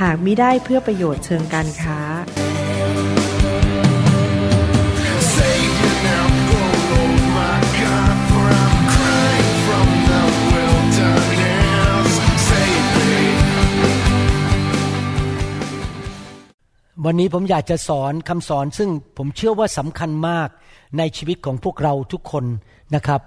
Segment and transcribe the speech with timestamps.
[0.00, 2.00] หากมิได้เพื่อประโยชน์เชิงการค้า
[17.06, 20.48] วันนี้ผมอยากจะสอนคำสอนซึ่งผมเชื่อว่าสำคัญมาก
[20.98, 22.44] ในชีวิตของพวกเราทุกคน
[22.94, 23.20] นะครับ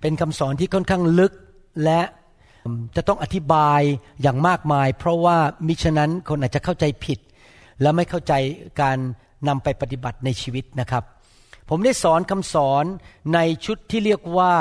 [0.00, 1.32] เป็นคำสอนที่ค่อนข้างลึก
[1.84, 2.00] และ
[2.96, 3.80] จะต้องอธิบาย
[4.22, 7.18] อย่างมากมาย เพราะว่ามิฉะนั้นคนอาจจะเข้าใจผิด
[7.80, 8.32] และไม่เข้าใจ
[8.80, 8.98] การ
[9.48, 11.04] นำไปปฏิบัติในชีวิตนะครับ
[11.68, 12.84] ผมได้สอนคำสอน
[13.34, 14.54] ในชุดที่เรียกว่า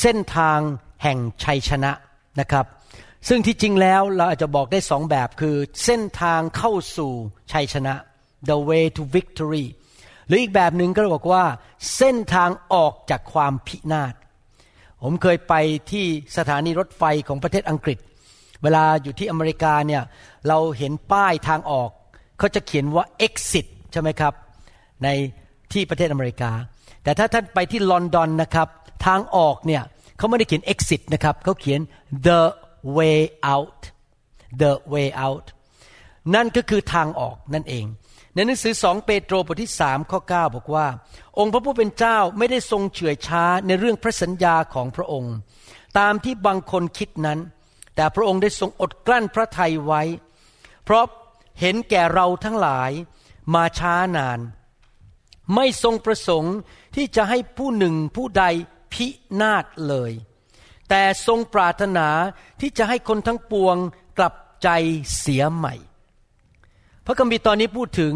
[0.00, 0.58] เส้นทาง
[1.02, 1.92] แห่งชัยชนะ
[2.40, 2.66] นะครับ
[3.28, 7.12] ซึ่งที่จริงแล้วเราอาจจะบอกได้สองแบบคือเส้นทางเข้าสู่
[7.52, 7.94] ชัยชนะ
[8.48, 9.66] the way to victory
[10.26, 11.44] หรืออีกแบบหนึ่งก็บอกว่า
[11.96, 14.14] เส้นทางออกจากความพินาศ
[15.08, 15.54] ผมเคยไป
[15.92, 17.98] ที่สถานีรถไฟของประเทศอังกฤษ
[18.62, 20.02] เวลาอยู่ที่อเมริกาเนี่ย
[20.48, 21.90] เราเห็นป้ายทางออก
[22.38, 24.34] เขาจะเขียนว่า exit ใช่ไหมครับ
[25.04, 25.08] ใน
[25.72, 26.50] ที่ประเทศอเมริกา
[27.02, 28.68] แต่ถ้าท่านไปที่ลอนดอนนะครับ
[29.06, 29.82] ทางออกเนี่ย
[30.18, 31.80] เขาไม่ได้เขียน exit นะครับเขาเขียน
[32.26, 32.40] the
[32.98, 33.18] way
[33.54, 33.80] out
[34.60, 35.46] the way out
[36.34, 37.84] นั่นก็คือทางออกนั่นเอง
[38.34, 40.86] ในหนังสือสองเปโตรบทที่สามข้อ 9 บอกว่า
[41.38, 45.34] องค์พระผู้เป็นเจ้าไม่ได้ทรงเฉื่อยช้าในเรื่องพระสัญญาของพระองค์
[45.98, 47.38] ตามที่บางคนคิดนั้น
[47.94, 50.02] แต่พระองค์ได้ทรงอดกลั้นพระทัยไว้
[50.84, 51.04] เพราะ
[51.60, 52.90] เห็นแก่เราทั้งหลาย
[53.54, 54.40] มาช้านาน
[55.54, 56.56] ไม่ทรงประสงค์
[56.96, 58.44] ที่จะให้ผู้หนึ่งผู้ใด
[58.92, 59.06] พิ
[59.40, 60.12] นาศเลย
[60.88, 62.08] แต่ทรงปรารถนา
[62.60, 63.76] ที่จะให้คนทั้งปวง
[64.18, 64.68] กลับใจ
[65.18, 65.74] เสียใหม่
[67.06, 68.14] พระคัมภีร์ตอนนี้พูดถึง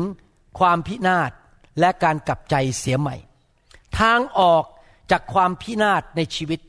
[0.59, 1.31] ความพินาศ
[1.79, 3.17] และการกลับใจเสียใหม่
[3.99, 4.65] ทางออก
[5.11, 6.61] จากความพินาศในชีวิต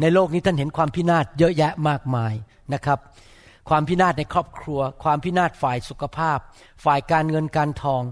[0.00, 2.34] ในโลกนี้ท่านเห็นความพินาศเยอะแยะมากมาย
[2.74, 2.98] นะครับ
[3.68, 6.38] ความพินาศในครอบครัว ความพินาศฝ่ายสุขภาพ
[6.84, 8.02] ฝ่ายการเงินการทอง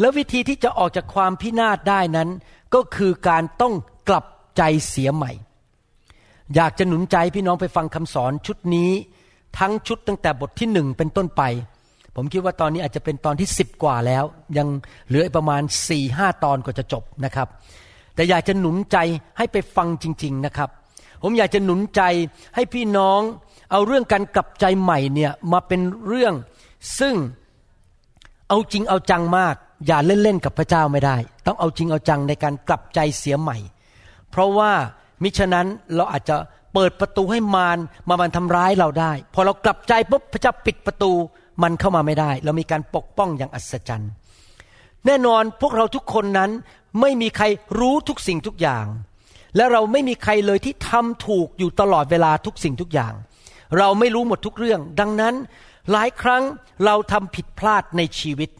[0.00, 2.28] แล้ววิธีที่จะออกจากความพินาศได้นั้น
[2.74, 3.74] ก็คือการต้อง
[4.08, 4.26] กลับ
[4.56, 5.32] ใจเสียใหม่
[6.54, 8.90] อยากจะหนุนใจพี่น้องไปฟังคำสอนชุดนี้
[9.58, 11.42] ทั้งชุดตั้งแต่บทที่หนึ่งเป็นต้นไป
[12.16, 14.24] ผมคิดว่าตอนนี้อาจจะเป็นตอนที่สิบกว่าแล้ว
[14.58, 14.68] ยัง
[15.08, 17.48] เหลือประมาณสี่ห้าตอนก็จะจบนะครับ
[18.14, 18.96] แต่อยากจะหนุนใจ
[19.38, 20.68] ให้ไปฟังจริง ๆนะครับ
[21.22, 22.02] ผมอยากจะหนุนใจ
[22.54, 23.20] ให้พี่น้อง
[23.70, 26.34] เอาเรื่องการกลับใจใหม่เนี่ยมาเป็นเรื่อง
[26.98, 27.14] ซึ่ง
[28.48, 29.54] เอาจริงเอาจังมาก
[29.86, 33.56] อย่าเล่นๆกับพระเจ้าไม่ได้ ต้องเอาจริงเอาจังในการกลับใจเสียใหม่
[34.30, 34.72] เพราะว่า
[35.22, 36.36] มิฉะนั้นเราอาจจะ
[36.74, 37.78] เปิดประตูให้มาร
[38.08, 41.12] มามันทำร้ายเราได้ พอเรากลับใจปุ๊บพระเจ้าปิดประตู
[41.62, 44.10] มันเข้ามาไม่ได้ เรามีการปกป้องอย่างอัศจรรย์
[45.06, 46.50] แน่นอนพวกเราทุกคนนั้น
[47.00, 47.44] ไม่มีใคร
[47.78, 48.86] รู้ทุกสิ่งทุกอย่าง
[49.56, 53.14] และเราไม่มีใครเลยที่ทำถูกอยู่ตลอดเวลาทุกสิ่งทุกอย่าง
[53.78, 55.34] เราไม่รู้หมดทุกเรื่อง ดังนั้น
[55.92, 56.42] หลายครั้ง
[56.84, 58.50] เราทำผิดพลาดในชีวิต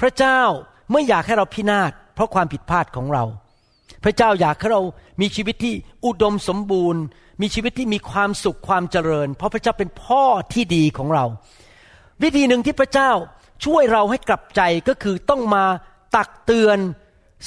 [0.00, 0.40] พระเจ้า
[0.92, 3.24] ไม่อยากให้เราพินาศเพราะความผิดพลาดของเรา
[4.04, 4.82] พระเจ้าอยากให้เรา
[5.20, 7.02] มีชีวิตที่อุดมสมบูรณ์
[7.40, 10.22] มีชีวิตที่มีความสุขความเจริญ เพราะพระเจ้าเป็นพ่อ
[10.52, 11.24] ที่ดีของเรา
[12.22, 13.10] วิธีหนึ่งที่พระเจ้า
[13.64, 15.64] ช่วยเราให้กลับใจก็คือต้องมา
[16.16, 16.78] ตักเตือน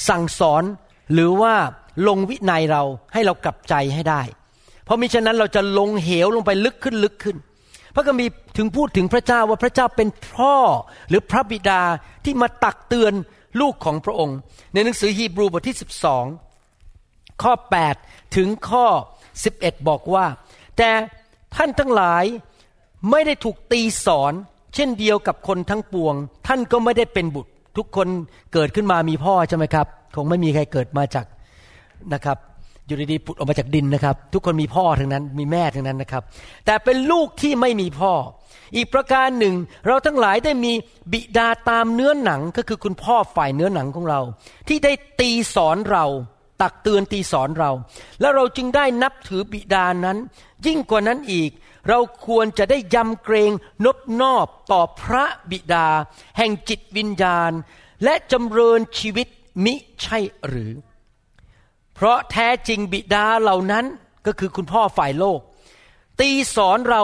[0.07, 0.63] สั่งสอน
[1.13, 1.53] หรือว่า
[2.07, 4.21] ลงวินัยเราให้เรากลับใจให้ได้
[4.85, 7.37] เพราะมิฉะนั้นเราจะลงเหวลงไปลึกขึ้นลึกขึ้น
[7.95, 10.55] พระคัมภีร์ถึงพูดถึงพระเจ้าว่าพระเจ้าเป็นพ่อ
[11.09, 11.81] หรือพระบิดา
[12.25, 13.13] ที่มาตักเตือน
[13.61, 14.37] ลูกของพระองค์
[14.73, 15.77] ในหนังสือฮีบรูบทที่
[16.57, 17.53] 12 ข้อ
[17.93, 18.85] 8 ถึงข้อ
[19.37, 20.25] 11 บอกว่า
[20.77, 20.89] แต่
[21.55, 22.25] ท่านทั้งหลาย
[23.11, 24.33] ไม่ได้ถูกตีสอน
[24.75, 26.15] เช่นเดียวกับคนทั้งปวง
[26.47, 28.07] ท่านก็ไม่ได้เป็นบุตร ทุกคน
[28.53, 31.25] เกิดขึ้นมามีพ่อใช่ไหมครับ คงไม่มีใครเกิดมาจาก
[32.13, 32.37] นะครับ
[32.85, 36.23] อยู่ดีๆผุดออกมาจากดินนะครับ ทุกคนมีพ่อทั้งนั้นมีแม่ทั้งนั้นนะครับ
[36.65, 38.13] แต่เป็นลูกที่ไม่มีพ่อ
[38.75, 39.55] อีกประการหนึ่ง
[39.85, 40.73] เราทั้งหลายได้มี
[41.13, 44.19] บิดาตามเนื้อหนังก็คือคุณพ่อฝ่ายเนื้อหนังของเรา
[44.67, 46.05] ที่ได้ตีสอนเรา
[46.61, 47.71] ตักเตือนตีสอนเรา
[48.21, 50.17] แล้วเราจึงได้นับถือบิดานั้น
[50.65, 51.51] ยิ่งกว่านั้นอีก
[51.89, 53.51] เราควรจะได้ยำเกรง
[53.85, 55.87] นบนอบต่อพระบิดา
[56.37, 57.51] แห่งจิตวิญญาณ
[58.03, 59.27] และจำเริญชีวิต
[59.65, 60.71] มิใช่หรือ
[61.95, 63.85] เพราะแท้จริงบิดาเหล่านั้น
[64.25, 65.39] ก็คือคุณพ่อฝ่ายโลก
[66.19, 67.03] ตีสอนเรา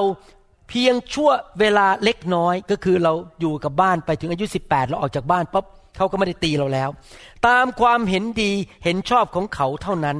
[0.70, 5.66] เพียงชั่วเวลาเล็กน้อยก็คือเราอยู่กับบ้านไปถึงอายุ 18 เราออกจากบ้านปั๊บ
[5.98, 6.90] เขาก็ไม่ได้ตีเราแล้ว
[7.48, 8.52] ตามความเห็นดี
[8.84, 10.18] เห็นชอบของเขาเท่านั้น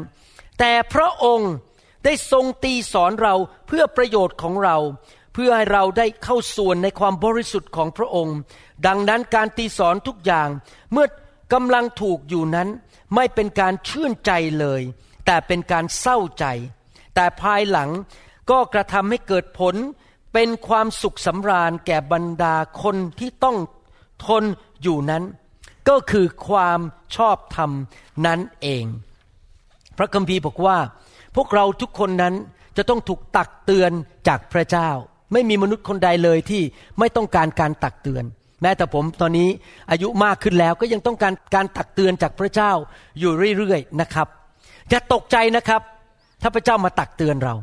[0.60, 1.54] แต่พระองค์
[2.06, 3.36] ได้ทรงตีสอนเรา
[3.68, 4.78] เพื่อประโยชน์ของเรา
[5.34, 8.38] เพื่อให้เราได้เข้าส่วนในความบริสุทธิ์ของพระองค์
[8.88, 10.50] ดังนั้นการตีสอนทุกอย่าง
[10.92, 11.08] เมื่อ
[11.54, 12.70] กำลังถูกอยู่นั้น
[13.16, 14.82] ไม่เป็นการชื่นใจเลย
[15.26, 16.46] แต่เป็นการเศร้าใจ
[17.16, 17.90] แต่ภายหลัง
[18.50, 19.76] ก็กระทำให้เกิดผล
[20.34, 23.58] เป็นความสุขสำราญแก่บรรดาคนที่ต้อง
[24.26, 24.44] ทน
[24.82, 25.24] อยู่นั้น
[25.90, 26.80] ก็คือความ
[27.16, 27.72] ชอบธรรม
[28.26, 28.86] นั้นเอง
[29.98, 30.78] พระคัมภีร์บอกว่า
[31.36, 32.34] พวกเราทุกคนนั้น
[32.78, 33.92] จะต้องถูกตักเตือน
[34.28, 34.90] จากพระเจ้า
[35.34, 36.62] ไม่มีมนุษย์คนใดเลยที่
[37.00, 38.24] ไม่ต้องการการตักเตือน
[38.62, 39.50] แม้แต่ผมตอนนี้
[39.92, 42.72] อายุมากขึ้นแล้วก็ยังต้องการการตักเตือนจากพระเจ้า
[43.20, 44.28] อยู่เรื่อยๆนะครับ
[44.90, 45.82] อย่าตกใจนะครับ
[46.42, 47.56] ถ้าพระเจ้ามาตักเตือนเรา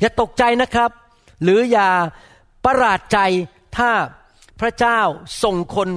[0.00, 0.90] อย่าตกใจนะครับ
[1.42, 1.88] หรืออย่า
[2.64, 3.18] ประหลาดใจ
[3.76, 3.90] ถ้า
[4.60, 5.00] พระเจ้า
[5.42, 5.88] ส่งคน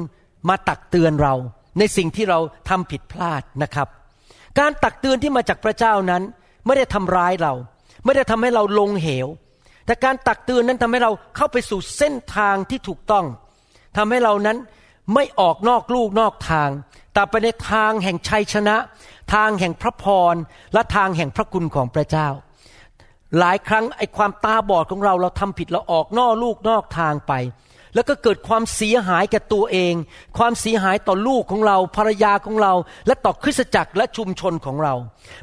[0.50, 1.34] มาตักเตือนเรา
[1.80, 2.40] ในสิ่งที่เรา
[2.70, 3.88] ทำผิดพลาดนะครับ
[4.60, 6.24] การตักเตือนที่มาจากพระเจ้านั้น
[6.68, 7.54] ไม่ได้ทำร้ายเรา
[8.06, 9.28] ไม่ได้ทำให้เราลงเหว
[9.86, 13.26] แต่การตักเตือนนั้นทำให้เราเข้าไปสู่เส้นทางที่ถูกต้อง
[13.98, 14.58] ทำให้เรานั้น
[15.14, 16.70] ไม่ออกนอกลูกนอกทาง
[17.14, 18.76] แต่ไปในทางแห่งชัยชนะ
[19.34, 20.36] ทางแห่งพระพร
[20.74, 22.28] และทางแห่งพระคุณของพระเจ้า
[23.40, 27.34] หลายครั้งไอ้ความตาบอดของเราเราทำผิดเราออกนอกลูกนอกทางไป
[27.98, 29.94] แล้วก็เกิดความเสียหายแก่ตัวเอง
[30.38, 32.74] ความเสียหายต่อลูกของเราภรรยาของเรา
[33.08, 34.94] และต่อคริสตจักรและชุมชนของเรา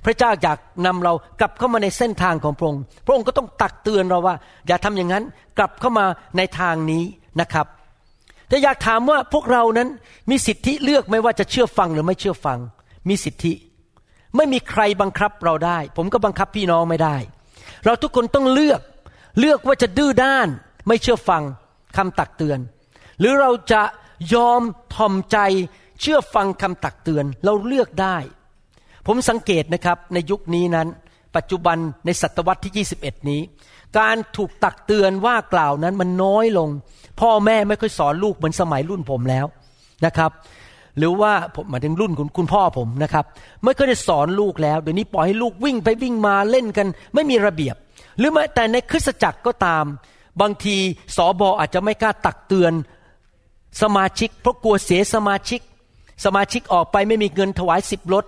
[0.04, 4.34] พระเจ้าอยากนำเรากลับเข้ามาในเส้นทางของพระองค์ พระองค์ก็ต้องตักเตือนเราว่า
[4.66, 5.24] อย่าทำอย่างนั้น
[5.58, 6.06] กลับเข้ามา
[6.36, 7.02] ในทางนี้
[7.40, 7.66] นะครับ
[8.48, 9.88] แต่อยากถามว่าพวกเรานั้น
[10.30, 12.58] มีสิทธิเลือกไหมว่าจะเชื่อฟังหรือไม่เชื่อฟัง
[13.08, 13.52] มีสิทธิ
[14.36, 17.16] ไม่มีใครบังคับเราได้ ผมก็บังคับพี่น้องไม่ได้
[17.84, 18.80] เราทุกคนต้องเลือก
[19.40, 20.48] เลือกว่าจะดื้อด้าน
[20.88, 21.42] ไม่เชื่อฟัง
[21.96, 22.58] คำตักเตือน
[23.20, 23.82] หรือเราจะ
[24.34, 24.62] ยอม
[24.94, 25.38] ทอมใจ
[26.00, 28.16] เชื่อฟังคำตักเตือนเราเลือกได้
[29.06, 30.88] ผมสังเกตนะครับในยุคนี้นั้น
[31.36, 33.40] ปัจจุบันในศตวรรษที่ 21 นี้
[33.98, 36.68] การถูกตักเตือนว่ากล่าวนั้นมันน้อยลง
[37.20, 39.46] พ่อแม่ไม่ค่อยสอนลูกเหมือนสมัยรุ่นผมแล้ว
[40.06, 40.30] นะครับ
[40.98, 43.24] หรือว่าผมหมายถึงรุ่นคุณคุณพ่อผมนะครับ
[43.62, 47.76] ไม่เคอยได้สอนลูกแล้วเดี๋ยวนี้ปล่อยให้ลูกวิ่งไปวิ่งมาเล่นกัน ไม่มีระเบียบ
[48.18, 49.84] หรือแม้แต่ในคริสตจักรก็ตาม
[50.40, 50.76] บางที
[51.16, 52.72] สอบออาจจะไม่กล้าตักเตือน
[53.82, 55.60] สมาชิก เพราะกลัวเสียสมาชิก
[56.24, 58.24] สมาชิกออกไปไม่มีเงินถวายสิบรถ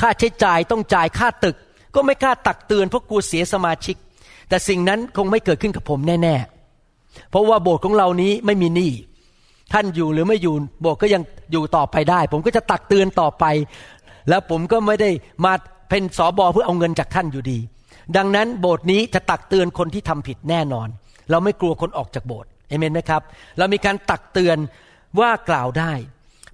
[0.00, 1.56] ค่าใช้จ่ายต้องจ่ายค่าตึก
[1.94, 3.96] ก็ไม่กล้าตักเตือนเพราะกลัวเสียสมาชิก
[4.48, 8.92] แต่สิ่งนั้นคงไม่เกิดขึ้นกับผมแน่ๆ เพราะว่าโบสถ์ของเรานี้ไม่มีหนี้
[9.72, 11.22] ท่านอยู่หรือไม่อยู่โบสถ์ก็ยัง
[11.52, 13.44] อยู่ต่อไปได้ ผมก็จะตักเตือนต่อไป
[14.28, 15.10] แล้วผมก็ไม่ได้
[15.44, 15.52] มา
[15.88, 17.58] เป็นสอบอเพื่อเอาเงินจากท่านอยู่ดี
[18.16, 20.88] ดังนั้นโบสถ์นี้จะตักเตือนคนที่ทำผิดแน่นอน
[21.30, 23.22] เราไม่กลัวคนออกจากโบสถ์เอเมนไหมครับ
[23.58, 24.58] เรามีการตักเตือน
[25.20, 25.92] ว่ากล่าวได้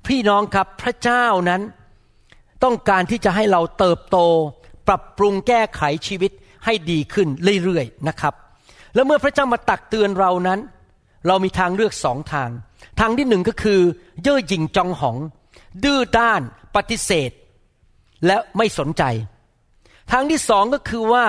[0.07, 1.63] พี่น้องครับพระเจ้านั้น
[2.65, 4.19] ต้องการที่จะให้เราเติบโต
[4.89, 6.33] ปรับปรุงแก้ไขชีวิต
[6.65, 7.29] ให้ดีขึ้น
[7.65, 8.35] เรื่อยๆนะครับ
[8.95, 10.61] แล้วเมื่อพระเจ้ามาตักเตือนเรานั้น
[11.27, 12.51] เรามีทางเลือกสองทาง
[13.01, 13.81] ทางที่หนึ่งก็คือ
[14.23, 15.17] เย่อหยิ่งจองหอง
[15.85, 16.41] ดื้อด้าน
[16.75, 17.31] ปฏิเสธ
[18.27, 19.03] และไม่สนใจ
[20.13, 21.27] ทางที่สองก็คือว่า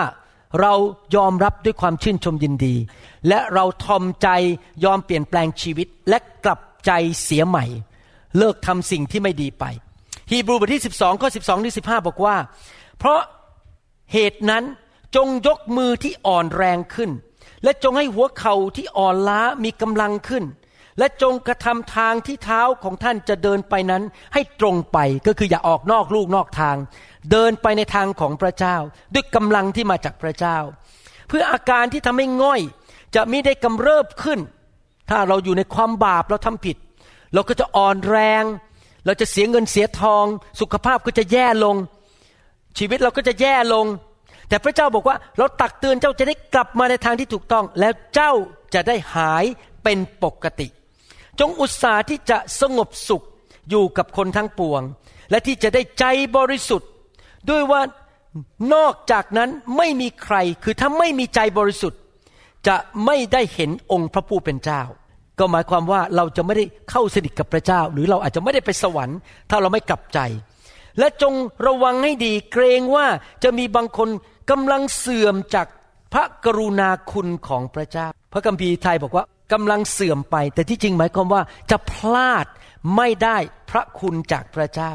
[0.62, 0.74] เรา
[1.16, 2.76] ยอมรับด้วยความชื่นชมยินดี
[3.28, 4.28] และเราทอมใจ
[4.86, 6.92] ยอมเปลี่ยนแปลงชีวิตและกลับใจ
[7.24, 7.66] เสียใหม่
[8.38, 9.64] เลิกทำสิ่งที่ไม่ดีไป
[10.32, 12.36] ฮีบรูบทที่ 12ข้อ12ถึง15 บอกว่า
[12.98, 13.20] เพราะ
[14.14, 14.64] เหตุนั้น
[15.16, 17.12] จงยกมือที่อ่อนแรงขึ้น
[17.64, 20.44] และจงให้หัวเข่าที่อ่อนล้ามีกำลังขึ้น
[21.00, 26.76] และจงกระทำทางที่เท้าของท่านจะเดินไปนั้น ให้ตรงไปก็คืออย่าออกนอกลูกนอกทาง
[27.32, 28.76] เดินไปในทางของพระเจ้า
[29.14, 30.58] ด้วยกำลังที่มาจากพระเจ้า
[31.28, 32.62] เพื่ออาการที่ทำให้ง่อย
[33.16, 34.40] จะไมิได้กำเริบขึ้น
[35.10, 36.78] ถ้าเราอยู่ในความบาปเราทำผิด
[37.34, 38.44] เราก็จะอ่อนแรง
[39.06, 40.26] เราจะเสียเงินเสียทอง
[40.62, 41.76] สุขภาพก็จะแย่ลง
[42.78, 43.86] ชีวิตเราก็จะแย่ลง
[44.50, 48.32] แต่พระเจ้าบอกว่า เราตักเตือนเจ้าจะได้กลับมาในทางที่ถูกต้อง แล้วเจ้า
[48.74, 49.46] จะได้หาย
[49.84, 50.68] เป็นปกติ
[51.40, 53.24] จงอุตสาห์ที่จะสงบสุข
[53.70, 54.82] อยู่กับคนทั้งปวง
[55.32, 56.06] และที่จะได้ใจ
[56.38, 56.90] บริสุทธิ์
[57.50, 57.82] ด้วยว่า
[58.74, 62.00] นอกจากนั้นไม่มีใครคือถ้าไม่มีใจบริสุทธิ์
[62.68, 62.76] จะ
[63.06, 64.82] ไม่ได้เห็นองค์พระผู้เป็นเจ้า
[65.40, 69.18] ก็หมายความว่าเราจะไม่ได้เข้าสนิทกับพระเจ้า หรือเราอาจจะไม่ได้ไปสวรรค์
[69.50, 70.20] ถ้าเราไม่กลับใจ
[71.00, 71.34] และจง
[71.68, 73.06] ระวังให้ดีเกรงว่า
[73.44, 74.10] จะมีบางคน
[74.52, 75.68] กำลังเสื่อมจาก
[76.14, 82.46] พระกรุณาคุณของพระเจ้า พระคัมภีร์ไทยบอกว่า กำลังเสื่อมไป แต่ที่จริงหมายความว่าจะพลาด
[82.96, 83.38] ไม่ได้
[83.70, 84.94] พระคุณจากพระเจ้า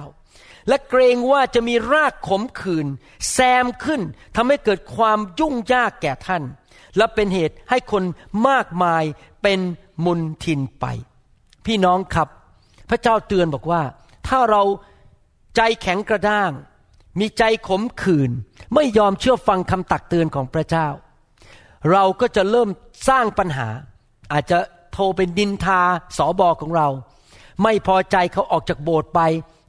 [0.69, 2.87] และเกรงว่าจะมีรากขมขื่น
[3.33, 4.03] แซมขึ้น
[4.37, 6.43] ทำให้เกิดความยุ่งยากแก่ท่าน
[6.97, 8.05] และเป็นเหตุให้คน
[8.49, 9.05] มากมาย
[9.43, 9.61] เป็น
[10.05, 10.87] มุนทินไป
[11.67, 12.29] พี่น้องครับ
[12.91, 13.83] พระเจ้าเตือนบอกว่า
[14.29, 14.63] ถ้าเรา
[15.57, 16.53] ใจแข็งกระด้าง
[17.21, 18.31] มีใจขมขื่น
[18.75, 20.89] ไม่ยอมเชื่อฟังคำตักเตือนของพระเจ้า
[21.91, 22.69] เราก็จะเริ่ม
[23.09, 23.69] สร้างปัญหา
[24.33, 24.59] อาจจะ
[24.93, 25.81] โทรเป็นดินทา
[26.19, 26.89] สอบอของเรา
[27.63, 29.21] ไม่พอใจเขาออกจากโบสถ์ไป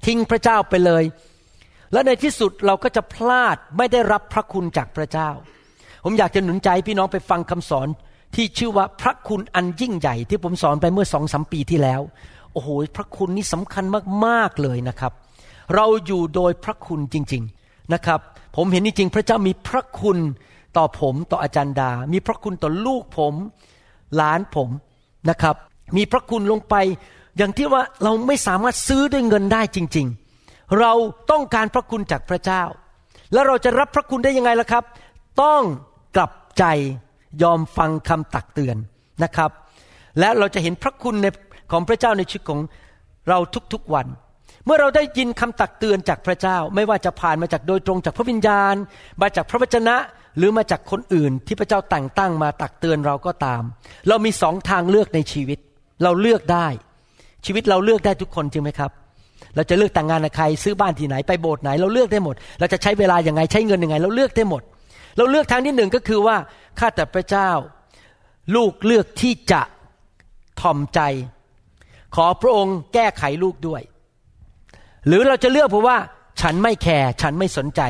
[0.06, 1.04] ทิ้งพระเจ้าไปเลย
[1.92, 5.30] และในที่สุดเราก็จะพลาดไม่ได้รับพระคุณจากพระเจ้า
[6.04, 7.88] ผมอยากจะหนุนใจพี่น้องไปฟังคำสอน
[8.36, 12.02] ที่ชื่อว่าพระคุณอันยิ่งใหญ่ที่ผมสอนไปเมื่อสองสมปีที่แล้ว
[12.54, 13.86] โอ้โห พระคุณนี่สำคัญ
[14.26, 15.12] มากๆเลยนะครับ
[15.76, 18.20] เราอยู่โดยพระคุณจริง ๆนะครับ
[18.56, 20.18] ผมเห็นจริงๆพระเจ้ามีพระคุณ
[20.78, 23.34] ต่อผมต่ออาจารย์ดา มีพระคุณต่อลูกผม
[24.16, 24.70] หลานผม
[25.30, 25.56] นะครับ
[25.98, 26.76] มีพระคุณลงไป
[27.38, 30.08] อย่างที่ว่าเราไม่สามารถซื้อด้วยเงินได้จริง
[30.42, 30.94] ๆ เรา
[31.32, 32.64] ต้องการพระคุณจากพระเจ้า
[33.34, 34.84] แล้วเราจะรับพระคุณได้ยังไงล่ะครับ
[35.42, 35.62] ต้อง
[36.16, 36.64] กลับใจ
[37.44, 38.78] ยอมฟังคำตักเตือน
[39.24, 39.52] นะครับ
[40.20, 41.28] และเราจะเห็นพระคุณใน
[41.72, 42.60] ของพระเจ้าในชีวิตของ
[43.30, 43.38] เรา
[43.74, 44.08] ทุกๆวัน
[44.66, 48.76] เมื่อเราได้ยินคำตักเตือนจากพระเจ้า ไม่ว่าจะผ่านมาจากโดยตรงจากพระวิญญาณ
[49.22, 49.96] มาจากพระวจนะ
[50.38, 53.62] หรือมาจากคนอื่นที่พระเจ้าแต่งตั้งมาตักเตือนเราก็ตาม
[54.08, 55.60] เรามีสองทางเลือกในชีวิต
[56.04, 56.68] เราเลือกได้
[57.46, 58.92] ชีวิตเราเลือกได้ทุกคนจริงไหมครับ
[59.56, 64.62] เราจะเลือกแต่งงานกับใครซื้อบ้านที่ไหนไปโบสถ์ไหน เราเลือกได้หมด เราจะใช้เวลาอย่างไงใช้เงินยังไง เราเลือกได้หมด
[65.18, 66.38] เราเลือกทางที่หนึ่งก็คือว่า
[66.80, 67.50] ข้าแต่พระเจ้า
[68.56, 69.62] ลูกเลือกที่จะ
[70.62, 71.00] ถ่อมใจ
[72.16, 73.82] ขอพระองค์แก้ไขลูกด้วย
[75.08, 75.98] หรือเราจะเลือกเพราะว่า
[76.42, 77.82] ฉันไม่แคร์ฉันไม่สนใจ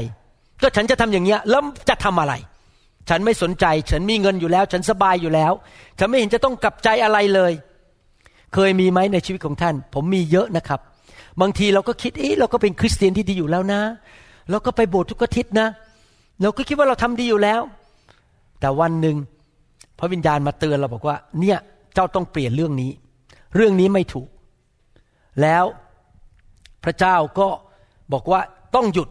[0.63, 2.33] ก็ฉันจะทำอย่างเงี้ยแล้วจะทำอะไร
[3.09, 5.53] ฉันไม่สนใจ ฉันมีเงินอยู่แล้ว ฉันสบายอยู่แล้ว
[5.99, 7.53] ฉันไม่เห็นจะต้องกลับใจอะไรเลย
[8.53, 10.79] เคยมีไหมในชีวิตของท่าน ผมมีเยอะนะครับ
[11.41, 13.81] บางทีเราก็คิดเอ๊ะเราก็เป็นคริสเตียนที่ดีอยู่แล้วนะ
[14.49, 15.67] เราก็ไปโบสถ์ทุกอาทิตย์นะ
[16.41, 17.61] เราก็คิดว่าเราทำดีอยู่แล้ว
[18.59, 19.15] แต่วันหนึ่ง
[19.99, 21.57] พระวิญญาณมาเตือนเราบอกว่า เนี่ย
[21.93, 22.91] เจ้าต้องเปลี่ยนเรื่องนี้
[23.55, 24.27] เรื่องนี้ไม่ถูก
[25.41, 25.65] แล้ว
[26.83, 27.47] พระเจ้าก็
[28.13, 28.41] บอกว่า
[28.75, 29.09] ต้องหยุด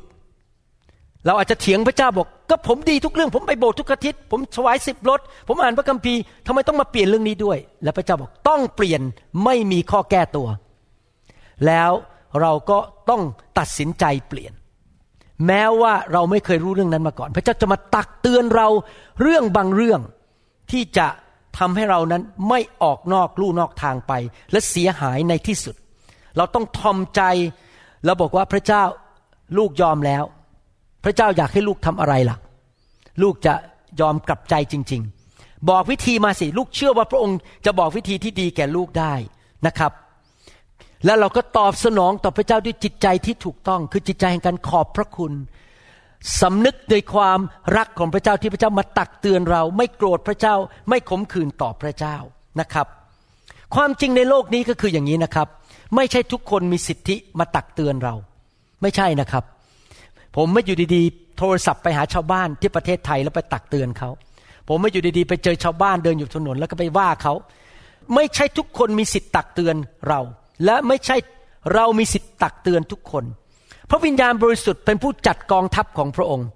[1.26, 9.00] เราอาจจะเถียงพระเจ้าบอก ก็ผมดีทุกเรื่อง ผมไปโบสถ์ทุกอาทิตย์ผมถวายสิบรถ ผมอ่านพระคัมภีร์ทำไมต้องมาเปลี่ยนเรื่องนี้ด้วย แล้วพระเจ้าบอกต้องเปลี่ยน
[9.44, 10.48] ไม่มีข้อแก้ตัว
[11.66, 11.90] แล้ว
[12.40, 12.78] เราก็
[13.10, 13.22] ต้อง
[13.58, 14.52] ตัดสินใจเปลี่ยน
[15.46, 18.68] แม้ว่าเราไม่เคยรู้เรื่องนั้นมาก่อน พระเจ้าจะมาตักเตือนเรา
[19.22, 20.00] เรื่องบางเรื่อง
[20.70, 21.06] ที่จะ
[21.58, 24.12] ทำให้เรานั้นไม่ออกนอกลู่นอกทางไป
[24.52, 25.76] และเสียหายในที่สุด
[26.36, 27.22] เราต้องทอมใจ
[28.04, 28.82] แล้วบอกว่าพระเจ้า
[29.58, 30.24] ลูกยอมแล้ว
[31.04, 32.36] พระเจ้าอยากให้ลูกทำอะไรล่ะ
[33.22, 33.54] ลูกจะ
[34.00, 35.02] ยอมกลับใจจริง
[35.34, 39.14] ๆ บอกวิธีมาสิลูกเชื่อว่าพระองค์จะบอกวิธีที่ดีแก่ลูกได้
[39.66, 39.92] นะครับ
[41.04, 45.32] แล้วเราก็ตอบสนองต่อพระเจ้าด้วยจิตใจที่ถูกต้อง คือจิตใจแห่งการขอบพระคุณ
[46.40, 47.38] สำนึกในความ
[47.76, 50.54] รักของพระเจ้าที่พระเจ้ามาตักเตือนเรา ไม่โกรธพระเจ้า
[50.88, 52.16] ไม่ขมขื่นต่อพระเจ้า
[52.60, 52.86] นะครับ
[53.74, 55.48] ความจริงในโลกนี้ก็คืออย่างนี้นะครับ
[55.96, 58.14] ไม่ใช่ทุกคนมีสิทธิมาตักเตือนเรา
[58.82, 59.44] ไม่ใช่นะครับ
[60.36, 64.10] ผมไม่อยู่ดีๆ โทรศัพท์ไปหาชาวบ้านที่ประเทศไทยแล้วไปตักเตือนเขา
[64.68, 67.34] ผมไม่อยู่ดีๆ ไปเจอชาวบ้านเดินอยู่ถนนแล้วก็ไปว่าเขา
[68.14, 69.76] ไม่ใช่ทุกคนมีสิทธิตักเตือน
[70.08, 70.20] เรา
[70.64, 71.16] และไม่ใช่
[71.74, 73.24] เรามีสิทธิตักเตือนทุกคน
[73.90, 76.46] พระวิญญาณบริสุทธิ์เป็นผู้จัดกองทัพของพระองค์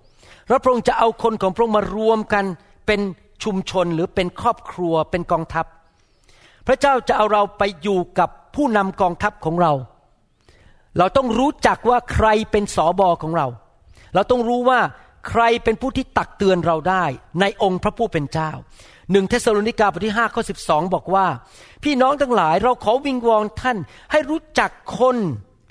[0.49, 2.45] แล้วพระองค์จะเอาคนของพระองค์มารวมกัน
[2.87, 3.00] เป็น
[3.45, 5.66] ชุมชนหรือเป็นครอบครัวเป็นกองทัพ
[6.66, 9.73] พระเจ้าจะเอาเราไปอยู่กับผู้นำกองทัพของเรา
[10.99, 13.47] เราต้องรู้จักว่าใครเป็นสอบอของเรา
[14.16, 14.80] เราต้องรู้ว่า
[15.28, 17.04] ใครเป็นผู้ที่ตักเตือนเราได้
[17.40, 18.50] ในองค์พระผู้เป็นเจ้า
[19.12, 21.26] หนึ่งเทสโลนิกาบทที่5ข้อ12 บอกว่า
[21.85, 23.78] พี่น้องทั้งหลายเราขอวิงวอนท่าน
[24.12, 25.16] ให้รู้จักคน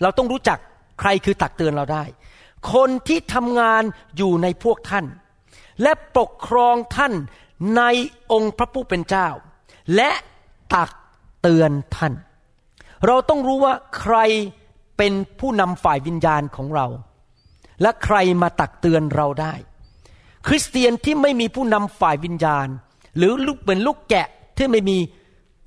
[0.02, 0.60] เราต้องรู้จัก
[1.00, 2.04] ใครคือตักเตือนเราได้
[2.74, 3.84] คนที่ทำงาน
[4.18, 5.06] อยู่ในพวกท่าน
[5.82, 7.14] และปกครองท่าน
[7.78, 7.84] ใน
[8.32, 9.28] องค์พระผู้เป็นเจ้า
[9.96, 10.12] และ
[10.76, 10.92] ตัก
[11.42, 12.14] เตือนท่าน
[13.08, 14.18] เราต้องรู้ว่าใคร
[14.98, 16.88] เป็นผู้นำฝ่ายวิญญาณของเรา
[17.82, 19.54] และใครมาตักเตือนเราได้
[20.48, 22.68] คริสเตียนที่ไม่มีผู้นำฝ่ายวิญญาณ
[23.18, 24.28] หรือลูกเป็นลูกแกะ
[24.58, 24.98] ที่ไม่มี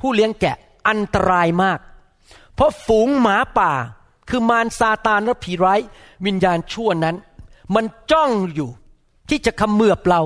[0.00, 0.56] ผู้เลี้ยงแกะ
[0.88, 1.78] อันตรายมาก
[2.54, 3.72] เพราะฝูงหมาป่า
[4.28, 5.80] คือมารซาตานและผีร้าย
[6.26, 7.16] วิญญาณชั่วนั้น
[7.74, 8.70] มันจ้องอยู่
[9.30, 10.20] ที่จะขมือบเรา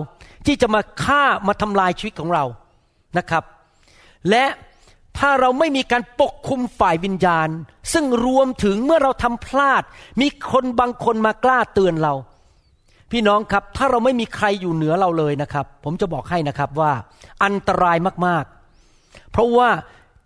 [0.47, 2.45] ที่จะมาฆ่ามาทำลายชีวิตของเรา
[3.19, 3.45] นะครับ
[4.31, 4.45] และ
[5.19, 7.49] ถ้าเราไม่มีการปกคุมฝ่ายวิญญาณ
[7.93, 9.83] ซึ่งรวมถึงเมื่อเราทำพลาด
[10.21, 12.15] มีคนบางคนมากล้าเตือนเรา
[13.11, 16.93] พี่น้องครับ ถ้าเราไม่มีใครอยู่เหนือเราเลยนะครับ ผมจะบอกให้นะครับว่า
[17.45, 19.69] อันตรายมากๆ เพราะว่า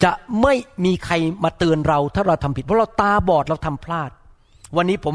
[0.05, 0.13] จะ
[0.43, 1.15] ไม่มีใคร
[1.45, 4.11] มาเตือนเราถ้าเราทำผิด เพราะเราตาบอดเราทำพลาด
[4.77, 5.15] วันนี้ผม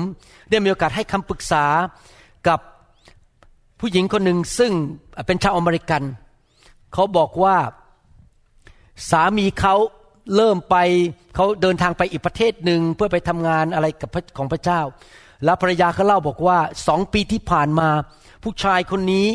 [0.49, 1.65] ได้มีโอกาสให้คำปรึกษา
[2.47, 2.59] กับ
[3.79, 4.71] ผู้หญิงคนหนึ่งซึ่ง
[5.27, 6.01] เป็นชาวอเมริกัน
[6.93, 7.55] เขาบอกว่า
[9.09, 9.75] สามีเขา
[10.35, 10.75] เริ่มไป
[11.35, 14.81] เขาเดินทางไปอีกประเทศหนึ่งเพื่อไปทำงานอะไรกับของพระเจ้า
[15.45, 17.89] แล้วภรรยาเขาเล่าบอกว่าสองปีที่ผ่านมา
[18.43, 19.27] ผู้ชายคนนี้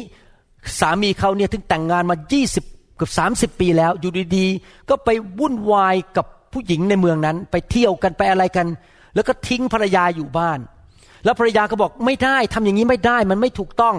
[0.81, 2.17] สามีเขาเนี่ยถึงแต่งงานมา
[2.57, 3.13] 20เกือบ
[3.55, 5.09] 30 ปีแล้ว อยู่ดีๆ ก็ไป
[5.39, 8.67] วุ่นวายกับผู้หญิงในเมืองนั้น ไปเที่ยวกันไปอะไรกัน
[9.15, 10.59] แล้วก็ทิ้งภรรยาอยู่บ้าน
[11.25, 13.97] แล้วภรรยาก็บอกไม่ได้ทำอย่างนี้ไม่ได้มันไม่ถูกต้อง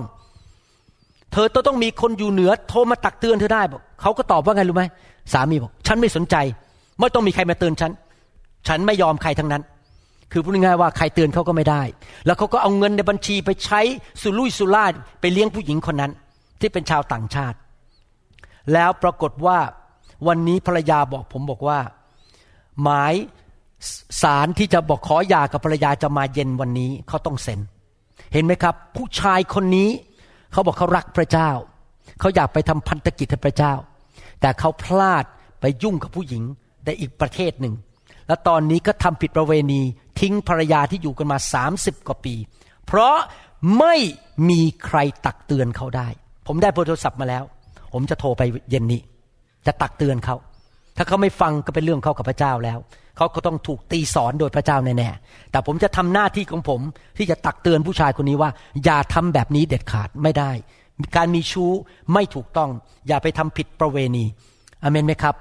[1.34, 4.84] เธอต้องมีคนอยู่เหนือโทรมาตักเตือนเธอได้บอกเขาก็ตอบว่าไงรู้ไหม
[5.34, 6.36] สามีบอกฉันไม่สนใจ
[7.00, 7.92] ไม่ต้องมีใครมาเตือนฉัน
[8.68, 9.64] ฉันไม่ยอมใครทั้งนั้น
[10.32, 11.82] คือพูดง่ายๆว่าใครเตือนเขาก็ไม่ได้
[12.26, 13.82] แล้วเขาก็เอาเงินในบัญชีไปใช้
[14.22, 16.12] สุรุ่ยสุร่ายไปเลี้ยงผู้หญิงคนนั้น
[16.60, 17.58] ที่เป็นชาวต่างชาติ
[18.74, 19.60] แล้วปรากฏว่า
[20.28, 21.80] วันนี้ภรรยาบอกผมบอกว่า
[22.84, 23.14] หมาย
[24.22, 27.60] สารที่จะบอกขอหย่ากับภรรยาจะมาเย็นวันนี้เขาต้องเซ็น
[28.34, 29.90] เห็นไหมครับ ผู้ชายคนนี้
[30.52, 31.50] เขาบอกเขารักพระเจ้า
[32.20, 33.74] เขาอยากไปทำพันธกิจให้พระเจ้า
[34.42, 35.26] แต่เขาพลาด
[35.62, 36.44] ไปยุ่งกับผู้หญิง
[36.86, 37.76] ในอีกประเทศหนึ่ง
[38.28, 39.82] แล้วตอนนี้ก็ทำผิดประเวณี
[40.20, 41.38] ทิ้งภรรยาที่อยู่กันมา
[41.74, 42.36] 30 กว่าปี
[42.86, 43.16] เพราะ
[43.80, 43.96] ไม่
[44.50, 46.08] มีใครตักเตือนเขาได้
[46.48, 47.44] ผมได้โทรศัพท์มาแล้ว
[47.94, 49.02] ผมจะโทรไปเย็นนี้
[49.68, 50.36] จะตักเตือนเขา
[50.98, 52.80] ถ้าเขาไม่ฟังก็เป็นเรื่องเขากับพระเจ้าแล้ว
[53.18, 56.82] เขาก็ต้องถูกตีสอนโดยพระเจ้าแน่ๆ แต่ผมจะทำหน้าที่ของผม
[57.18, 58.50] ที่จะตักเตือนผู้ชายคนนี้ว่า
[58.86, 60.52] อย่าทำแบบนี้เด็ดขาดไม่ได้
[61.16, 61.72] การมีชู้
[62.14, 62.70] ไม่ถูกต้อง
[63.08, 64.26] อย่าไปทำผิดประเวณี
[64.84, 65.36] อเมนไหมครับ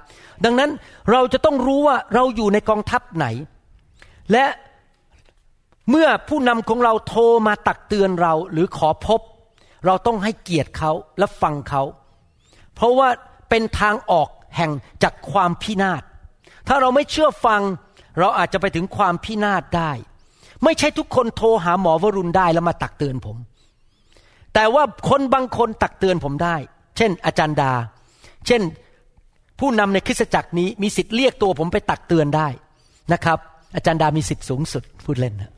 [0.45, 0.69] ดังนั้น
[1.11, 3.25] เราจะต้องรู้ว่าเราอยู่ในกองทัพไหน
[4.31, 4.45] และ
[5.89, 9.21] เมื่อผู้นำของเราโทรมาตักเตือนเราหรือขอพบ
[9.85, 11.83] เราต้องให้เกียรติเขาและฟังเขา
[12.75, 13.09] เพราะว่า
[13.49, 14.71] เป็นทางออกแห่ง
[15.03, 16.03] จากความพินาศ
[16.67, 17.61] ถ้าเราไม่เชื่อฟัง
[18.19, 19.91] เราอาจจะไปถึงความพินาศได้
[20.63, 23.37] ไม่ใช่ทุกคนโทรหาหมอวรุณได้แล้วมาตักเตือนผม
[24.59, 26.55] แต่ว่าคนบางคนตักเตือนผมได้
[26.97, 27.71] เช่น อาจารย์ดา
[28.47, 28.61] เช่น
[29.59, 32.47] ผู้นำในคริสตจักรนี้มีสิทธิ์เรียกตัวผมไปตักเตือนได้
[33.13, 33.37] นะครับ
[33.75, 35.51] อาจารย์ดามีสิทธิ์สูงสุดพูดเล่นนะ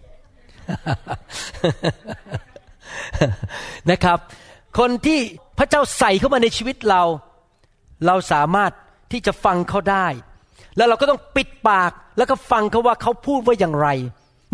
[3.92, 4.18] นะครับ
[4.80, 5.20] คนที่
[5.58, 7.02] พระเจ้าใส่เข้ามาในชีวิตเรา
[8.06, 8.72] เราสามารถ
[9.12, 10.08] ที่จะฟังเขาได้
[10.78, 13.88] แล้วเราก็ต้องปิดปากแล้วก็ฟังเขาว่าเขาพูดว่าอย่างไร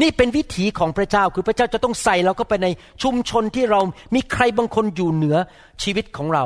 [0.01, 2.67] นี่เป็นวิถีของพระเจ้าคือพระเจ้าจะต้องใส่เราก็ไปใน
[3.03, 3.81] ชุมชนที่เรา
[4.15, 5.37] มีใครบางคนอยู่เหนือ
[5.83, 6.45] ชีวิตของเรา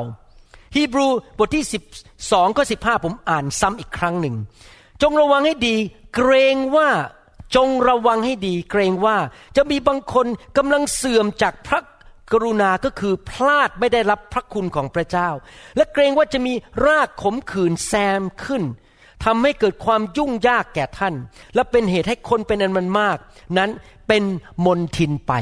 [0.74, 1.06] ฮีบรู
[1.38, 1.64] บทที่
[2.06, 4.36] 12ข้อ15 ผมอ่านซ้ำอีกครั้งหนึ่ง
[5.02, 5.76] จงระวังให้ดี
[6.14, 6.88] เกรงว่า
[7.56, 9.16] จงระวังให้ดี เกรงว่า
[9.56, 11.80] จะมีบางคนกำลังเสื่อมจากพระ
[12.32, 15.28] กรุณาก็คือพลาดไม่ได้รับพระคุณของพระเจ้า
[15.76, 16.54] และเกรงว่าจะมี
[16.86, 18.62] รากขมขื่นแซมขึ้น
[19.24, 21.14] ทำให้เกิดความยุ่งยากแก่ท่าน
[21.54, 23.16] และเป็นเหตุให้คนเป็นอันมันมาก
[23.58, 23.70] นั้น
[24.08, 24.22] เป็น
[24.66, 25.32] มนทินไป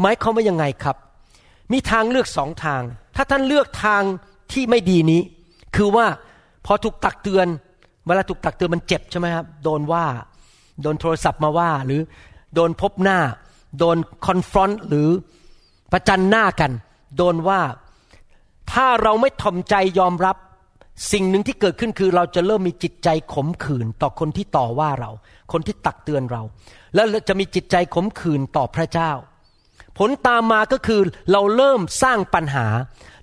[0.00, 0.96] หมายความว่ายังไงครับ
[1.72, 2.82] มีทางเลือกสองทาง
[3.16, 4.02] ถ้าท่านเลือกทาง
[4.52, 5.20] ที่ไม่ดีนี้
[5.76, 6.06] คือว่า
[6.66, 7.46] พอถูกตักเตือน
[8.06, 10.04] เวลาถูกตักเตือนมันเจ็บใช่ไหมครับ โดนว่า
[10.82, 12.00] โดนโทรศัพท์มาว่า หรือ
[12.54, 13.18] โดนพบหน้า
[13.78, 13.96] โดน
[14.26, 15.08] คอนฟรอนต์หรือ
[15.92, 16.72] ประจันหน้ากัน
[17.16, 17.60] โดนว่า
[18.72, 20.36] ถ้าเราไม่ถ่อมใจยอมรับ
[21.12, 25.10] สิ่งหนึ่งที่เกิดขึ้นคือเราจะเริ่มมีจิตใจขมขื่นต่อคนที่ต่อว่าเรา
[25.52, 26.42] คนที่ตักเตือนเรา
[26.94, 29.12] แล้วจะมีจิตใจขมขื่นต่อพระเจ้า
[29.98, 31.00] ผลตามมาก็คือ
[31.32, 32.66] เราเริ่มสร้างปัญหา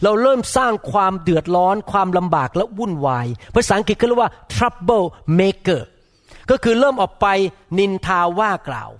[0.03, 5.05] เราเริ่มสร้างความเดือดร้อน ความลำบากและวุ่นวาย ภาษาอังกฤษเขาเรียกว่า trouble
[5.39, 5.81] maker
[6.49, 7.27] ก็คือเริ่มออกไป
[7.77, 8.91] นินทาว่ากล่าว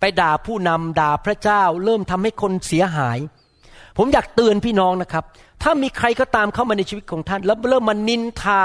[0.00, 3.18] ไปด่าผู้นำด่าพระเจ้า เริ่มทำให้คนเสียหาย
[3.98, 5.24] ผมอยากเตือนพี่น้องนะครับ
[5.62, 8.62] ถ้ามีใครก็ตามเข้ามาในชีวิตของท่าน แล้วเริ่มมานินทา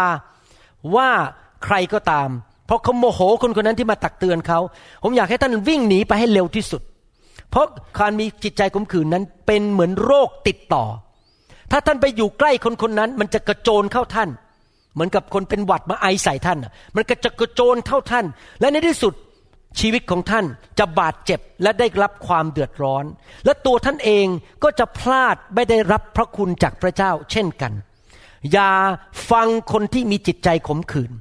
[0.96, 1.10] ว่า
[1.66, 2.30] ใครก็ตาม
[2.68, 4.60] เพราะเขาโมโหคนคนนั้นที่มาตักเตือนเขา
[5.04, 6.82] ผมอยากให้ท่านวิ่งหนีไปให้เร็วที่สุด
[7.50, 7.66] เพราะ
[8.00, 10.86] การมีจิตใจขมขื่นนั้นเป็นเหมือนโรคติดต่อ
[11.72, 14.30] ถ้าท่านไปอยู่ใกล้คนคนนั้น มันจะกระโจนเข้าท่าน
[14.94, 16.58] เหมือนกับคนเป็นหวัดมาไอใส่ท่าน
[16.96, 18.26] มันก็จะกระโจนเข้าท่าน
[18.60, 19.14] และในที่สุด
[19.80, 20.46] ชีวิตของท่าน
[20.80, 23.06] จะบาดเจ็บและได้รับความเดือดร้อน
[23.46, 24.26] และตัวท่านเอง
[24.64, 27.74] ก็จะพลาดไม่ได้รับพระคุณจากพระเจ้าเช่นกัน
[28.54, 28.72] อย่า
[29.32, 31.12] ฟังคนที่มีจิตใจขมขื่น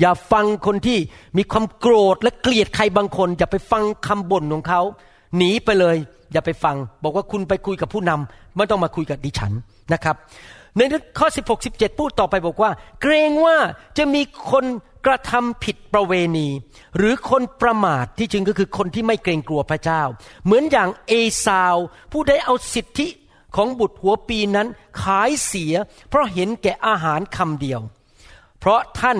[0.00, 0.98] อย่าฟังคนที่
[1.36, 4.80] มีความโกรธและเกลียดใครบางคน อย่าไปฟังคำบ่นของเขา
[5.36, 5.96] หนีไปเลย
[6.32, 9.52] อย่าไปฟัง บอกว่าคุณไปคุยกับผู้นำไม่ต้องมาคุยกับดิฉัน
[9.92, 10.16] นะครับ
[10.76, 10.80] ใน
[11.18, 12.70] ข้อ 16 17 พูดต่อไปบอกว่า
[13.02, 13.56] เกรงว่า
[13.98, 14.64] จะมีคน
[15.06, 16.48] กระทำผิดประเวณี
[16.96, 20.02] หรือคนประมาทที่จริงก็คือคนที่ไม่เกรงกลัวพระเจ้า
[20.44, 21.12] เหมือนอย่างเอ
[21.44, 21.76] ซาว
[22.12, 23.08] ผู้ได้เอาสิทธิ
[23.56, 24.68] ของบุตรหัวปีนั้น
[25.02, 25.74] ขายเสีย
[26.08, 27.80] เพราะเห็นแก่อาหารคำเดียว
[28.60, 29.18] เพราะท่าน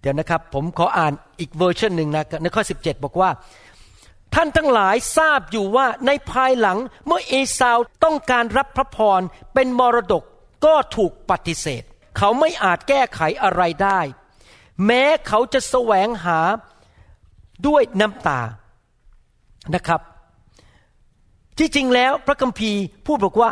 [0.00, 3.30] เดี๋ยวนะครับ ผมขออ่านอีกเวอร์ชันหนึ่งนะในข้อ 17 บอกว่า
[4.34, 9.20] ท่านทั้งหลายทราบอยู่ว่าในภายหลังเมื่อเอสาวต้องการรับพระพร
[9.54, 10.22] เป็นมรดก
[10.66, 11.82] ก็ถูกปฏิเสธ
[12.18, 14.00] เขาไม่อาจแก้ไขอะไรได้
[14.86, 16.38] แม้เขาจะแสวงหา
[17.66, 18.40] ด้วยน้ำตา
[19.74, 20.00] นะครับ
[21.58, 23.50] ที่จริงแล้วพระคัมภีร์พูดบอกว่า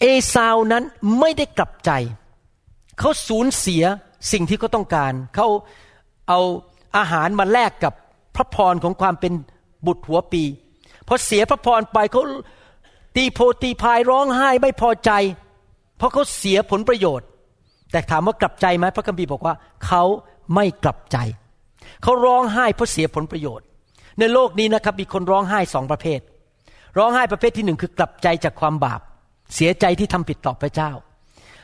[0.00, 0.84] เอสาวนั้น
[1.20, 1.90] ไม่ได้กลับใจ
[2.98, 3.84] เขาสูญเสีย
[4.32, 5.46] สิ่งที่เขาต้องการ เขา
[6.28, 6.40] เอา
[6.96, 7.92] อาหารมาแลกกับ
[8.36, 9.32] พระพรของความเป็น
[9.86, 10.42] บุตรหัวปี
[11.08, 12.22] พอเสียพระพรไปเขา
[13.16, 15.10] ตีโพตีพายร้องไห้ไม่พอใจ
[15.98, 17.26] เพราะเขาเสียผลประโยชน์
[17.90, 19.54] แต่ถามว่ากลับใจไหมพระคัมภีร์บอกว่า
[19.86, 20.02] เขา
[20.54, 21.16] ไม่กลับใจ
[22.02, 23.66] เขาร้องไห้เพราะเสียผลประโยชน์
[24.18, 26.20] ในโลกนี้นะครับมีคนร้องไห้สองประเภท
[26.98, 29.00] ร้องไห้ประเภทที่หนึ่งคือกลับใจจากความบาป
[29.54, 30.90] เสียใจที่ทำผิดต่อพระเจ้า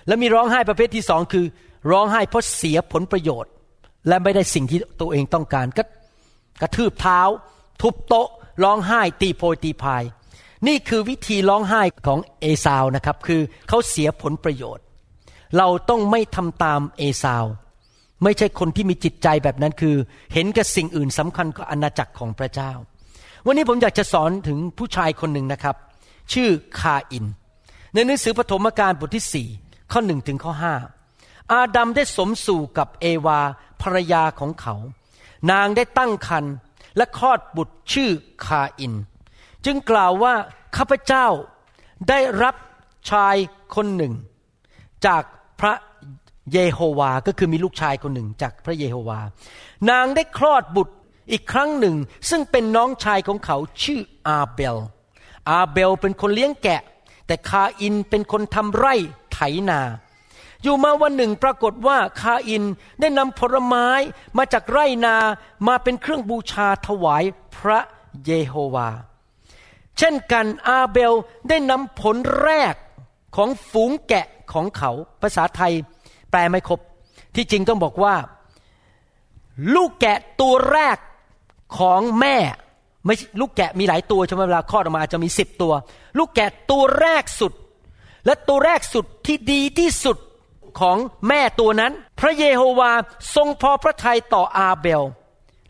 [0.07, 1.47] แล้วมีร้องไห้ประเภทที่สองคือ
[1.91, 3.51] ร้องไห้เพราะเสียผลประโยชน์
[4.09, 5.85] และไม่ได้สิ่งที่ตัวเองต้องการก็
[6.61, 7.21] กระทืบเท้า
[7.83, 8.29] ทุบโต๊ะ
[8.65, 10.03] ร้องไห้ตีโพยตีพาย
[10.67, 14.85] นี่คือวิธีร้องไห้ของเอซาวนะครับ คือเขาเสียผลประโยชน์
[15.57, 17.45] เราต้องไม่ทำตามเอซาว
[18.23, 19.97] ไม่ใช่คนที่มีจิตใจแบบนั้นคือ
[20.33, 22.73] เห็นกับสิ่งอื่นสำคัญกว่าอาณาจักรของพระเจ้า
[23.47, 25.77] วันนี้ผมอยากจะสอนถึงผู้ชายคนหนึ่งนะครับ
[26.33, 26.49] ชื่อ
[26.81, 27.25] คาอิน
[27.95, 29.49] ในหนังสือปฐมกาลบทที่สี่
[29.93, 30.75] ข้อหนึ่งถึงข้อห้า
[31.53, 33.41] อาดัมได้สมสู่กับเอวา
[33.83, 34.75] ภรรยาของเขา
[35.51, 36.55] นางได้ตั้งครรภ์
[36.97, 38.11] และคลอดบุตรชื่อ
[38.45, 38.95] คาอิน
[39.65, 40.35] จึงกล่าวว่า
[40.77, 41.27] ข้าพเจ้า
[42.09, 42.55] ได้รับ
[43.11, 43.37] ชาย
[43.75, 44.15] คนหนึ่ง
[45.07, 45.23] จาก
[45.61, 45.75] พระ
[46.53, 49.21] เยโฮวาก็คือมีลูกชายคนหนึ่งจากพระเยโฮวา
[49.91, 50.95] นางได้คลอดบุตร
[51.33, 51.97] อีกครั้งหนึ่ง
[52.31, 54.77] ซึ่งเป็นน้องชายของเขาชื่ออาเบล
[55.51, 56.81] อาเบลเป็นคนเลี้ยงแกะ
[57.27, 58.95] แต่คาอินเป็นคนทำไร่
[59.33, 59.39] ไถ
[59.71, 59.81] นา
[60.63, 62.65] อยู่มาวันหนึ่งปรากฏว่าคาอิน
[63.01, 63.89] ได้นำผลไม้
[64.37, 65.17] มาจากไร่นา
[65.69, 67.25] มาเป็นเครื่องบูชาถวาย
[67.57, 67.81] พระ
[68.27, 68.89] เยโฮวา
[69.99, 71.15] เช่นกันอาเบล
[71.49, 72.75] ได้นำผลแรก
[73.37, 74.91] ของฝูงแกะของเขา
[75.23, 75.73] ภาษาไทย
[76.35, 76.81] แปลไม่ครบ
[77.37, 78.15] ที่จริงต้องบอกว่า
[79.75, 80.97] ลูกแกะตัวแรก
[81.79, 82.37] ของแม่
[83.07, 85.73] ไม่ลูกแกะมีหลายตัวใช่ไหมเวลาคลอดออกมาอาจจะมีสิบตัว
[86.19, 87.53] ลูกแกะตัวแรกสุด
[88.27, 90.19] และตัวแรกสุดที่ดีที่สุด
[90.81, 90.97] ของ
[91.29, 92.93] แม่ตัวนั้น พระเยโฮวา
[93.35, 95.03] ทรงพอพระทัยต่ออาเบล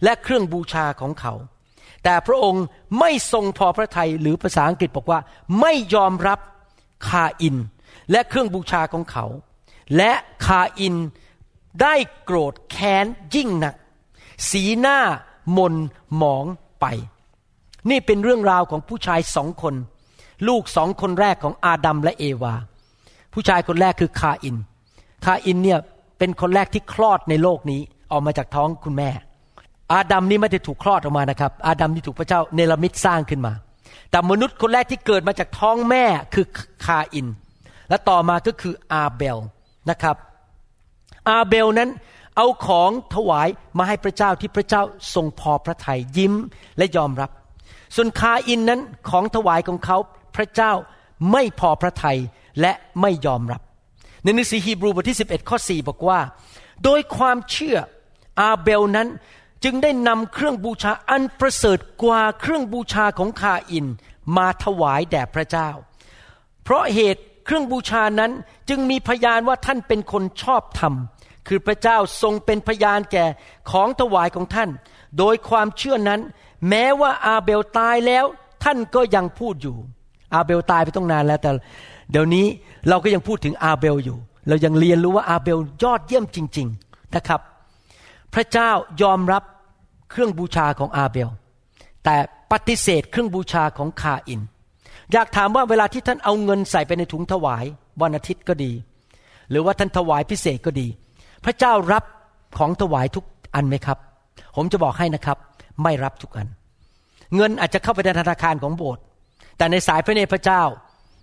[0.05, 1.35] และเครื่องบูชาของเขา
[2.05, 2.65] แต่พระองค์
[3.01, 5.21] ไม่ทรงพอพระทัยหรือภาษาอังกฤษบอกว่า
[5.61, 6.39] ไม่ยอมรับ
[7.09, 7.57] คาอิน
[8.11, 9.27] และเครื่องบูชาของเขา
[9.97, 10.13] และ
[10.47, 10.97] คาอิน
[11.83, 13.75] ได้โกรธแค้นยิ่งหนัก
[14.51, 14.99] สีหน้า
[15.57, 15.75] มน
[16.17, 16.45] หมอง
[16.81, 16.87] ไป
[17.91, 19.75] นี่เป็นเรื่องราวของผู้ชายสองคน
[20.49, 22.55] ลูกสองคนแรกของอาดัมและเอวา
[23.33, 24.57] ผู้ชายคนแรกคือคาอิน
[25.25, 25.79] คาอินเนี่ย
[26.19, 27.81] เป็นคนแรกที่คลอดในโลกนี้
[28.13, 29.11] ออกมาจากท้องคุณแม่
[29.93, 33.53] อาดัมนี่ไม่ได้ถูกคลอดออกมานะครับ อาดัมที่ถูกพระเจ้าเนรมิตสร้างขึ้นมา
[34.11, 36.47] แต่มนุษย์คนแรกที่เกิดมาจากท้องแม่คือ
[36.85, 37.27] คาอิน
[37.89, 39.39] และต่อมาก็คืออาเบล
[39.91, 40.17] นะครับ
[41.29, 41.91] อาเบลนั้น
[42.37, 44.83] เอาของถวายมาให้พระเจ้าที่พระเจ้า
[45.15, 46.35] ทรงพอพระทัยยิ่ง
[46.79, 47.31] และยอมรับ
[47.95, 49.99] ส่วนคาอินนั้นของถวายของเขา
[50.37, 50.73] พระเจ้า
[51.33, 52.19] ไม่พอพระทัย
[52.61, 53.63] และไม่ยอมรับ
[54.23, 56.21] ในหนังสือฮีบรูบทที่ 11 ข้อ 4 บอกว่า
[56.85, 57.77] โดยความเชื่อ
[58.41, 59.09] อาเบลนั้น
[59.65, 63.87] จึงได้นำเครื่องบูชาอันประเสริฐกว่าเครื่องบูชาของคาอิน
[64.37, 65.71] มาถวายแด่พระเจ้า
[66.63, 68.33] เพราะเหตุ เครื่องบูชานั้น
[68.69, 70.95] จึงมีพยานว่าท่านเป็นคนชอบธรรม
[71.49, 73.25] คือพระเจ้าทรงเป็นพยานแก่
[73.71, 74.71] ของถวายของท่าน
[75.19, 76.21] โดยความเชื่อนั้น
[76.69, 78.25] แม้ว่าอาเบลตายแล้ว
[78.65, 79.77] ท่านก็ยังพูดอยู่
[80.35, 81.51] อาเบลตายไปต้องนานแล้วแต่
[82.11, 82.47] เดี๋ยวนี้
[82.89, 87.41] เราก็ยังพูดถึงอาเบลอยู่ เรายังเรียนรู้ว่าอาเบลยอดเยี่ยมจริง ๆนะครับ
[88.35, 88.71] พระเจ้า
[89.03, 89.43] ยอมรับ
[90.11, 91.29] เครื่องบูชาของอาเบล
[92.05, 92.17] แต่
[92.53, 94.41] ปฏิเสธเครื่องบูชาของคาอิน
[95.13, 97.65] อยากถามว่าเวลาที่ท่านเอาเงินใส่ไปในถุงถวาย
[98.03, 98.73] วันอาทิตย์ก็ดี
[99.51, 100.89] หรือว่าท่านถวายพิเศษก็ดี
[101.45, 102.05] พระเจ้ารับ
[102.59, 103.99] ของถวายทุกอันไหมครับ
[104.57, 105.39] ผมจะบอกให้นะครับ
[105.83, 106.49] ไม่รับทุกอัน
[107.37, 109.03] เงินอาจจะเข้าไปในธนาคารของโบสถ์
[109.59, 110.63] แต่ในสายพระเนตรพระเจ้า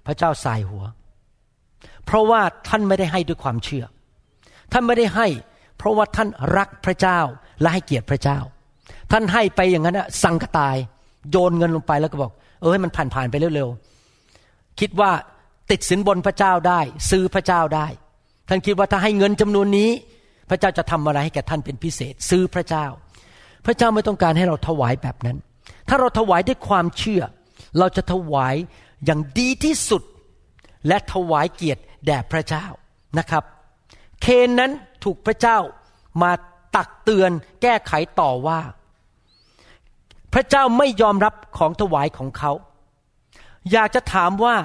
[0.07, 0.83] พระเจ้าสายหัว
[2.05, 3.85] เพราะว่าท่านไม่ได้ให้ด้วยความเชื่อ
[4.71, 5.27] ท่านไม่ได้ให้
[5.77, 7.19] เพราะว่าท่านรักพระเจ้า
[7.61, 8.39] และให้เกียรติพระเจ้า
[9.11, 10.75] ท่านให้ไปอย่างนั้นสังกตาย
[11.31, 15.11] โยนเงินลงไปแล้วก็บอก เออให้มันผ่านผ่านไปเร็วๆคิดว่า
[15.71, 17.87] ติดสินบนพระเจ้าได้ ซื้อพระเจ้าได้
[18.49, 19.89] ท่านคิดว่าถ้าให้เงินจำนวนนี้
[20.49, 22.85] พระเจ้าจะทำอะไรให้แก่ท่านเป็นพิเศษ ซื้อพระเจ้า
[23.65, 25.37] พระเจ้าไม่ต้องการให้เราถวายแบบนั้น
[25.89, 27.23] ถ้าเราถวายด้วยความเชื่อ
[27.79, 28.55] เราจะถวาย
[29.05, 30.03] อย่างดีที่สุด
[30.87, 32.65] และถวายเกียรติแด่พระเจ้า
[33.19, 33.43] นะครับ
[34.21, 34.71] เคนนั้น
[35.03, 35.57] ถูกพระเจ้า
[36.21, 36.31] มา
[36.75, 38.59] ตักเตือนแก้ไขต่อว่า
[40.33, 42.51] พระเจ้าไม่ยอมรับของถวายของเขา
[43.71, 44.55] อยากจะถามว่า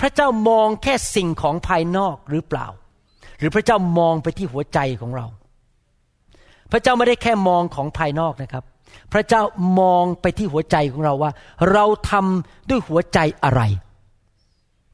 [0.00, 2.66] พระเจ้ามองแค่สิ่งของภายนอกหรือเปล่า
[3.38, 5.26] หรือพระเจ้ามองไปที่หัวใจของเรา
[6.72, 8.64] พระเจ้าไม่ได้แค่มองของภายนอกนะครับ
[9.12, 9.42] พระเจ้า
[9.80, 11.30] มองไปที่หัวใจของเราว่า
[11.72, 13.62] เราทำด้วยหัวใจอะไร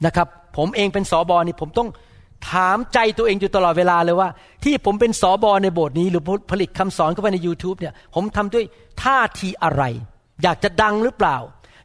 [0.06, 1.88] นะครับ ผมเองเป็นสอบอนี่ผมต้อง
[2.50, 4.28] ถามใจตัวเองอยู่ตลอดเวลาเลยว่า
[4.64, 8.64] ที่ผมเป็นสอบอในโบสถ์นี้ หรือผลิตคำสอนเข้าไปใน YouTube เนี่ยผมทำด้วย
[9.02, 9.82] ท่าทีอะไร
[10.42, 11.36] อยากจะดังหรือเปล่า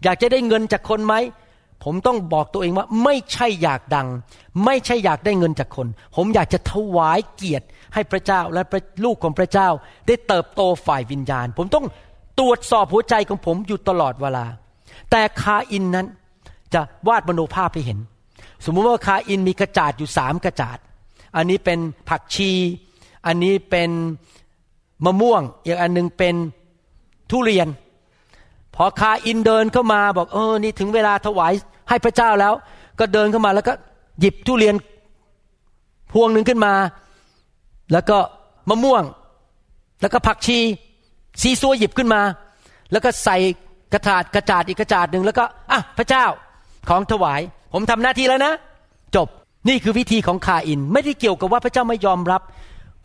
[0.04, 1.16] อยากจะได้เงินจากคนไหม
[1.84, 4.08] ผมต้องบอกตัวเองว่าไม่ใช่อยากดัง
[4.66, 8.62] ไม่ใช่อยากได้เงินจากคน ผมอยากจะถวายเกียรติให้พระเจ้าและ
[9.06, 9.70] ลูกของพระเจ้า
[10.08, 11.86] ได้เติบโตฝ่ายวิญญาณ ผมต้อง
[12.40, 14.46] ตรวจสอบหัวใจของผมอยู่ตลอดเวลา
[15.12, 16.08] แต่คาอินนั้น
[16.74, 18.00] จะวาดมโนภาพให้เห็น
[18.66, 20.78] สมมุติว่าคาอินมีกระจาดอยู่สามกระจาด
[21.36, 22.52] อันนี้เป็นผักชี
[23.26, 23.90] อันนี้เป็น
[25.06, 26.36] มะม่วง อีกอันหนึงเป็น
[27.30, 27.68] ทุเรียน
[28.76, 31.54] พอคาอินเดินเข้ามาบอกเออนี่ถึงเวลาถวาย
[31.90, 32.54] ให้พระเจ้าแล้ว
[33.00, 33.74] ก็เดินเข้ามาแล้วก็
[34.20, 34.76] หยิบทุเรียน
[36.12, 36.74] พวงหนึ่งขึ้นมา
[37.92, 38.18] แล้วก็
[38.70, 39.04] มะม่วง
[40.02, 40.58] แล้วก็ผักชี
[41.42, 42.22] ซีซัวหยิบขึ้นมา
[42.92, 43.38] แล้วก็ใส่
[43.94, 46.26] กระถาดกระจาดอีกกระจาดหนึ่งแล้วก็อะพระเจ้า
[46.90, 47.42] ของถวาย
[47.74, 48.54] ผมทำหน้าที่แล้วนะ
[49.16, 49.28] จบ
[49.70, 52.42] นี่คือวิธีของคาอิน ไม่ได้เกี่ยวกับว่าพระเจ้าไม่ยอมรับ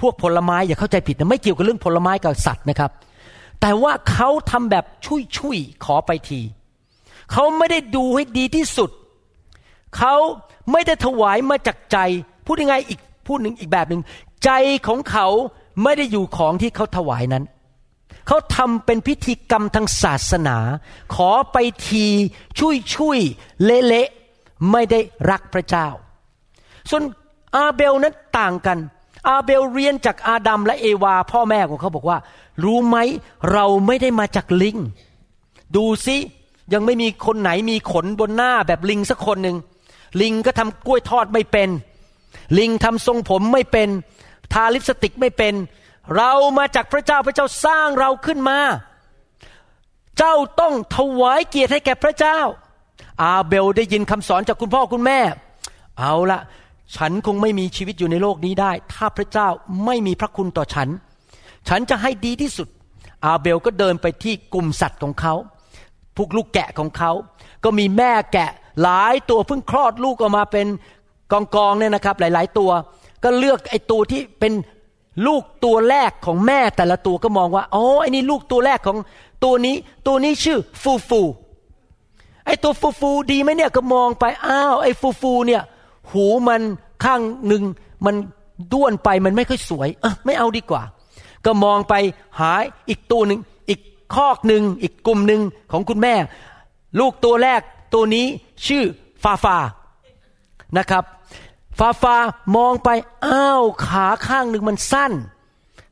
[0.00, 2.90] พวกผลไม้อย่าเข้าใจผิดนะไม่เกี่ยวกับเรื่องผลไม้กับสัตว์นะครับ
[3.60, 6.40] แต่ว่าเขาทำแบบชุยชุยๆขอไปที
[7.32, 8.90] เขาไม่ได้ดูให้ดีที่สุด
[9.96, 10.14] เขา
[10.72, 11.98] ไม่ได้ถวายมาจากใจ
[12.46, 14.02] พูดยังไงอีกพูดหนึ่งอีกแบบหนึ่ง
[14.44, 14.50] ใจ
[14.86, 15.26] ของเขา
[15.82, 17.44] ไม่ได้อยู่ของที่เขาถวายนั้น
[18.26, 20.56] เขาทำเป็นพิธีกรรมทางศาสนา
[21.14, 21.56] ขอไป
[21.88, 22.06] ที
[22.58, 25.88] ชุยชุยๆเละๆไม่ได้รักพระเจ้า
[26.90, 27.02] ส่วน
[27.56, 28.78] อาเบลนั้นต่างกัน
[29.28, 32.18] อาเบลเรียนจากอาดัมและเอวา พ่อแม่ของเขาบอกว่า
[32.64, 32.96] รู้ไหม
[33.52, 34.76] เราไม่ได้มาจากลิง
[35.76, 36.16] ดูสิ
[36.72, 39.56] ยังไม่มีคนไหนมีขนบนหน้าแบบลิงสักคนหนึ่ง
[40.20, 41.68] ลิงก็ทำกล้วยทอดไม่เป็น
[42.58, 43.88] ลิงทำทรงผมไม่เป็น
[44.52, 45.54] ทาลิปสติกไม่เป็น
[46.16, 48.58] เรามาจากพระเจ้าพระเจ้าสร้างเราขึ้นมา
[50.18, 52.38] เจ้าต้องถวายเกียรติให้แก่พระเจ้า
[53.22, 55.20] อาเบลได้ยินคำสอนจากคุณพ่อคุณแม่
[55.98, 56.40] เอาละ
[56.96, 59.48] ฉันคงไม่มีชีวิตอยู่ในโลกนี้ได้ ถ้าพระเจ้า
[59.84, 60.88] ไม่มีพระคุณต่อฉัน
[61.68, 62.68] ฉันจะให้ดีที่สุด
[63.24, 65.34] อาเบลก็เดินไปที่กลุ่มสัตว์ของเขา
[66.16, 67.12] พวกลูกแกะของเขา
[67.64, 68.50] ก็มีแม่แกะ
[68.82, 70.66] หลายตัวเพิ่งคลอดลูกออกมาเป็น
[71.32, 72.70] กองกองๆเนี่ยนะครับ หลาย ๆ ตัว
[73.22, 74.52] ก็เลือกไอ้ตัวที่เป็น
[75.26, 78.98] ลูกตัวแรกของแม่แต่ละตัวก็มองว่า อ๋อ ไอ้นี่ลูกตัวแรกของ
[79.44, 79.76] ตัวนี้
[80.06, 81.22] ตัวนี้ชื่อฟูฟู
[82.46, 85.62] ไอ้ตัวฟูฟูดีไหมเนี่ยก็มองไป อ้าว ไอ้ฟูฟูเนี่ย
[86.10, 86.62] หูมัน
[87.04, 87.62] ข้างหนึ่ง
[88.06, 88.14] มัน
[88.72, 90.82] ด้วนไปมันไม่ค่อยสวย เออไม่เอาดีกว่า
[91.44, 91.94] ก็มองไป
[92.40, 92.52] หา
[92.88, 93.80] อีกตัวหนึ่งอีก
[94.14, 95.40] คอกหนึ่งอีกกลุ่มหนึ่ง
[95.72, 96.14] ของคุณแม่
[97.00, 97.60] ลูกตัวแรก
[97.94, 98.26] ตัวนี้
[98.66, 98.84] ชื่อ
[99.22, 99.58] ฟาฟา
[100.78, 101.04] นะครับ
[101.78, 102.16] ฟาฟา
[102.56, 102.88] มองไป
[103.26, 105.12] อ้าวขาข้างหนึ่งมันสั้น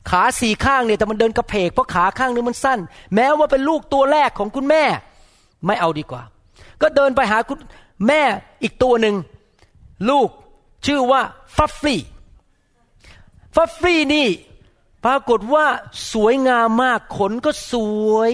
[0.09, 2.79] ขาสี่ข้างเนี่ยแต่มันเดินกระเพกเพราะขาข้างหนึงมันสั้น
[3.15, 4.83] แม้ว่าเป็นลูกตัวแรกของคุณแม่
[5.65, 6.21] ไม่เอาดีกว่า
[6.81, 7.59] ก็เดินไปหาคุณ
[8.07, 8.21] แม่
[8.63, 9.15] อีกตัวหนึ่ง
[10.09, 10.29] ลูก
[10.85, 11.21] ชื่อว่า
[11.55, 12.01] ฟัฟฟี่
[13.55, 14.27] ฟัฟฟี่นี่
[15.05, 15.65] ปรากฏว่า
[16.13, 17.73] สวยงามมากขนก็ส
[18.13, 18.31] วย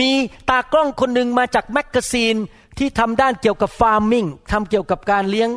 [0.00, 0.10] มี
[0.50, 2.36] ตากล้องคนหนึ่งมาจาก magazine
[2.78, 5.50] ที่ทำด้านเกี่ยวกับ farming ทำเกี่ยวกับการเลี้ยง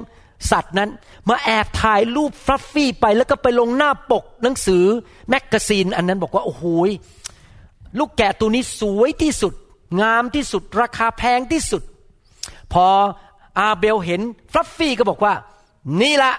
[0.51, 0.89] สัตว์นั้น
[1.29, 4.83] มาแอบถ่ายรูป Fluffy ไปแล้วก็ไปลงหน้าปกหนังสือ
[5.29, 6.65] magazine อันนั้นบอกว่า โอ้โห
[7.97, 9.53] ลูกแกะตัวนี้สวยที่สุด
[10.01, 11.83] งามที่สุดราคาแพงที่สุด
[12.73, 12.87] พอ
[13.57, 15.33] อาเบลเห็น Fluffy ก็บอกว่า
[16.01, 16.33] นี่ละ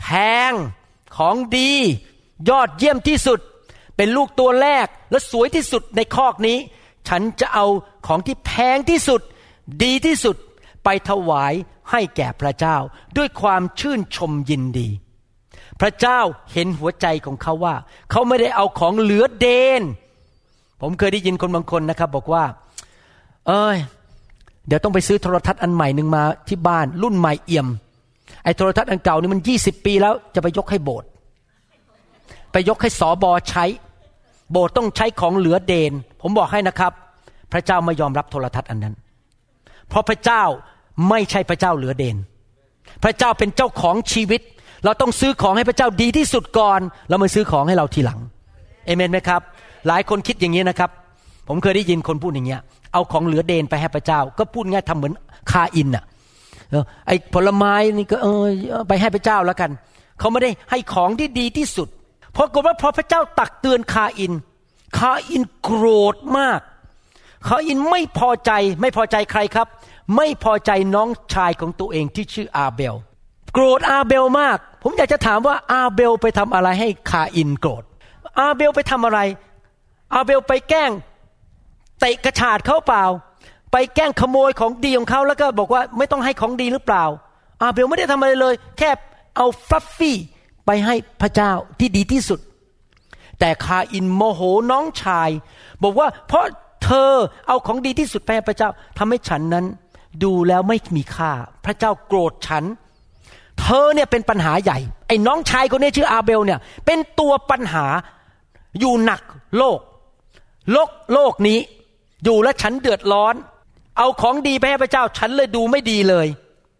[0.00, 0.06] แพ
[0.50, 0.52] ง
[1.16, 1.70] ของดี
[2.48, 3.40] ยอดเยี่ยมที่สุด
[3.96, 6.58] เป็นลูกตัวแรกและสวยที่สุดในคอกนี้
[7.08, 7.66] ฉันจะเอา
[8.06, 9.20] ของที่แพงที่สุด
[9.82, 10.36] ดีที่สุด
[10.84, 11.52] ไปถวาย
[11.90, 12.76] ให้แก่พระเจ้า
[13.16, 14.88] ด้วยความชื่นชมยินดี
[15.80, 16.20] พระเจ้า
[16.52, 17.74] เห็นหัวใจของเขาว่า
[18.10, 19.46] เขาไม่ได้เอาของเหลือเด
[19.80, 19.82] น
[20.80, 22.44] ผมเคยได้ยินคนบางคนนะครับ บอกว่า
[23.48, 23.76] เอ้ย
[24.66, 27.68] เดี๋ยวต้องไปซื้อโทรทัศน์อันใหม่หนึ่งมาที่บ้านรุ่นใหม่เอี่ยม
[28.44, 31.08] ไอ้โทรทัศน์อันเก่านี่มันยี่สิบปีแล้วจะไปยกให้โบสถ์
[32.52, 33.64] ไปยกให้สอบอใช้
[34.52, 36.92] โบสถ์ต้องใช้ของเหลือเดน ผมบอกให้นะครับ
[37.52, 38.94] พระเจ้าไม่ยอมรับโทรทัศน์อันนั้น
[39.88, 40.42] เพราะพระเจ้า
[41.08, 42.16] ไม่ใช่พระเจ้าเหลือเดน
[43.02, 44.40] พระเจ้าเป็นเจ้าของชีวิต
[44.84, 48.20] เราต้องซื้อของให้พระเจ้าดีที่สุดก่อนแล้วมาซื้อของให้เราทีหลัง
[48.86, 49.40] เอเมนไหมครับ
[49.86, 50.90] หลายคนคิดอย่างนี้นะครับ
[51.48, 52.60] ผมเคยได้ยินคนพูดอย่างเงี้ย
[52.94, 55.14] เอาของเหลือเดนไปให้พระเจ้า ก็พูดง่ายทำเหมือน
[55.52, 56.04] คาอินอะ
[57.06, 58.46] ไอ้ผลไม้นี่ก็เออ
[58.88, 59.70] ไปให้พระเจ้าแล้วกัน
[60.18, 61.88] เขาไม่ได้ให้ของที่ดีที่สุด
[62.32, 64.32] เพราะกฏว่าพอพระเจ้าตักเตือนคาอิน
[64.98, 66.60] คาอินโกรธมาก
[67.48, 69.66] คาอินไม่พอใจไม่พอใจใครครับ
[70.16, 72.94] ไม่พอใจน้องชายของตัวเองที่ชื่ออาเบล
[73.52, 77.84] โกรธอาเบลมาก ผมอยากจะถามว่าอาเบลไปทำอะไรให้คาอินโกรธ
[78.38, 79.20] อาเบลไปทำอะไร
[80.14, 80.90] อาเบลไปแกล้ง
[82.04, 83.04] เตะกระจาดเขาเปล่า
[83.72, 87.04] ไปแกล้งขโมยของดีของเขาแล้วก็บอกว่าไม่ต้องให้ของดีหรือเปล่า
[87.62, 88.90] อาเบลไม่ได้ทำอะไรเลย แค่
[89.36, 90.16] เอา Fluffy
[90.66, 92.40] ไปให้พระเจ้าที่ดีที่สุด
[93.40, 94.40] แต่คาอินโมโห
[94.70, 95.30] น้องชาย
[95.82, 96.44] บอกว่าเพราะ
[96.84, 97.10] เธอ
[97.48, 99.64] เอาของดีที่สุดไปให้พระเจ้าทำให้ฉันนั้น
[100.24, 101.32] ดูแล้วไม่มีค่า
[101.64, 102.64] พระเจ้าโกรธฉัน
[103.60, 107.86] เธอเนี่ยเป็นปัญหาใหญ่ ไอ้น้องชายคนนี้ชื่ออาเบลเนี่ย เป็นตัวปัญหา
[108.80, 109.20] อยู่หนัก
[109.58, 109.78] โลก
[110.72, 111.58] โลกโลกนี้
[112.24, 113.34] อยู่แล้วฉันเดือดร้อน
[113.98, 116.26] เอาของดีไปให้พระเจ้า ฉันเลยดูไม่ดีเลย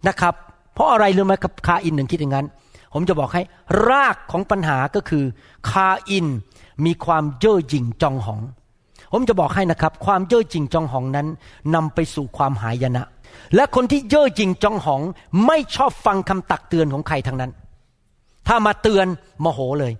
[0.08, 0.34] นะครับ
[0.74, 2.46] เพราะอะไรรู้ไหมครับคาอินหนึ่งคิดอย่างนั้น
[2.92, 3.42] ผมจะบอกให้
[3.88, 5.24] รากของปัญหาก็คือ
[5.70, 6.26] คาอิน
[6.84, 8.40] มีความเย่อหยิ่งจองหอง
[9.12, 11.26] ผมจะบอกให้นะครับ ความเย่อหยิ่งจองหองนั้น
[11.74, 13.04] นำไปสู่ความหายนะ
[13.54, 15.00] และคนที่เย่อหยิ่งจองหอง
[15.46, 17.50] ไม่ชอบฟังคำตักเตือนของใครทั้งนั้น
[18.48, 19.06] ถ้ามาเตือน
[19.40, 19.92] โมโหเลย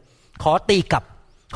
[0.43, 1.05] ขอตีกลับ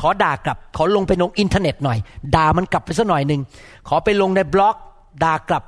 [0.01, 1.97] ขอด่ากลับ ขอลงไปลงอินเทอร์เน็ตหน่อย
[2.35, 3.41] ด่ามันกลับไปสักหน่อยหนึ่ง
[3.87, 4.75] ขอไปลงในบล็อก
[5.23, 5.63] ด่ากลับ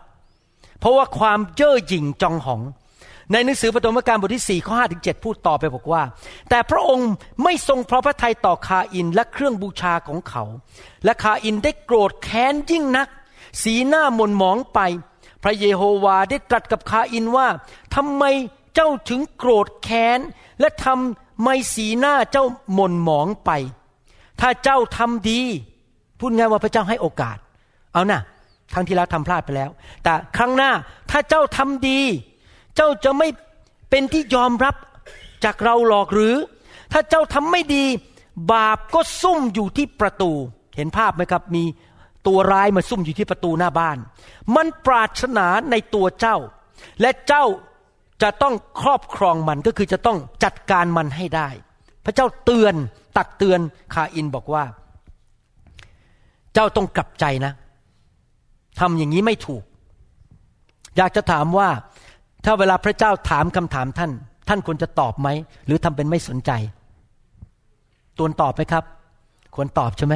[0.79, 2.61] เพราะว่าความเย่อหยิ่งจองหอง
[3.31, 6.03] ในหนังสือปฐมกาลบทที่4ข้อ5ถึง7พูดต่อไปบอกว่า
[6.49, 7.11] แต่พระองค์
[7.43, 10.43] ไม่ทรงพอพระทัยต่อคาอินและเครื่องบูชาของเขา
[11.05, 13.07] และคาอินได้โกรธแค้นยิ่งนัก
[13.63, 14.79] สีหน้าหม่นหมองไป
[15.43, 17.47] พระเยโฮวาได้ตรัสกับคาอินว่า
[17.95, 18.23] ทำไม
[18.75, 20.19] เจ้าถึงโกรธแค้น
[20.59, 23.51] และทำไมสีหน้าเจ้าหม่นหมองไป
[24.41, 25.41] ถ้าเจ้าทำดี
[26.19, 27.37] พูดง่ายว่าพระเจ้าให้โอกาส
[27.93, 28.21] เอานะ
[28.73, 29.69] ครั้งที่แล้วทำพลาดไปแล้ว
[30.03, 30.71] แต่ครั้งหน้า
[31.11, 31.99] ถ้าเจ้าทำดี
[32.75, 33.27] เจ้าจะไม่
[33.89, 34.75] เป็นที่ยอมรับ
[35.43, 36.35] จากเราหรอกหรือ
[36.91, 37.85] ถ้าเจ้าทำไม่ดี
[38.53, 40.31] บาปก็ซุ่มอยู่ที่ประตู
[40.75, 41.63] เห็นภาพไหมครับมี
[42.27, 43.97] ตัวร้ายมาซุ่มอยู่ที่ประตูหน้าบ้าน
[44.55, 46.37] มันปรารถนาในตัวเจ้า
[47.01, 47.45] และเจ้า
[48.21, 51.49] จะต้องครอบครองมันก็คือจะต้องจัดการมันให้ได้
[52.05, 52.75] พระเจ้าเตือน
[53.17, 53.59] ตักเตือน
[53.93, 54.63] คาอินบอกว่า
[56.53, 57.53] เจ้าต้องกลับใจนะ
[58.79, 59.63] ทำอย่างนี้ไม่ถูก
[60.97, 61.69] อยากจะถามว่า
[62.45, 64.11] ถ้าเวลาพระเจ้าถามคำถามท่าน
[64.47, 65.27] ท่านควรจะตอบไหม
[65.65, 66.51] หรือทำเป็นไม่สนใจ
[68.17, 68.83] ตัวตอบไหมครับ
[69.55, 70.15] ควรตอบใช่ไหม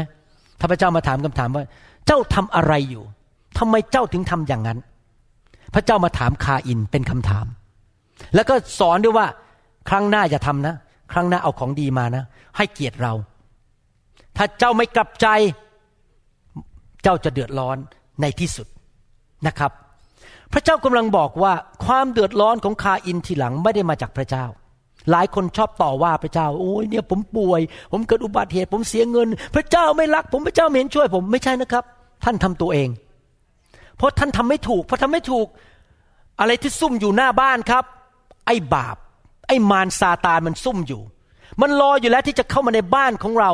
[0.60, 1.64] ถ้าพระเจ้ามาถามคำถามว่า
[2.08, 3.04] เจ้าทำอะไรอยู่
[3.58, 4.80] ทำไมเจ้าถึงทำอย่างนั้น
[5.74, 7.46] พระเจ้ามาถามคาอินเป็นคำถาม
[8.36, 9.28] แล้วก็สอนด้วยว่า
[9.90, 10.76] ครั้งหน้าอย่าทำนะ
[11.12, 12.24] ครั้งหน้าเอาของดีมานะ
[12.58, 13.14] ให้เกียรติเรา
[14.38, 15.28] ถ้าเจ้าไม่กลับใจ
[17.04, 17.78] เจ้าจะเดือดร้อน
[18.22, 18.68] ในที่สุด
[19.48, 19.72] นะครับ
[20.54, 21.54] พระเจ้ากำลังบอกว่า
[21.86, 24.46] ความเดือดร้อนของคาอินทีหลังไม่ได้มาจากพระเจ้า
[25.12, 31.84] หลายคนชอบต่อว่าพระเจ้า โอ้ยเนี่ยผมป่วย ผมเกิดอุบัติเหตุ ผมเสียเงิน พระเจ้าไม่รัก ผมพระเจ้าไม่เห็นช่วยผมไม่ใช่นะครับ
[32.24, 32.90] ท่านทำตัวเอง
[33.98, 35.48] เพราะท่านทำไม่ถูกเพราะทำไม่ถูก
[36.40, 37.84] อะไรที่ซุ่มอยู่หน้าบ้านครับ
[38.46, 38.98] ไอ้บาป
[39.48, 41.02] ไอ้มารซาตานมันซุ่มอยู่
[41.62, 43.52] มันรออยู่แล้วที่จะเข้ามาในบ้านของเรา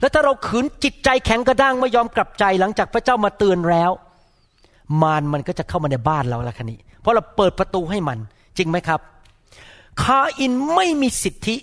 [0.00, 3.90] แล้วถ้าเราขืนจิตใจแข็งกระด้างไม่ยอมกลับใจหลังจากพระเจ้ามาเตือนแล้ว
[5.02, 8.18] มารมันก็จะเข้ามาในบ้านเราละคันนี้ เพราะเราเปิดประตูให้มัน
[8.56, 9.00] จริงไหมครับ
[10.02, 11.56] คาอินไม่มีสิทธิ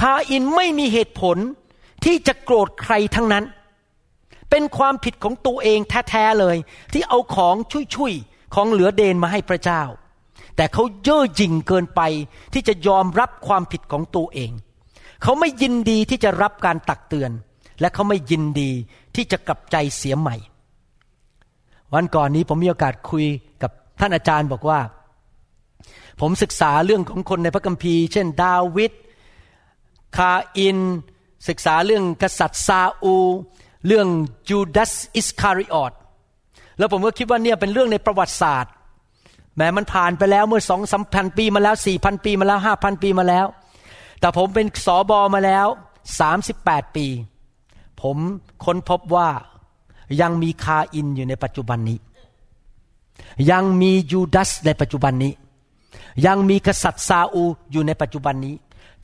[0.00, 1.36] คาอินไม่มีเหตุผล
[2.04, 3.44] ที่จะโกรธใครทั้งนั้น
[4.50, 5.78] เป็นความผิดของตัวเอง
[6.10, 6.56] แท้ๆเลย
[6.92, 7.56] ที่เอาของ
[7.94, 9.82] ชุยๆของเหลือเดนมาให้พระเจ้า
[10.56, 12.00] แต่เขาเย่อหยิ่งเกินไป
[12.52, 14.50] ที่จะยอมรับความผิดของตัวเอง
[15.22, 17.30] เขาไม่ยินดีที่จะรับการตักเตือน
[17.80, 18.70] และเขาไม่ยินดี
[19.14, 20.36] ที่จะกลับใจเสียใหม่
[21.94, 23.26] วันก่อนนี้ผมมีโอกาสคุย
[23.62, 24.80] กับท่านอาจารย์บอกว่า
[26.20, 28.92] ผมศึกษาเรื่องของคนในพระคัมภีร์ เช่น ดาวิด
[30.16, 30.78] คาอิน
[31.48, 33.16] ศึกษาเรื่องกษัตริย์ซาอู
[33.86, 34.08] เรื่อง
[34.48, 35.92] จูดาสอิสคาริออต
[36.78, 38.72] แล้วผมก็คิดว่าเนี่ยเป็นเรื่องในประวัติศาสตร์
[39.56, 43.46] แม้มันผ่านไปแล้วเมื่อสองสามพันปีมาแล้วสี่พันปีมาแล้วห้าพันปีมาแล้ว
[44.20, 45.66] แต่ผมเป็นสอบอมาแล้ว
[46.20, 47.06] สามสิบแปดปี
[48.02, 48.16] ผม
[48.64, 49.28] ค้นพบว่า
[50.20, 51.98] ยังมีคาอินอยู่ในปัจจุบันนี้
[53.50, 55.32] ยังมียูดาสในปัจจุบันนี้
[56.26, 58.54] ยังมีกษัตริย์ซาอูอยู่ในปัจจุบันนี้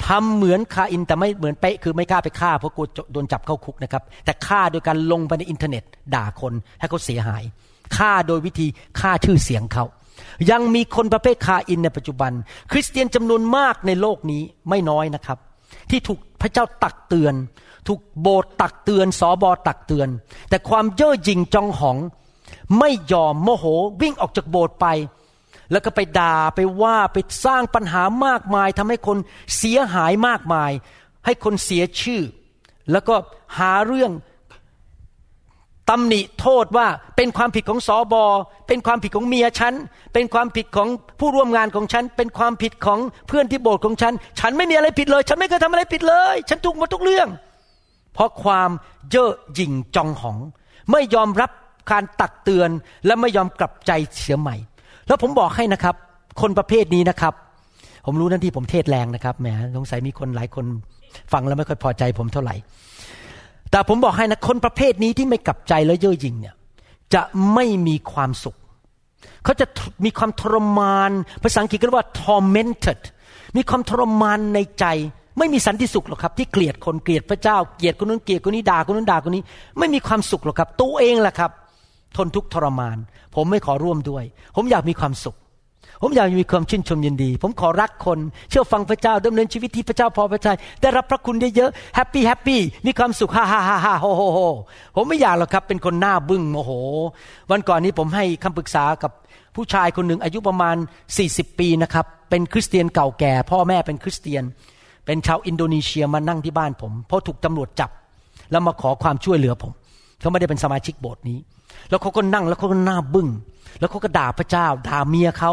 [0.06, 5.84] ทำเหมือนคาอินแต่ไม่เหมือนเป๊ะคือไม่กล้าไปฆ่าเพราะกลัวโดนจับเข้าคุกนะครับ แต่ฆ่าโดยการลงไปในอินเทอร์เน็ต
[6.14, 7.42] ด่าคนให้เขาเสียหาย
[7.96, 8.66] ฆ่าโดยวิธี
[9.00, 9.84] ฆ่าชื่อเสียงเขา
[10.50, 12.32] ยังมีคนประเภทคาอินในปัจจุบัน
[12.70, 15.38] คริสเตียนจำนวนมากในโลกนี้ไม่น้อยนะครับ
[15.90, 17.34] ที่ถูกพระเจ้าตักเตือน
[17.88, 20.08] ถูกโบสถ์ตักเตือนสอบอตักเตือน
[20.48, 21.98] แต่ความเย่อหยิ่งจองหอง
[22.78, 23.64] ไม่ยอมโมโห
[24.00, 24.86] วิ่งออกจากโบสถ์ไป
[25.72, 29.18] แล้วก็ไปด่าไปว่าไปสร้างปัญหามากมายทำให้คน
[29.56, 30.70] เสียหายมากมาย
[31.26, 32.22] ให้คนเสียชื่อ
[32.92, 33.14] แล้วก็
[33.58, 34.12] หาเรื่อง
[35.90, 36.86] ตำหนิโทษว่า
[37.16, 38.24] เป็นความผิดของสอบอ
[38.68, 39.74] เป็นความผิดของเมียฉัน
[40.12, 40.88] เป็นความผิดของ
[41.20, 47.28] ผู้ร่วมงานของฉัน เป็นความผิดของเพื่อนที่โบสถ์ของฉัน ฉันไม่มีอะไรผิดเลย ฉันไม่เคยทำอะไรผิดเลย ฉันถูกหมดทุกเรื่อง
[48.14, 48.70] เพราะความ
[49.10, 50.38] เย่อหยิ่งจองหอง
[50.92, 51.50] ไม่ยอมรับ
[51.92, 52.70] การตักเตือน
[53.06, 54.56] และไม่ยอมกลับใจเสียใหม่
[55.06, 55.94] แล้วผมบอกให้นะครับ
[56.40, 57.34] คนประเภทนี้นะครับ
[58.06, 60.64] ผมรู้นั่นที่ผมเทศแรงนะครับแหมสงสัยมีคนหลายคน
[61.32, 62.54] ฟังแล้วไม่ค่อยพอใจผมเท่าไหร่
[63.70, 66.54] แต่ผมบอกให้นะคนประเภทนี้ที่ไม่กลับใจและเย่อหยิ่งเนี่ย
[67.14, 67.22] จะ
[67.54, 68.56] ไม่มีความสุข
[69.44, 69.66] เขาจะ
[70.04, 71.10] มีความทรมาน
[71.42, 73.00] ภาษาอังกฤษก็เรียกว่า tormented
[73.56, 74.86] มีความทรมานในใจ
[75.38, 79.42] ไม่มีสันติสุขหรอกครับ ที่เกลียดคนเกลียดพระเจ้าเกลียดคนนู้นเกลียดคนนี้ด่าคนนู้นด่าคนนี้
[79.78, 81.50] ไม่มีความสุขหรอกครับ ตัวเองแหละครับ
[82.16, 82.96] ทนทุกข์ทรมาน
[83.34, 84.24] ผมไม่ขอร่วมด้วย
[84.56, 85.36] ผมอยากมีความสุข
[86.02, 88.18] ผมอยากมีความชื่นชมยินดี ผมขอรักคน
[88.50, 94.38] เชื่อฟังพระเจ้าดำเนินชีวิตที่พระเจ้าพอพระทัยได้รับพระคุณเยอะๆ happy happyมีความสุขฮ่าฮ่าฮ่าฮ่าโฮโฮโฮ
[94.96, 96.70] ผมไม่อยากหรอกครับ เป็นคนหน้าบึ้งโมโห
[97.50, 99.12] วันก่อนนี้ผมให้คำปรึกษากับ
[99.56, 100.76] ผู้ชายคนหนึ่งอายุประมาณ
[101.18, 104.42] 40 ปีนะครับ เป็นคริสเตียนเก่าแก่ พ่อแม่เป็นคริสเตียน
[105.06, 107.90] เป็นชาวอินโดนีเซียมานั่งที่บ้านผม เพราะถูกตำรวจจับ
[108.50, 109.72] แล้วมาขอความช่วยเหลือผม
[110.20, 111.38] เขาไม่ได้เป็นสมาชิกโบสถ์นี้
[111.90, 113.28] แล้วเขาก็นั่งแล้วเขาก็หน้าบึ้ง
[113.80, 115.52] แล้วเขาก็ด่าพระเจ้าด่าเมียเขา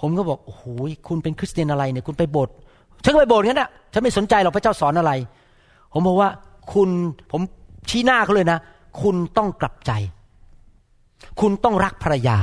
[0.00, 0.62] ผมก็บอกโอ้โห
[1.08, 2.54] คุณเป็นคริสเตียนอะไรเนี่ยคุณไปโบสถ์
[3.04, 5.12] ฉันก็ไปโบสถ์งั้นน่ะฉันไม่สนใจหรอกพระเจ้าสอนอะไร
[5.92, 6.30] ผมบอกว่า
[6.72, 6.88] คุณ
[7.32, 7.40] ผม
[7.88, 8.58] ชี้หน้าเขาเลยนะ
[9.02, 9.92] คุณต้องกลับใจ
[11.40, 12.36] คุณต้องรักภรรยา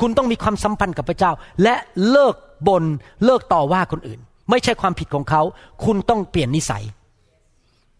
[0.00, 1.74] คุณต้องมีความสัมพันธ์กับพระเจ้า และ
[2.10, 2.34] เลิก
[2.68, 2.84] บน่น
[3.24, 5.42] เลิกต่อว่าคนอื่น ไม่ใช่ความผิดของเขา
[5.84, 6.84] คุณต้องเปลี่ยนนิสัย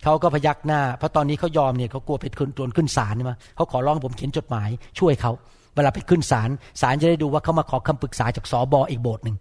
[0.05, 4.69] เขาก็พยักหน้า เพราะตอนนี้เขายอมเนี่ยเขากลัวไปขึ้นตวนขึ้นศาลใช่ไหมเขาขอร้องผมเขียนจดหมาย
[4.99, 5.33] ช่วยเขา
[5.75, 9.37] เวลาไปขึ้นศาลศาลจะได้ดูว่าเขามาขอคำปรึกษาจากสอบออีกโบสถ์หนึ่ง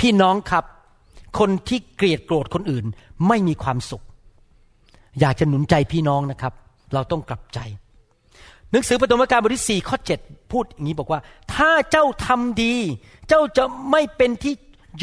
[0.00, 0.64] พี่น้องครับ
[1.38, 2.84] คนที่เกลียดโกรธคนอื่น
[3.28, 4.02] ไม่มีความสุข
[5.20, 6.52] อยากจะหนุนใจพี่น้องนะครับ
[6.94, 7.58] เราต้องกลับใจ
[8.70, 10.20] หนังสือปฐมกาลบทที่สี่ข้อเจ็ด
[10.52, 11.20] พูดอย่างนี้บอกว่า
[11.54, 12.74] ถ้าเจ้าทำดี
[13.28, 14.54] เจ้าจะไม่เป็นที่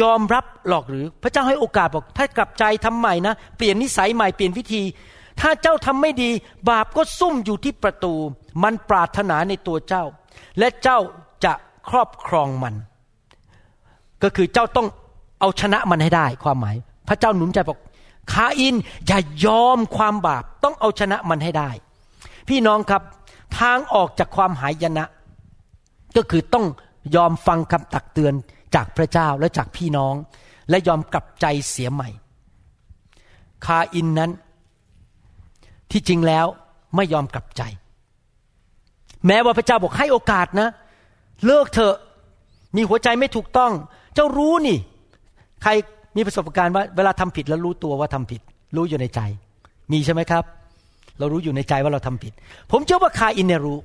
[0.01, 4.83] ยอมรับหรอกหรือ พระเจ้าให้โอกาสบอกถ้ากลับใจทำใหม่นะ เปลี่ยนนิสัยใหม่เปลี่ยนวิธี
[5.41, 6.29] ถ้าเจ้าทำไม่ดี
[6.69, 8.13] บาปก็ซุ่มอยู่ที่ประตู
[8.63, 10.03] มันปรารถนาในตัวเจ้า
[10.59, 10.99] และเจ้า
[11.43, 11.53] จะ
[11.89, 12.75] ครอบครองมัน
[14.23, 14.87] ก็คือเจ้าต้อง
[15.39, 16.75] เอาชนะมันให้ได้ความหมาย
[17.07, 17.79] พระเจ้าหนุนใจบอก
[18.31, 18.75] คาอิน
[19.07, 21.69] อย่ายอมความบาปต้องเอาชนะมันให้ได้
[22.49, 23.01] พี่น้องครับ
[23.59, 25.03] ทางออกจากความหายนะ
[26.17, 26.65] ก็คือต้อง
[27.15, 28.33] ยอมฟังคำตักเตือน
[28.76, 30.15] จากพระเจ้าและจากพี่น้อง
[30.69, 32.09] และยอมกลับใจเสียใหม่
[33.65, 34.32] คาอินนั้น
[35.91, 36.45] ที่จริงแล้ว
[36.95, 37.61] ไม่ยอมกลับใจ
[39.28, 40.69] แม้ว่าพระเจ้าบอกให้โอกาสนะ
[41.45, 41.95] เลิกเถอะ
[42.76, 43.71] มีหัวใจไม่ถูกต้อง
[44.15, 44.78] เจ้ารู้นี่
[45.63, 45.71] ใคร
[46.15, 48.41] มีประสบการณ์ว่าเวลาทำผิดแล้วรู้ตัวว่าทำผิด
[48.76, 49.21] รู้อยู่ในใจ
[49.91, 50.43] มีใช่ไหมครับ
[51.19, 52.34] เรารู้อยู่ในใจว่าเราทำผิด
[52.71, 53.78] ผมเชื่อว่าคาอินเนี่ยรู้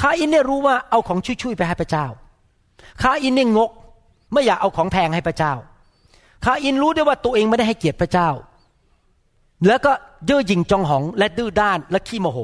[0.00, 2.06] คาอินเนี่ยรู้ว่าเอาของชุยๆไปให้พระเจ้า
[3.02, 3.70] คาอินเนี่ยงก
[4.32, 5.52] ไม่อยากเอาของแพงให้พระเจ้า
[6.44, 8.28] คาอินรู้ด้วยว่าตัวเองไม่ได้ให้เกียรติพระเจ้า
[9.66, 9.92] แล้วก็
[10.26, 12.38] เย่อหยิ่งจองหอง และดื้อด้านและขี้โมโห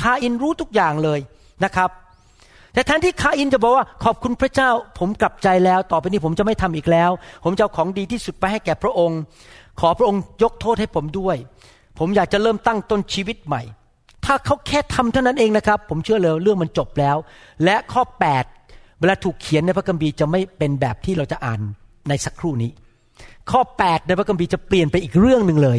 [0.00, 1.20] คาอินรู้ทุกอย่างเลย
[1.64, 1.90] นะครับ
[2.72, 7.10] แต่แทนที่คาอินจะบอกว่าขอบคุณพระเจ้า ผมกลับใจแล้ว ต่อไปนี้ผมจะไม่ทำอีกแล้ว
[7.44, 9.20] ผมจะเอาของดีที่สุดไปให้แก่พระองค์
[9.80, 11.36] ขอพระองค์ยกโทษให้ผมด้วย
[11.98, 13.62] ผมอยากจะเริ่มตั้งต้นชีวิตใหม่
[14.24, 17.16] ถ้าเขาแค่ทำเท่านั้นเองนะครับ ผมเชื่อเลยเรื่องมันจบแล้ว
[17.64, 18.02] และข้อ
[18.38, 18.63] 8
[19.04, 21.60] วลาถูกเขียนในพระคัมภีร์จะไม่เป็นแบบที่เราจะอ่าน
[22.08, 22.70] ในสักครู่นี้
[23.50, 25.78] ข้อ 8 ในพระคัมภีร์จะเปลี่ยนไปอีกเรื่องหนึ่งเลย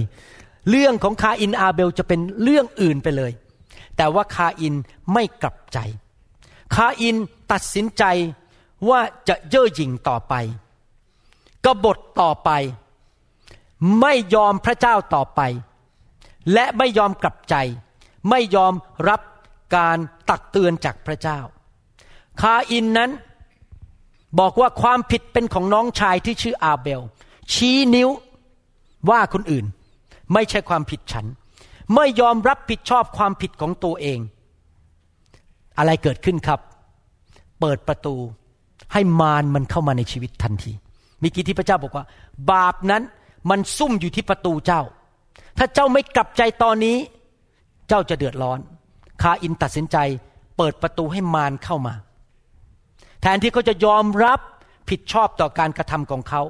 [0.69, 3.31] เรื่องของคาอินอาเบลจะเป็นเรื่องอื่นไปเลย
[3.97, 4.75] แต่ว่าคาอิน
[5.13, 5.77] ไม่กลับใจ
[6.75, 7.15] คาอิน
[7.51, 8.03] ตัดสินใจ
[8.89, 10.33] ว่าจะเย่อหยิ่งต่อไป
[11.65, 12.49] กบฏต่อไป
[14.01, 15.41] ไม่ยอมพระเจ้าต่อไป
[16.53, 17.55] และไม่ยอมกลับใจ
[18.29, 18.73] ไม่ยอม
[19.09, 19.21] รับ
[19.75, 19.97] การ
[20.29, 21.39] ตักเตือนจากพระเจ้า
[22.41, 23.11] คาอินนั้น
[24.39, 27.01] บอกว่าความผิดเป็นของน้องชายที่ชื่ออาเบล
[27.53, 28.09] ชี้นิ้ว
[29.09, 29.65] ว่าคนอื่น
[30.33, 31.25] ไม่ใช่ความผิดฉัน
[31.95, 34.19] ไม่ยอมรับผิดชอบความผิดของตัวเอง
[35.77, 36.59] อะไรเกิดขึ้นครับ
[37.59, 38.15] เปิดประตู
[38.93, 40.71] ให้มารมันเข้ามาในชีวิตทันที
[41.21, 42.05] มีกี่ที่พระเจ้าบอกว่า
[42.51, 43.03] บาปนั้น
[43.49, 44.81] มันซุ่มอยู่ที่ประตูเจ้า
[45.57, 46.97] ถ้าเจ้าไม่กลับใจตอนนี้
[47.87, 48.59] เจ้าจะเดือดร้อน
[49.21, 49.97] คาอินตัดสินใจ
[50.57, 51.93] เปิดประตูให้มารเข้ามา
[53.27, 54.39] แทนที่เขาจะยอมรับ
[54.89, 56.41] ผิดชอบต่อการกระทำของเขา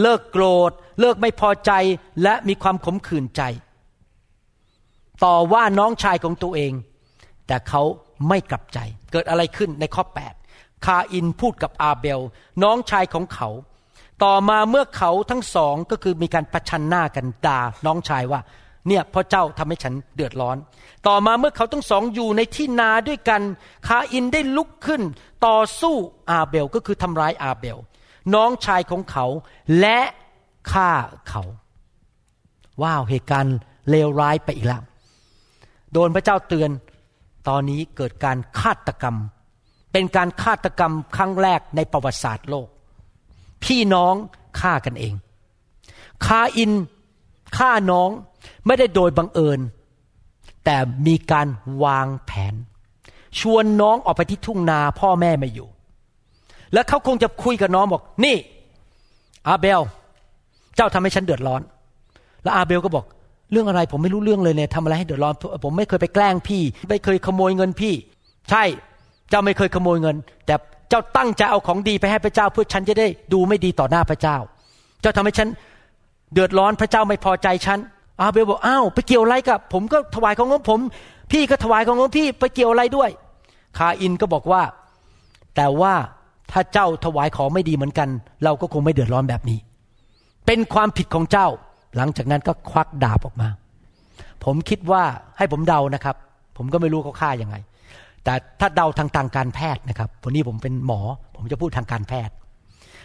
[0.00, 1.72] เลิกโกรธ เลิกไม่พอใจ
[2.22, 3.42] และมีความขมขื่นใจ
[5.24, 6.72] ต่อว่าน้องชายของตัวเอง
[7.46, 7.82] แต่เขา
[8.28, 8.78] ไม่กลับใจ
[9.12, 10.04] เกิดอะไรขึ้นในข้อ
[10.44, 12.20] 8 คาอินพูดกับอาเบล
[12.62, 13.48] น้องชายของเขา
[14.24, 18.40] ต่อมาเมื่อเขาทั้งสองก็คือมีการประชันหน้ากันด่าน้องชายว่า
[18.88, 20.56] เนี่ยพราะเจ้าทำให้ฉันเดือดร้อน
[21.06, 23.42] ต่อมาเมื่อเขาทั้งสองอยู่ในที่นาด้วยกัน
[23.88, 25.02] คาอินได้ลุกขึ้น
[25.46, 25.96] ต่อสู้
[26.30, 27.78] อาเบลก็คือทำร้ายอาเบล
[28.34, 29.26] น้องชายของเขา
[29.80, 29.98] และ
[30.72, 30.90] ฆ่า
[31.28, 31.42] เขา
[32.82, 33.56] ว้าวเหตุการณ์
[33.90, 34.82] เลวร้ายไปอีกแล้ว
[35.92, 36.70] โดนพระเจ้าเตือน
[37.48, 39.16] ตอนนี้เกิดการฆาตกรรม
[39.92, 42.68] เป็นการฆาตกรรมครั้งแรกในประวัติศาสตร์โลก
[43.64, 44.14] พี่น้อง
[44.60, 45.14] ฆ่ากันเอง
[46.26, 46.72] คาอิน
[47.56, 48.10] ฆ่าน้อง
[48.66, 49.60] ไม่ได้โดยบังเอิญ
[50.64, 50.76] แต่
[51.06, 51.48] มีการ
[51.84, 52.54] วางแผน
[53.40, 55.68] ชวนน้องออกไปที่ทุ่งนาพ่อแม่ไม่อยู่
[56.72, 58.36] แล้วเขาคงจะคุยกับน้องบอก นี่
[59.48, 59.80] อาเบล
[60.76, 61.60] เจ้าทำให้ฉันเดือดร้อน
[62.42, 63.04] แล้วอาเบลก็บอก
[63.52, 67.94] เรื่องอะไรผมไม่รู้เรื่องเลยเนี่ยทำอะไรให้เดือดร้อน ผมไม่เคยไปแกล้งพี่ ไม่เคยขโมยเงินพี่
[68.50, 68.64] ใช่
[69.30, 70.16] เจ้าไม่เคยขโมยเงิน
[70.46, 70.54] แต่
[70.88, 74.36] เจ้าตั้งใจเอาของดีไปให้พระเจ้า เพื่อฉันจะได้ดูไม่ดีต่อหน้าพระเจ้า
[75.00, 75.48] เจ้าทำให้ฉัน
[76.32, 77.78] เดือดร้อนพระเจ้าไม่พอใจฉัน
[78.20, 80.80] อาเบลบอกอ้าวไปเกี่ยวอะไรกับ ผมก็ถวายของของผม
[81.32, 83.10] พี่ก็ถวายของของพี่ไปเกี่ยวอะไรด้วย
[83.78, 84.62] คาอินก็บอกว่า
[85.56, 85.94] แต่ว่า
[86.52, 88.08] ถ้าเจ้าถวายของไม่ดีเหมือนกัน
[88.44, 89.58] เราก็คงไม่เดือดร้อนแบบนี้
[90.46, 91.48] เป็นความผิดของเจ้า
[91.96, 93.48] หลังจากนั้นก็ควักดาบออกมา
[94.44, 95.02] ผมคิดว่า
[95.38, 96.16] ให้ผมเดานะครับ
[96.56, 97.56] ผมก็ไม่รู้เขาฆ่ายังไง
[98.24, 101.00] แต่ถ้าเดาทางทางการแพทย์นะครับวันนี้ผมเป็นหมอ
[101.36, 102.34] ผมจะพูดทางการแพทย์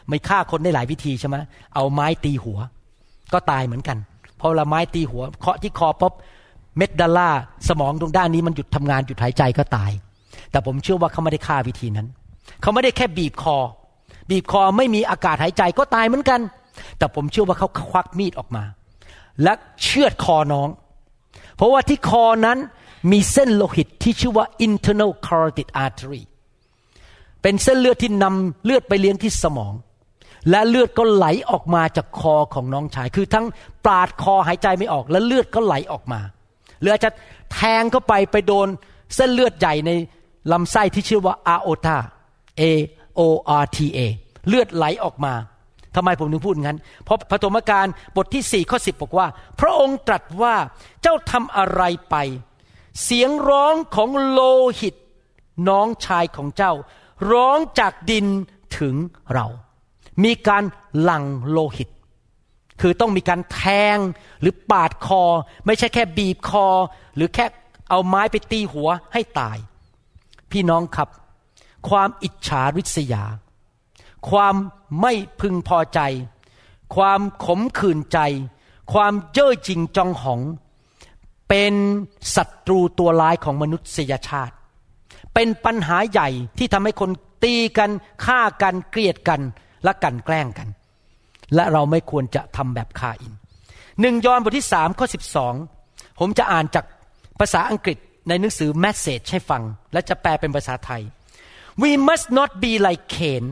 [0.08, 1.36] ไม่ฆ่าคนได้หลายวิธีใช่ไหม
[1.76, 2.60] เอาไม้ตีหัว
[3.34, 3.98] ก็ตายเหมือนกัน
[4.40, 6.14] พอละไม้ตีหัวเคาะที่คอปุ๊บ
[6.78, 7.30] เม็ดดัลล่า
[7.70, 9.92] สมองตรงด้านนี้มันหยุดทำงานหยุดหายใจก็ตาย
[10.52, 12.08] แต่ผมเชื่อว่าเขาไม่ได้ฆ่าวิธีนั้น
[12.62, 13.58] เขาไม่ได้แค่บีบคอ
[14.30, 16.40] บีบคอไม่มีอากาศหายใจก็ตายเหมือนกัน
[16.98, 18.64] แต่ผมเชื่อว่าเขาควักมีดออกมา
[19.44, 20.70] และเชือดคอน้อง
[21.56, 22.58] เพราะว่าที่คอนั้น
[23.12, 26.24] มีเส้นโลหิตที่ชื่อว่า internal carotid artery
[27.42, 29.74] เป็นเส้นเลือดที่นำเลือดไปเลี้ยงที่สมอง
[30.50, 33.46] และเลือดก็ไหลออกมาจากคอของน้องชาย คือทั้ง
[33.86, 36.20] ปาดคอหายใจไม่ออก และเลือดก็ไหลออกมา
[36.80, 37.12] หรืออาจจะ
[37.54, 38.68] แทงเข้าไปไปโดน
[39.16, 39.92] เส้นเลือดใหญ่ใน
[40.52, 41.98] ลำไส้ที่ชื่อว่า aorta
[42.60, 42.62] A
[43.20, 43.22] O
[43.62, 44.00] R T A
[44.48, 45.34] เลือดไหลออกมา
[45.96, 47.86] ทำไมผมถึงพูดงั้น เพราะพระธรรมการ
[48.16, 49.28] บทที่สี่ข้อสิบบอกว่า
[49.60, 50.56] พระองค์ตรัสว่า
[51.02, 52.16] เจ้าทำอะไรไป
[53.04, 54.42] เสียงร้องของโล
[54.80, 54.96] หิต
[55.70, 56.74] น้องชายของเจ้า
[57.32, 58.26] ร้องจากดิน
[58.78, 58.96] ถึง
[59.34, 59.48] เรา
[60.24, 60.64] มีการ
[61.02, 61.90] หลั่งโลหิต
[62.82, 63.64] คือต้องมีการแท
[63.96, 63.98] ง
[64.42, 65.24] หรือปาดคอ
[65.66, 66.68] ไม่ใช่แค่บีบคอ
[67.16, 67.46] หรือแค่
[67.90, 69.58] เอาไม้ไปตีหัวให้ตาย
[70.52, 71.10] พี่น้องครับ
[71.90, 73.24] ความอิจฉาริษยา
[74.30, 74.56] ความ
[75.02, 76.00] ไม่พึงพอใจ
[76.96, 78.20] ความขมขื่นใจ
[78.94, 80.42] ความเย่อจริงจองหอง
[81.50, 81.74] เป็น
[82.36, 84.56] ศัตรูตัวร้ายของมนุษยชาติ
[85.34, 87.10] เป็นปัญหาใหญ่ที่ทำให้คน
[87.44, 87.92] ตีกัน
[88.26, 89.42] ฆ่ากันเกลียดกัน
[89.84, 90.68] และกันแกล้งกัน
[91.56, 93.34] และเราไม่ควรจะทำแบบคาอิน
[94.02, 95.54] หนึ่งยอห์นบทที่สามข้อสิบสอง
[96.20, 96.86] ผมจะอ่านจาก
[97.40, 97.98] ภาษาอังกฤษ
[98.28, 99.64] ในหนังสือ Message ให้ฟัง
[99.94, 101.02] และจะแปลเป็นภาษาไทย
[101.84, 103.44] We must not be like Cain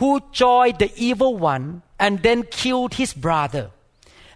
[0.00, 0.10] who
[0.42, 1.64] joined the evil one
[2.04, 3.64] and then killed his brother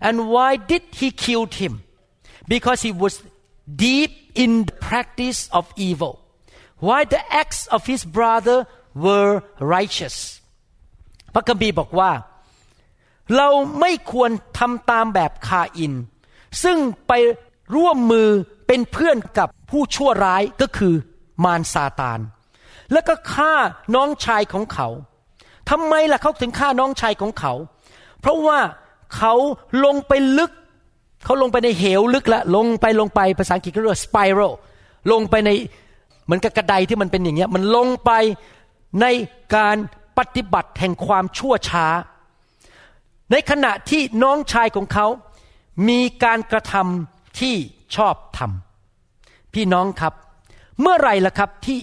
[0.06, 1.72] and why did he kill him
[2.54, 3.14] because he was
[3.86, 4.12] deep
[4.42, 6.12] in the practice of evil
[6.86, 8.58] while the acts of his brother
[9.04, 9.32] were
[9.76, 10.16] righteous
[11.34, 12.12] พระคัมภีร์บอกว่า
[13.36, 13.48] เรา
[13.80, 15.94] ไม่ควรทำตามแบบคาอิน
[16.62, 17.12] ซึ่งไป
[17.76, 18.28] ร่วมมือ
[18.66, 20.94] เป็นเพื่อนกับ ผู้ชั่วร้ายก็คือ
[21.44, 22.20] มารซาตาน
[22.92, 23.54] แล้วก็ฆ่า
[23.94, 24.88] น้องชายของเขา
[25.70, 27.52] ทำไมล่ะเขาถึงฆ่าน้องชายของเขา
[28.20, 28.58] เพราะว่า
[29.16, 29.34] เขา
[29.84, 30.52] ลงไปลึก
[31.24, 34.52] เขาลงไปในเหวลึกล้วลงไปลงไปภาษาอังกฤษเขาเรียกว่า spiral
[35.12, 35.50] ลงไปใน
[36.24, 38.10] เหมือนกับกระไดที่มันเป็นอย่างเงี้ยมันลงไป
[39.00, 39.06] ใน
[39.56, 39.76] การ
[40.18, 41.86] ปฏิบัติแห่งความชั่วช้า
[43.32, 45.06] ในขณะที่น้องชายของเขา
[45.88, 47.54] มีการกระทำที่
[47.96, 48.67] ชอบทำ
[49.54, 50.14] พี่น้องครับ
[50.80, 51.78] เมื่อไรล่ะครับที่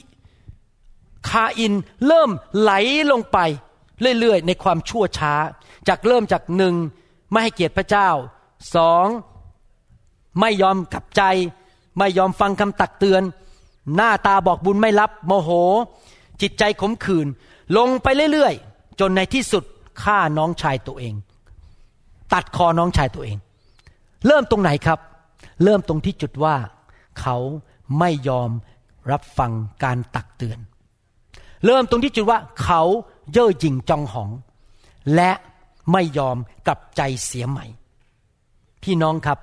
[1.30, 1.74] คาอิน
[2.08, 2.72] เริ่มไหล
[3.12, 3.38] ลงไป
[4.20, 5.34] เรื่อยๆ ในความชั่วช้า
[5.88, 6.76] จากเริ่มจากหนึ่ง
[7.32, 8.10] ไม่ให้เกียรติพระเจ้า
[8.76, 9.08] สอง
[10.40, 11.22] ไม่ยอมกลับใจ
[11.98, 13.24] ไม่ยอมฟังคำตักเตือน
[13.96, 15.50] หน้าตาบอกบุญไม่รับโมโห
[16.42, 17.28] จิตใจขมขื่น
[17.78, 19.64] ลงไปเรื่อยๆ จนในที่สุด
[20.04, 21.14] ฆ่าน้องชายตัวเอง
[22.34, 23.38] ตัดคอน้องชายตัวเอง
[24.28, 25.00] เริ่มตรงไหนครับ
[25.64, 26.56] เริ่มตรงที่จุดว่า
[27.20, 27.38] เขา
[28.00, 28.50] ไม่ยอม
[29.12, 29.52] รับฟัง
[29.84, 30.60] การตักเตือน
[31.66, 32.82] เริ่มตรงที่จุดว่าเขา
[33.32, 34.30] เย่อหยิ่งจองหอง
[35.16, 35.32] และ
[35.92, 36.38] ไม่ยอม
[36.68, 37.66] กลับใจเสียใหม่
[38.84, 39.38] พี่น้องครับ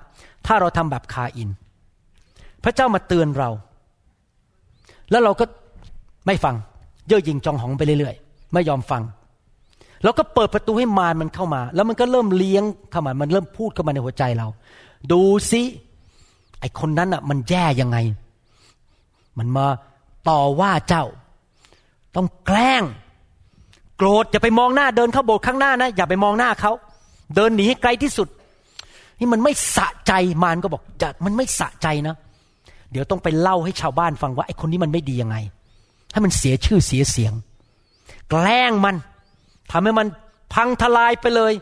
[0.45, 1.49] ถ้าเราทำแบบคาอิน
[2.63, 3.49] พระเจ้ามาเตือนเรา
[5.11, 5.45] แล้วเราก็
[6.27, 6.55] ไม่ฟัง
[7.07, 9.03] เย่อหยิ่งจองหองไปเรื่อยๆ ไม่ยอมฟัง
[10.03, 14.47] เราก็เปิดประตูให้มารมันเข้ามา แล้วมันก็เริ่มเลี้ยงเข้ามา มันเริ่มพูดเข้ามาในหัวใจเรา
[15.11, 15.21] ดู
[15.51, 15.61] ซิ
[16.63, 17.97] ไอคนนั้นอะมันแย่ยังไง
[19.37, 19.65] มันมา
[20.29, 21.05] ต่อว่าเจ้า
[22.15, 22.83] ต้องแกล้ง
[23.97, 26.71] โกรธอย่าไปมองหน้าเดินเข้าโบสถ์ข้างหน้านะอย่าไปมองหน้าเขา
[27.35, 28.27] เดินหนีให้ไกลที่สุด
[29.19, 32.15] นี่มันไม่สะใจมารก็บอกจะมันไม่สะใจนะ
[32.91, 35.37] เดี๋ยวต้องไปเล่าให้ชาวบ้านฟังว่าไอ้คนนี้มันไม่ดียังไง
[36.11, 37.33] ให้มันเสียชื่อเสียเสียง
[38.29, 38.95] แกล้งมัน
[39.71, 40.07] ทำให้มัน
[40.53, 41.53] พังทลายไปเลย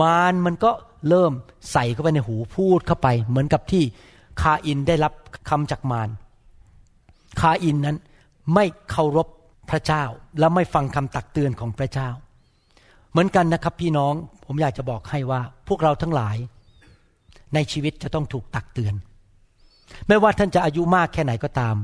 [0.00, 0.70] มารมันก็
[1.08, 1.32] เริ่ม
[1.72, 3.84] ใส่เข้าไปในหูพูดเข้าไป เหมือนกับที่
[4.42, 5.12] คาอินได้รับ
[5.48, 6.08] คำจากมาร
[7.40, 7.96] คาอินนั้น
[8.54, 9.28] ไม่เคารพ
[9.70, 10.04] พระเจ้า
[10.38, 12.08] และไม่ฟังคำตักเตือนของพระเจ้า
[13.10, 14.14] เหมือนกันนะครับพี่น้อง
[14.46, 16.36] ผมอยากจะบอกให้ว่าพวกเราทั้งหลาย
[17.54, 18.94] ในชีวิตจะต้องถูกตักเตือน
[20.08, 21.76] ไม่ว่าท่านจะอายุมากแค่ไหนก็ตาม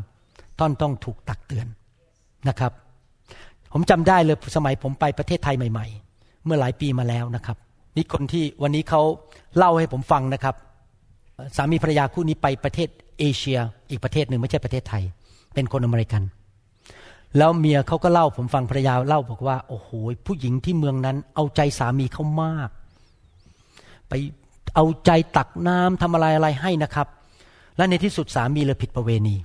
[0.58, 1.66] ท่านต้องถูกตักเตือน
[2.48, 2.72] นะครับ
[3.72, 5.86] ผมจำได้เลยสมัยผมไปประเทศไทยใหม่
[6.16, 7.56] ๆ เมื่อหลายปีมาแล้วนะครับ
[7.96, 9.02] นี่คนที่วันนี้เขา
[9.56, 10.54] เล่าให้ผมฟังนะครับ
[11.56, 13.58] สามีภรรยาคู่นี้ไปประเทศเอเชีย
[13.90, 15.02] อีกประเทศหนึ่งไม่ใช่ประเทศไทย
[15.54, 16.22] เป็นคนอเมริกัน
[17.38, 19.88] แล้วเมียเขาก็เล่าผมฟังภรรยาเล่าบอกว่า โอ้โห
[20.26, 22.70] ผู้หญิงที่เมืองนั้น เอาใจสามีเขามาก
[24.08, 24.12] ไป
[24.74, 27.06] เอาใจตักน้ำทำอะไรอะไรให้นะครับ
[27.76, 29.36] และในที่สุดสามีเลยผิดประเวณี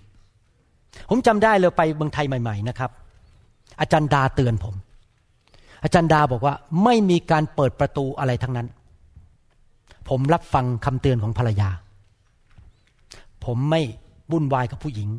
[1.10, 2.92] ผมจำได้เลยไปเมืองไทยใหม่ ๆ นะครับ
[3.80, 4.76] อาจารย์ดาเตือนผม
[5.84, 8.68] อาจารย์ดาบอกว่าไม่มีการเปิดประตูอะไรทั้งนั้น
[10.10, 11.70] ผมรับฟังคำเตือนของภรรยา
[13.46, 13.82] ผมไม่
[14.32, 15.10] วุ่นวายกับผู้หญิง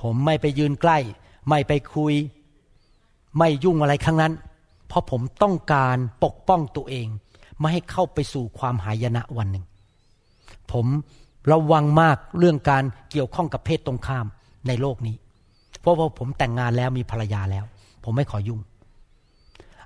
[0.00, 0.98] ผมไม่ไปยืนใกล้
[1.48, 2.14] ไม่ไปคุย
[3.38, 4.32] ไม่ยุ่งอะไรครั้งนั้น
[4.88, 7.06] เพราะผมต้องการปกป้องตัวเอง
[7.58, 9.64] ไม่ให้เข้าไปสู่ความหายนะวันหนึ่ง
[10.72, 10.86] ผม
[11.52, 14.26] ระวังมากเรื่องการเกี่ยวข้องกับเพศตรงข้าม
[14.66, 15.16] ในโลกนี้
[15.80, 17.64] เพราะว่าผมแต่งงานแล้วมีภรรยาแล้ว
[18.04, 18.60] ผมไม่ขอยุ่ง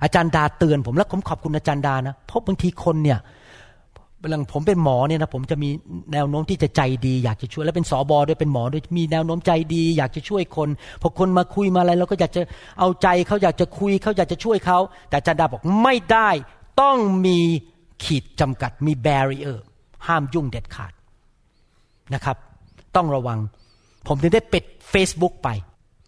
[0.03, 3.19] อาจารย์ดาเตือนผมและผมขอบคุณอาจารย์ดานะเพราะบางทีคนเนี่ย
[4.21, 5.71] เวลาผมเป็นหมอเนี่ยนะผมจะมี
[6.13, 10.69] แนวโน้มที่จะใจดี อยากจะช่วย และเป็นสอบอด้วยเป็นหมอด้วยมีแนวโน้มใจดี อยากจะช่วยคน
[11.03, 12.43] พอคนมาคุยมาอะไรเราก็อยากจะ
[12.79, 14.79] เอาใจเขาอยากจะคุยเขาอยากจะช่วยเขา
[15.11, 16.31] แต่จารย์ดาบอกไม่ได้
[16.81, 16.97] ต้อง
[17.27, 17.39] มี
[18.05, 19.65] ขีดจำกัดมีแบร r เออร์
[20.07, 20.93] ห้ามยุ่งเด็ดขาด
[22.15, 22.37] นะครับ
[22.97, 23.39] ต้องระวัง
[24.07, 25.49] ผมถึงได้ปิด Facebook ไป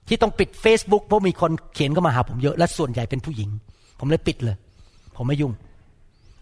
[0.08, 3.50] ที่ต้องปิด Facebook เพราะมีคนเขียนเข้ามาหาผมเยอะและส่วนใหญ่เป็นผู้หญิง
[3.98, 4.56] ผมเลยปิดเลย
[5.16, 5.52] ผมไม่ยุ่ง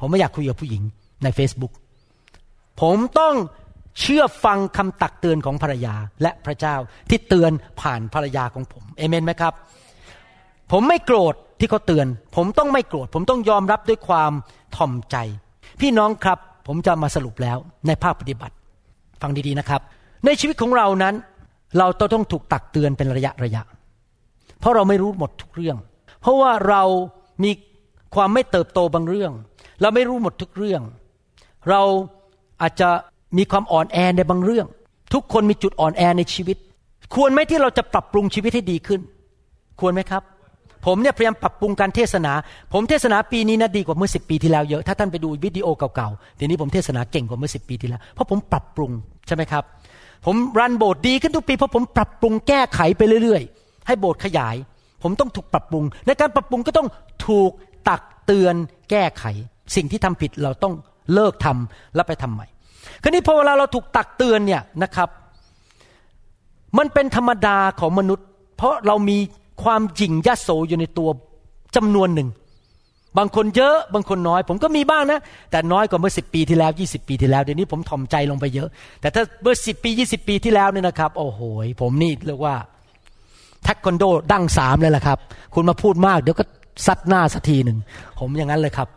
[0.00, 0.82] ผมไม่อยากคุยกับผู้หญิง
[1.22, 1.72] ใน Facebook
[2.80, 3.34] ผมต้อง
[4.00, 6.76] เชื่อฟังคำตักเตือนของภรรยาและพระเจ้า
[7.10, 9.54] ที่เตือนผ่านภรรยาของผมเอเมนไหมครับ
[10.72, 12.06] ผมไม่โกรธที่เขาเตือน
[12.36, 14.32] ผมต้องไม่โกรธ ผมต้องยอมรับด้วยความ
[14.76, 15.16] ถ่อมใจ
[15.80, 18.54] พี่น้องครับผมจะมาสรุปแล้วในภาคปฏิบัติ
[19.22, 19.80] ฟังดีๆนะครับ
[20.26, 21.14] ในชีวิตของเรานั้น
[21.78, 23.62] เราต้องถูกตักเตือนเป็นระยะระยะ
[24.60, 25.76] เพราะเราไม่รู้หมดทุกเรื่อง
[26.20, 26.82] เพราะว่าเรา
[27.44, 27.50] มี
[28.14, 29.32] ความไม่เติบโตบางเรื่อง
[29.80, 30.82] เราไม่รู้หมดทุกเรื่อง
[31.68, 31.82] เรา
[32.62, 32.88] อาจจะ
[33.38, 34.66] มีความอ่อนแอในบางเรื่อง
[35.14, 36.56] ทุกคนมีจุดอ่อนแอในชีวิต
[37.14, 39.00] ควรไหมที่เราจะปรับปรุงชีวิตให้ดีขึ้น
[39.80, 40.22] ควรไหมครับ
[40.86, 42.32] ผมเนี่ยพยายามปรับปรุงการเทศนา
[42.72, 48.90] ผมเทศนาปีนี้นะดีกว่าเมื่อสิปีที่แล้วเยอะ ถ้าท่านไปดูวิดีโอเก่าๆทีนี้ผมเทศนาเก่งกว่าเมื่อสิปีที่แล้ว เพราะผมปรับปรุง
[49.26, 49.64] ใช่ไหมครับ
[50.26, 54.56] ผมรันโบสถ์ดีขึ้นทุกปีเพราะผมปรับปรุงแก้ไขไปเรื่อยๆ ให้โบสถ์ขยาย
[55.02, 56.88] ผมต้องถูกปรับปรุง ในการปรับปรุงก็ต้อง
[57.26, 57.50] ถูก
[57.88, 58.54] ตักเตือน
[58.90, 59.24] แก้ไข
[59.76, 60.74] สิ่งที่ทำผิดเราต้อง
[61.14, 62.46] เลิกทำแล้วไปทำใหม่
[63.02, 65.08] คราวนี้พอเวลาเราถูกตักเตือนเนี่ยนะครับ
[66.78, 68.26] มันเป็นธรรมดาของมนุษย์
[68.56, 69.18] เพราะเรามี
[69.62, 71.08] ความหยิ่งยโสอยู่ในตัว
[71.76, 72.28] จำนวนหนึ่ง
[73.18, 75.20] บางคนเยอะบางคนน้อย ผมก็มีบ้างนะ
[75.50, 78.68] แต่น้อยกว่าเมื่อสิปีที่แล้วยี่สิปีที่แล้วเดี๋ยวนี้ผมถ่อมใจลงไปเยอะ
[79.00, 81.40] แต่ถ้าเมื่อสิปียี่สิปีที่แล้วเนี่ยนะครับ โอ้โห
[81.80, 82.54] ผมนี่เรียกว่า
[83.62, 85.18] แท็กคอนโดดั้งสามเลยแหละครับ
[85.54, 86.44] คุณมาพูดมากเดี๋ยวก็
[86.86, 87.78] ซัดหน้าสักทีหนึ่ง
[88.18, 88.88] ผมอย่างนั้นเลยครับ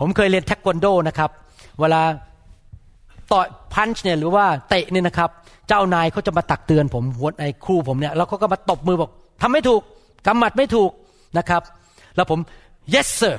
[0.00, 1.30] ผมเคยเรียนแท็กคอนโดนะครับ
[1.80, 2.02] เวลา
[3.32, 5.30] ต่อยพันช์เนี่ยหรือว่าเตะเนี่ยนะครับ
[5.68, 9.10] เจ้านายเขาจะมาตักเตือนผมหัวไอ้ครูผมเนี่ยแล้วเขาก็มาตบมือบอก
[9.42, 9.80] ทำไม่ถูก
[10.26, 10.90] กำหมัดไม่ถูก
[11.38, 11.62] นะครับ
[12.16, 12.38] แล้วผม
[12.94, 13.36] yes sir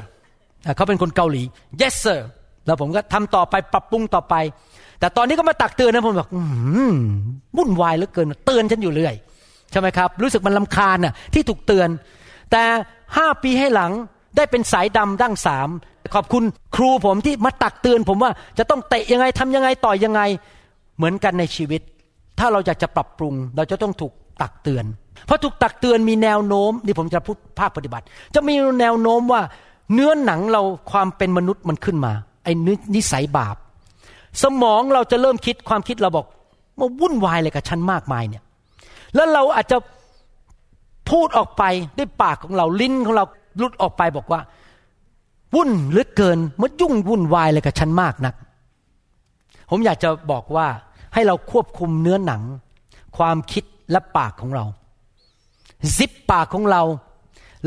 [0.76, 1.44] เขาเป็นคนเกาหลี
[1.82, 2.20] yes sir
[2.66, 4.36] แล้วผมก็ทำต่อไปปรับปรุงต่อไป
[5.00, 6.30] แต่ตอนนี้ก็มาตักเตือนนะผมบอก
[7.58, 9.16] วุ่นวายเหลือเกินเตือนฉันอยู่เรื่อย
[9.72, 11.90] ใช่ไหมครับ รู้สึกมันลำคาญน่ะที่ถูกเตือน
[12.52, 12.64] แต่
[13.18, 13.92] ห้าปีให้หลัง
[14.36, 15.70] ได้เป็นสายดำดั้งสาม
[16.16, 16.44] ขอบคุณ
[16.76, 20.22] ครูผมที่มาตักเตือนผมว่าจะต้องเตะยังไงทำยังไงต่อยยังไง
[20.98, 21.82] เหมือนกันในชีวิต
[22.40, 24.86] ถ้าเราอยากจะปรับปรุง เราจะต้องถูกตักเตือน
[25.26, 28.06] เพราะถูกตักเตือนมีแนวโน้มนี่ผมจะพูดภาคปฏิบัติ
[28.36, 29.42] จะมีแนวโน้มว่า
[29.94, 30.62] เนื้อหนังเรา
[30.92, 32.14] ความเป็นมนุษย์มันขึ้นมา
[32.44, 32.54] ไอ้
[32.96, 33.56] นิสัยบาป
[34.44, 36.26] สมองเราจะเริ่มคิดความคิดเราบอก
[36.80, 38.44] มาวุ่นวายเลยกับฉันมากมายเนี่ย
[39.16, 39.78] แล้วเราอาจจะ
[41.12, 41.64] พูดออกไป
[41.98, 43.26] ด้วยปากของเราลิ้นของเรา
[43.62, 44.42] ลุดออกไปบอกว่า
[45.56, 48.36] วุ่นเหลือเกินมันยุ่งวุ่นวายเลยกับฉันมากนัก
[49.70, 50.68] ผมอยากจะบอกว่า
[51.14, 52.42] ให้เราควบคุมเนื้อหนัง
[53.18, 54.66] ความคิดและปากของเรา
[55.98, 56.84] ซิปปากของเรา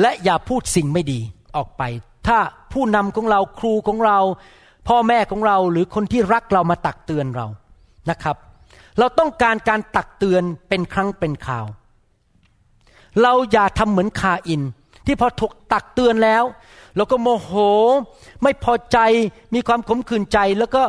[0.01, 1.21] และอย่าพูดสิ่งไม่ดี
[1.57, 1.83] ออกไป
[2.27, 2.39] ถ้า
[2.73, 4.19] ผู้นำของเราครูของเรา
[4.89, 7.47] พ่อแม่ของเราหรือคนที่รักเรามาตักเตือนเรา
[8.11, 8.37] นะครับ
[8.99, 11.67] เราต้องการการตักเตือนเป็นครั้งเป็นคราว
[13.23, 14.63] เราอย่าทำเหมือนคาอิน
[15.07, 16.45] ที่พอถูกตักเตือนแล้ว
[16.97, 17.51] เราก็โมโห
[18.43, 18.99] ไม่พอใจ
[19.55, 20.83] มีความขมขื่นใจ แล้วก็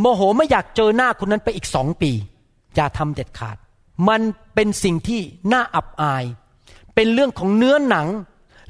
[0.00, 2.10] โมโหไม่อยากเจอหน้าคนนั้นไปอีกสองปี
[2.74, 3.56] อย่าทำเด็ดขาด
[4.08, 4.20] มัน
[4.54, 5.20] เป็นสิ่งที่
[5.52, 6.24] น่าอับอาย
[6.94, 8.06] เป็นเรื่องของเนื้อหนัง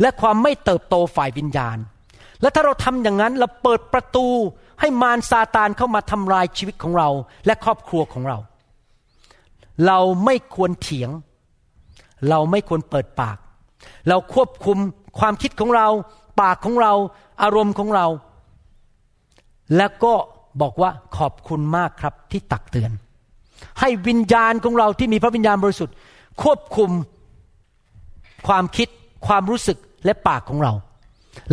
[0.01, 1.79] และความไม่เติบโตฝ่ายวิญญาณ
[2.41, 4.27] และถ้าเราทำอย่างนั้นเราเปิดประตู
[4.81, 7.09] ให้มารซาตานเข้ามาทำลายชีวิตของเรา
[7.47, 8.39] และครอบครัวของเรา
[9.87, 11.11] เราไม่ควรเถียง
[12.29, 13.37] เราไม่ควรเปิดปาก
[14.09, 14.79] เราควบคุม
[15.19, 15.87] ความคิดของเรา
[16.41, 16.93] ปากของเรา
[17.43, 18.07] อารมณ์ของเรา
[19.77, 20.15] แล้วก็
[20.61, 22.91] บอกว่าขอบคุณมากครับที่ตักเตือน
[23.81, 25.95] ให้วิญญาณของเราที่มีพระวิญญาณบริสุทธิ์
[26.43, 26.91] ควบคุม
[28.49, 28.89] ความคิด
[29.27, 30.73] ความรู้สึกและปากของเรา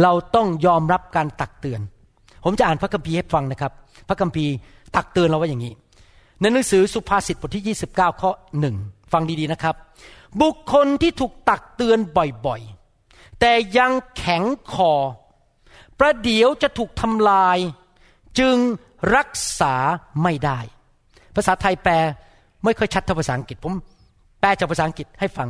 [0.01, 1.81] เราต้องยอมรับการตักเตือน
[2.43, 3.71] ผมจะอ่านพระคัมภีร์ให้ฟังนะครับ
[4.07, 4.51] พระคัมภีร์
[4.95, 5.73] ตักเตือนเราว่าอย่างนี้
[6.39, 8.75] ในหนังสือสุภาษิตบทที่ 29 ข้อหนึ่ง
[9.13, 9.75] ฟังดีๆนะครับ
[10.41, 11.99] บุคคลที่ถูกตักเตือน
[12.45, 14.93] บ่อยๆ แต่ยังแข็งคอ
[15.99, 17.57] ประเดี๋ยวจะถูกทำลาย
[18.39, 18.57] จึง
[19.15, 19.75] รักษา
[20.23, 20.59] ไม่ได้
[21.35, 21.93] ภาษาไทยแปล
[22.63, 23.73] ไม่ค่อยชัดเท่าภาษาอังกฤษ ผม
[24.39, 25.49] แปลจากภาษาอังกฤษให้ฟัง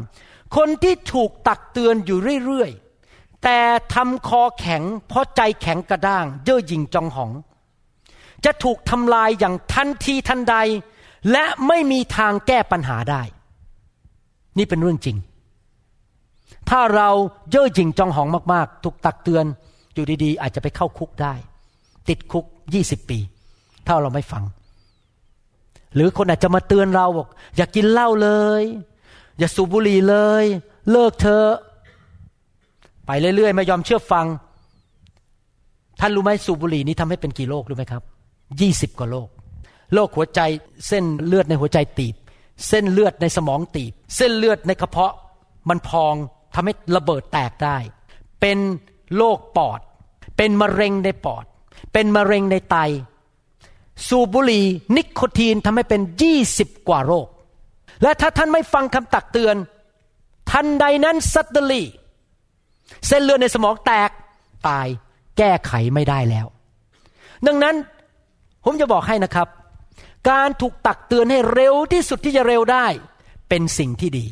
[0.56, 3.60] คนที่ถูกตักเตือนอยู่เรื่อยๆ แต่
[3.94, 7.32] ทำคอแข็ง เพราะใจแข็งกระด้าง เย่อหยิ่งจองหอง
[8.46, 10.56] จะถูกทำลายอย่างทันทีทันใด
[11.32, 13.22] และไม่มีทางแก้ปัญหาได้
[14.58, 15.18] นี่เป็นเรื่องจริง
[16.70, 17.10] ถ้าเรา
[17.52, 19.46] เย่อหยิ่งจองหองมากๆ ถูกตักเตือน
[19.94, 21.34] อยู่ดีๆ อาจจะไปเข้าคุกได้
[22.10, 23.20] ติดคุกยี่สิบปี
[23.88, 24.44] ถ้าเราไม่ฟัง
[25.96, 27.28] หรือคนอาจจะมาเตือนเราบอก
[27.58, 28.30] อย่ากกินเหล้าเล
[28.62, 28.64] ย
[29.40, 30.46] อย่าสูบบุหรี่เลย
[30.92, 31.50] เลิกเธอะ
[33.06, 34.26] ไปเรื่อยๆ ไม่ยอมเชื่อฟัง
[36.00, 38.04] ท่านรู้ไหมสูบบุหรี่นี้ทำให้เป็นกี่โรครู้ไหมครับ
[38.62, 39.28] ยี่สิบกว่าโรค
[39.94, 40.40] โรคหัวใจ
[40.88, 42.16] เส้นเลือดในหัวใจตีบ
[42.68, 45.14] เส้นเลือดในสมองตีบ เส้นเลือดในกระเพาะ
[45.70, 46.16] มันพอง
[46.56, 47.78] ทำให้ระเบิดแตกได้
[48.42, 48.58] เป็น
[49.16, 49.80] โรคปอด
[50.38, 51.46] เป็นมะเร็งในปอด
[51.94, 52.78] เป็นมะเร็งในไต
[54.08, 57.28] สูบบุหรี่นิโคตีนทำให้เป็นยี่สิบกว่าโรค
[58.04, 59.56] และถ้าท่านไม่ฟังคำตักเตือน
[60.52, 61.84] ทันใดนั้นซัตเตลี
[63.08, 64.10] เส้นเลือดในสมองแตก
[64.68, 64.88] ตาย
[65.38, 66.48] แก้ไขไม่ได้แล้ว
[67.48, 67.76] ดังนั้น
[68.64, 69.48] ผมจะบอกให้นะครับ
[70.30, 72.86] การถูกตักเตือนให้เร็วที่สุดที่จะเร็วได้
[73.50, 74.26] เป็นสิ่งที่ดี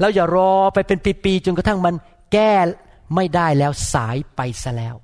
[0.00, 1.94] เราอย่ารอไปเป็นปีๆจนกระทั่งมัน
[2.32, 2.52] แก้
[3.14, 4.94] ไม่ได้แล้วสายไปซะแล้ว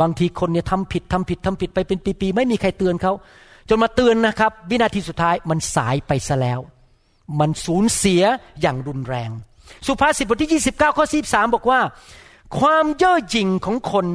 [0.00, 3.12] บางทีคนเนี่ยทำผิดทำผิดทำผิดไปเป็นปีๆไม่มีใครเตือนเขา
[3.68, 6.60] จนมาเตือนนะครับ วินาทีสุดท้ายมันสายไปซะแล้ว
[7.40, 8.22] มันสูญเสีย
[8.60, 9.30] อย่างรุนแรง
[9.86, 11.80] สุภาษิตบทที่ 29 ข้อ 43 บอกว่า
[12.58, 14.06] ความเย่อหยิ่งของคน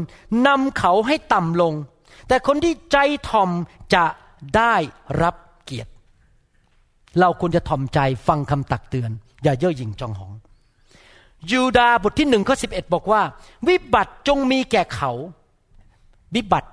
[0.47, 1.73] นำเขาให้ต่ำลง
[2.27, 2.97] แต่คนที่ใจ
[3.29, 3.49] ถ่อม
[3.95, 4.05] จะ
[4.55, 4.75] ได้
[5.21, 5.91] รับเกียรติ
[7.19, 9.11] เราควรจะถ่อมใจฟังคำตักเตือน
[9.43, 10.31] อย่าเย่อหยิ่งจองหอง
[11.51, 13.21] ยูดาบทที่หนึ่งข้อสิบเอ็ดบอกว่า
[13.67, 15.11] วิบัติจงมีแก่เขา
[16.35, 16.69] วิบัติ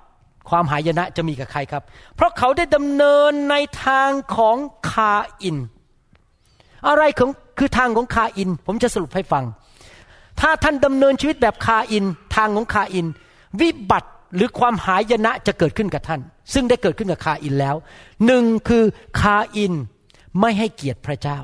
[0.49, 1.83] ความหายนะจะมีกับใครครับ
[2.15, 4.57] เพราะเขาได้ดำเนินในทางของ
[4.91, 5.57] คาอิน
[6.89, 9.45] อะไรของคือทางของคาอิน ผมจะสรุปให้ฟัง
[10.41, 12.05] ถ้าท่านดำเนินชีวิตแบบคาอิน
[12.37, 13.07] ทางของคาอิน
[13.61, 16.21] วิบัติ หรือความหายนะจะเกิดขึ้นกับท่าน
[16.55, 17.77] ซึ่งได้เกิดขึ้นกับคาอินแล้ว
[18.27, 18.85] หนึ่งคือ
[19.21, 19.75] คาอิน
[20.41, 21.39] ไม่ให้เกียรติพระเจ้า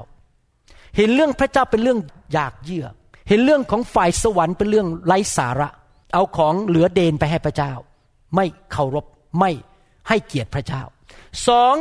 [0.97, 1.99] เห็นเรื่องพระเจ้าเป็นเรื่อง
[2.33, 2.87] อยากเยื่อ
[3.29, 5.69] เห็นเรื่องของฝ่ายสวรรค์เป็นเรื่องไร้สาระ
[6.15, 7.73] เอาของเหลือเดนไปให้พระเจ้า
[8.37, 9.07] ไม่เคารพ
[9.39, 9.51] ไม่
[10.09, 10.83] ให้เกียรติพระเจ้า
[11.49, 11.75] สอง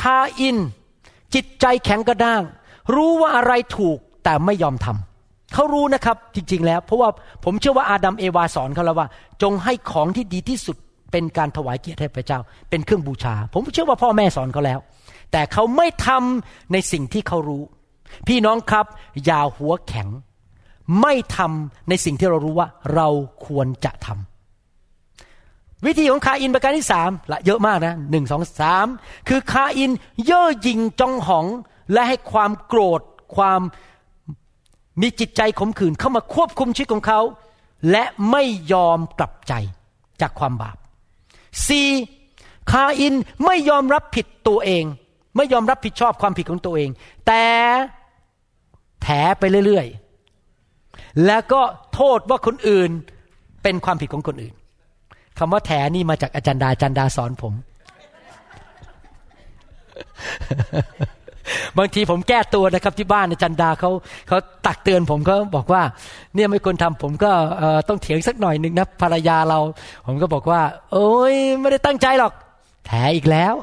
[0.00, 0.56] คาอิน
[1.34, 2.42] จิตใจแข็งกระด้าง
[2.94, 5.09] รู้ว่าอะไรถูกแต่ไม่ยอมทำ
[5.54, 7.08] เขารู้นะครับจริงๆแล้ว เพราะว่า
[7.44, 9.08] ผมเชื่อว่าอาดัมเอวาสอนเขาแล้วว่า
[9.42, 10.76] จงให้ของที่ดีที่สุด
[11.12, 12.38] เป็นการถวายเกียรติให้พระเจ้า
[12.70, 14.78] เป็นเครื่องบูชา ผมเชื่อว่าพ่อแม่สอนเขาแล้ว
[15.32, 17.62] แต่เขาไม่ทำในสิ่งที่เขารู้
[18.28, 18.86] พี่น้องครับ
[19.24, 20.08] อย่าหัวแข็ง
[21.00, 23.08] ไม่ทำในสิ่งที่เรารู้ว่า เรา
[23.46, 28.86] ควรจะทำวิธีของคาอินประการที่สามละเยอะมากนะหนึ่งสองสาม
[29.28, 29.90] คือคาอิน
[30.24, 31.46] เย่อหยิ่งจองหอง
[31.92, 33.00] และให้ความโกรธ
[33.36, 33.60] ความ
[35.00, 37.20] มีจิตใจขมขื่นเข้ามาควบคุมชีวิตของเขา
[37.90, 39.52] และไม่ยอมกลับใจ
[40.20, 40.76] จากความบาป
[41.68, 41.88] สี่
[42.70, 43.14] คาอิน
[43.46, 44.84] ไม่ยอมรับผิดตัวเอง
[45.36, 46.90] ไม่ยอมรับผิดชอบความผิดของตัวเอง
[47.26, 47.44] แต่
[49.02, 51.60] แถไปเรื่อยๆ แล้วก็
[51.94, 52.90] โทษว่าคนอื่น
[53.62, 54.54] เป็นความผิดของคนอื่น
[55.38, 57.54] คำว่าแถนี่มาจากอาจารย์ดาอาจารย์ดาสอนผม
[61.78, 63.90] บางทีผมแก้ตัวนะครับที่บ้านจารย์ดาเขา
[64.28, 65.82] เขาตักเตือนผมเขาบอกว่า
[66.34, 67.30] เนี่ยไม่ควรทำผมก็
[67.88, 69.58] ต้องเถียงสักหน่อยหนึ่งนะภรรยาเรา
[70.06, 72.32] ผมก็บอกว่า โอ้ยไม่ได้ตั้งใจหรอก
[72.86, 73.54] แถอีกแล้ว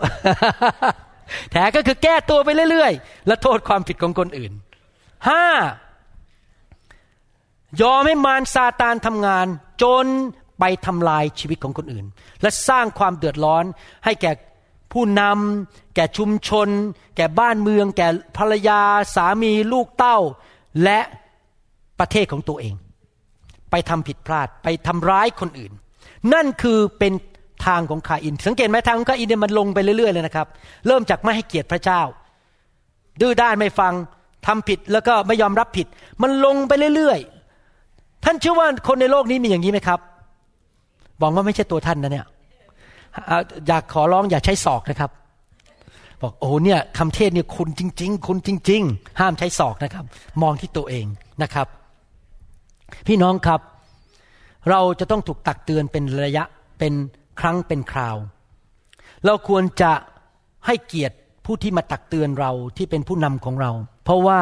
[1.52, 4.52] แถก็คือแก้ตัวไปเรื่อยๆ และโทษความผิดของคนอื่น
[5.28, 5.46] ห้า
[7.82, 9.48] ยอมให้มารซาตานทำงาน
[9.82, 10.06] จน
[10.60, 12.06] ไปทำลายชีวิตของคนอื่น
[12.42, 13.64] และสร้างความเดือดร้อน
[14.06, 14.32] ให้แก่
[14.94, 16.68] ผู้นำแก่ชุมชน
[17.18, 18.08] แก่บ้านเมือง แก่
[18.38, 18.82] ภรรยา
[19.16, 20.18] สามีลูกเต้า
[20.84, 21.00] และ
[22.00, 22.76] ประเทศของตัวเอง
[23.72, 25.72] ไปทำผิดพลาดไปทำร้ายคนอื่น
[26.34, 27.14] นั่นคือเป็น
[27.66, 30.48] ทางของคาอิน สังเกตไหมทางของคาอินเนี่ยมันลงไปเรื่อยๆเลยนะครับ
[30.88, 32.02] เริ่มจากไม่ให้เกียรติพระเจ้า
[33.22, 33.94] ดื้อด้านไม่ฟัง
[34.48, 35.88] ทำผิดแล้วก็ไม่ยอมรับผิด
[36.22, 40.00] มันลงไปเรื่อยๆ ท่านเชื่อว่าคนในโลกนี้มีอย่างนี้ไหมครับ
[41.22, 42.26] บอกว่าไม่ใช่ตัวท่านนะเนี่ย
[43.68, 45.12] อยากขอร้องอย่าใช้ศอกนะครับ
[46.22, 50.06] บอกโอ้เนี่ยคำเทศเนี่ยคุณจริง ๆ คุณจริง ๆ ห้ามใช้ศอกนะครับ
[50.42, 51.06] มองที่ตัวเอง
[51.44, 51.68] นะครับ
[53.08, 53.62] พี่น้องครับ
[54.70, 56.44] เราจะต้องถูกตักเตือนเป็นระยะ
[56.80, 56.94] เป็น
[57.40, 58.18] ครั้งเป็นคราว
[59.26, 59.92] เราควรจะ
[60.66, 61.16] ให้เกียรติ
[61.46, 63.72] ผู้ที่มาตักเตือนเราที่เป็นผู้นำของเรา
[64.04, 64.40] เพราะว่า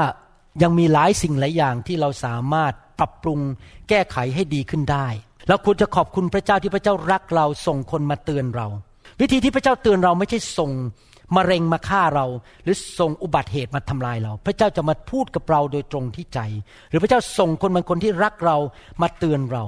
[0.64, 3.40] ยังมีหลายสิ่งหลายอย่างที่เราสามารถปรับปรุง
[3.90, 5.08] แก้ไขให้ดีขึ้นได้
[5.48, 8.68] เราควรจะขอบคุณพระเจ้าที่พระเจ้ารักเราส่งคนมาเตือนเรา
[9.22, 10.72] วิธีที่พระเจ้าเตือนเราไม่ใช่ส่ง
[11.36, 12.26] มะเร็งมาฆ่าเรา
[12.64, 16.40] หรือส่งอุบัติเหตุมาทำลายเรา พระเจ้าจะมาพูดกับเราโดยตรงที่ใจ
[16.90, 18.58] หรือพระเจ้าส่งคนบางคนที่รักเรา
[19.02, 19.64] มาเตือนเรา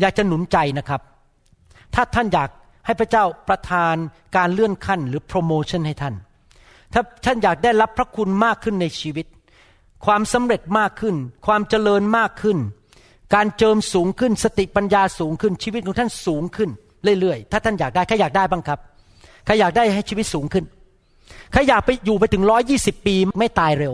[0.00, 1.00] อยากจะหนุนใจนะครับ
[1.94, 2.50] ถ้าท่านอยาก
[2.86, 3.96] ให้พระเจ้าประทาน
[4.36, 6.14] การเลื่อนขั้นหรือโปรโมชั่นให้ท่าน
[6.92, 9.26] ถ้าท่านอยากได้รับพระคุณมากขึ้นในชีวิต
[10.06, 12.58] ความสำเร็จมากขึ้น ความเจริญมากขึ้น
[13.34, 16.70] การเจิมสูงขึ้นสติปัญญาสูงขึ้นชีวิตของท่านสูงขึ้น
[17.20, 18.78] เรื่อยๆ ถ้าท่านอยากได้ใครอยากได้บ้างครับ
[19.46, 20.64] ใครอยากได้ให้ชีวิตสูงขึ้น
[21.52, 23.92] ใครอยากไปอยู่ไปถึงร้อยี่สิบปีไม่ตายเร็ว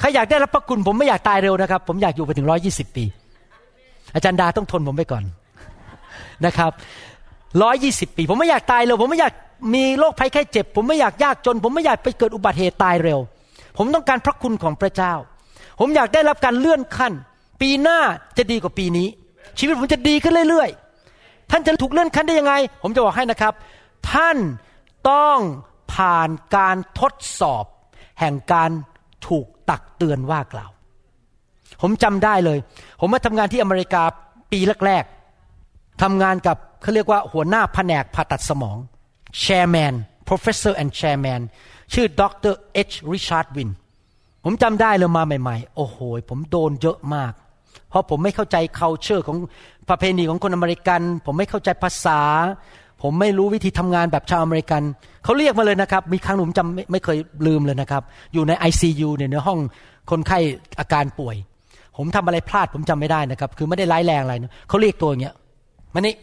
[0.00, 3.04] ใครอยากได้รับพระคุณผมไม่อยากตายเร็วนะครับ ผมอยากอยู่ไปถึงร้อยี่สิบปี
[4.14, 5.24] อาจารย์ดาต้องทนผมไปก่อน
[6.46, 6.72] นะครับ
[7.62, 9.32] ร้อยยี่สิบปี ผมไม่อยากตายเร็ว ผมไม่อยาก
[9.74, 13.18] มีโรคภัยไข้เจ็บ ผมไม่อยากยากจน ผมไม่อยากไปเกิดอุบัติเหตุตายเร็ว
[13.78, 15.12] ผมต้องการพระคุณของพระเจ้า
[15.80, 17.12] ผมอยากได้รับการเลื่อนขั้น
[17.60, 17.98] ปีหน้า
[18.38, 19.08] จะดีกว่าปีนี้
[19.58, 23.54] ชีวิตผมจะดีขึ้นเรื่อยๆ ท่านจะถูกเลื่อนขั้นได้ยังไง ผมจะบอกให้นะครับ
[24.12, 24.36] ท่าน
[25.10, 25.38] ต้อง
[25.92, 27.64] ผ่านการทดสอบ
[28.20, 28.70] แห่งการ
[29.28, 30.70] ถูกตักเตือนว่ากล่าว
[31.82, 32.58] ผมจำได้เลย
[33.00, 34.02] ผมมาทำงานที่อเมริกา
[34.52, 38.78] ปีแรกๆทำงานกับเขาเรียกว่าหัวหน้าแผนกผ่าตัดสมอง
[39.42, 39.94] chairman
[40.28, 41.40] professor and chairman
[41.92, 42.54] ชื่อดร
[42.90, 43.70] H Richard Win
[44.44, 45.98] ผมจำได้เลยมาใหม่ ๆ โอ้โห
[46.30, 47.32] ผมโดนเยอะมาก
[47.88, 49.36] เพราะผมไม่เข้าใจ culture ของ
[49.88, 52.20] ประเพณีของคนอเมริกัน ผมไม่เข้าใจภาษา
[53.02, 54.82] ผมไม่รู้วิธีทำงานแบบชาวอเมริกัน
[55.24, 58.02] เขาเรียกมาเลยนะครับ มีครั้งหนึ่งผมจำไม่ไม่เคยลืมเลยนะครับ
[58.34, 59.58] อยู่ใน ICU เนี่ยในห้อง
[60.10, 60.38] คนไข้
[60.78, 61.36] อาการป่วย
[61.96, 65.34] ผมทำอะไรพลาดผมจำไม่ได้นะครับ คือไม่ได้ร้ายแรงอะไรนะเขาเรียกตัวอย่างเงี้ย
[65.94, 66.14] มานี่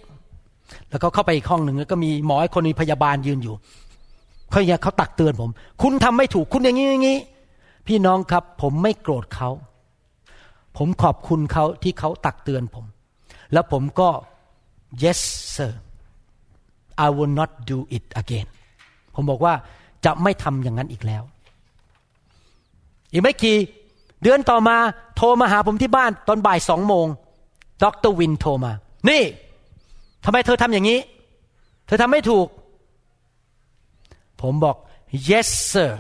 [0.90, 3.56] แล้วเขาเข้าไปอีกห้องหนึ่งแล้วก็มีหมอไอ้คนมีพยาบาลยืนอยู่
[4.50, 5.50] เขาอย่างเขาตักเตือนผม
[5.82, 7.18] คุณทำไม่ถูกคุณอย่างนี้อย่างนี้
[7.88, 9.50] พี่น้องครับ ผมไม่โกรธเขา
[10.78, 12.86] ผมขอบคุณเขาที่เขาตักเตือนผม
[13.54, 14.10] แล้วผมก็
[15.04, 15.20] yes
[15.56, 15.72] sir
[17.06, 18.48] I will not do it again
[19.16, 19.54] ผมบอกว่า
[20.06, 21.24] จะไม่ทำอย่างนั้นอีกแล้ว
[23.12, 23.58] อีกไม่กี่
[24.24, 24.78] เดือนต่อมา
[25.16, 27.08] โทรมาหาผมที่บ้านตอนบ่ายสองโมง
[27.84, 28.72] ดรวินโทรมา
[29.10, 29.24] นี่
[30.26, 31.00] ทำไมเธอทำอย่างนี้
[31.86, 32.48] เธอทำไม่ถูก
[34.42, 34.76] ผมบอก
[35.30, 35.92] yes sir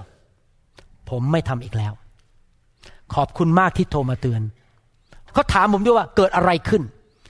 [1.09, 1.93] ผมไม่ทำอีกแล้ว
[3.13, 4.41] ขอบคุณมากที่โทรมาเตือน
[5.34, 6.84] เขาถามผมด้วยว่าเกิดอะไรขึ้น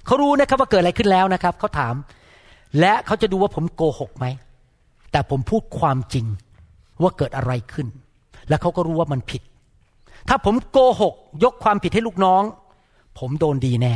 [0.06, 1.96] เขารู้นะครับว่าเกิดอะไรขึ้นแล้วนะครับ เขาถาม
[2.80, 4.26] และเขาจะดูว่าผมโกหกไหม
[5.12, 6.26] แต่ผมพูดความจริง
[7.02, 7.88] ว่าเกิดอะไรขึ้น
[8.50, 9.42] และเขาก็รู้ว่ามันผิด
[10.30, 12.44] ถ้าผมโกหก ยกความผิดให้ลูกน้อง
[13.20, 13.94] ผมโดนดีแน่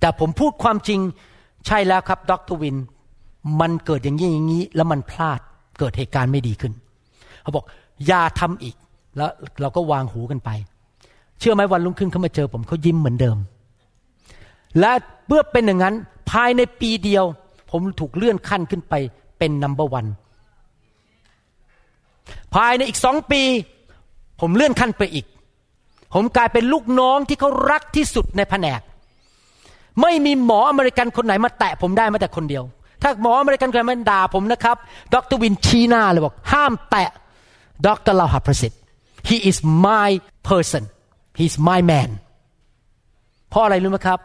[0.00, 1.00] แต่ผมพูดความจริง
[1.66, 2.76] ใช่แล้วครับดรวิน
[3.60, 5.40] มันเกิดอย่างนี้อย่างนี้ แล้วมันพลาด
[5.78, 6.72] เกิดเหตุการณ์ไม่ดีขึ้น
[7.42, 7.64] เขาบอก
[8.06, 8.76] อย่าทำอีก
[9.16, 9.30] แล้ว
[9.60, 10.50] เราก็วางหูกันไป
[11.40, 13.36] เชื่อไหมวันรุ่งขึ้นเขามาเจอผมเขายิ้มเหมือนเดิม
[14.80, 14.92] และ
[15.28, 15.94] เมื่อเป็นอย่างนั้น
[16.30, 17.24] ภายในปีเดียว
[17.70, 18.94] ผมถูกเลื่อนขั้นขึ้นไป
[19.38, 20.06] เป็นนัมเบอร์วัน
[22.54, 23.42] ภายในอีกสองปี
[24.40, 25.26] ผมเลื่อนขั้นไปอีก
[26.14, 28.80] ผมกลายเป็นลูกน้องที่เขารักที่สุดในแผนก
[30.02, 32.64] ไม่มีหมออเมริกันคนไหนมาแตะผมได้มาแต่คนเดียว
[33.02, 34.76] ถ้าหมออเมริกันคนไหนมาด่าผมนะครับ
[35.14, 37.10] ดรวินชี้หน้าเลยบอก ห้ามแตะ
[37.86, 38.80] ดรลาหะประสิทธิ์
[39.28, 39.56] he is
[39.86, 40.10] my
[40.48, 40.82] person
[41.38, 42.10] He's my man
[43.48, 44.20] เพราะอะไรรู้ไหมครับ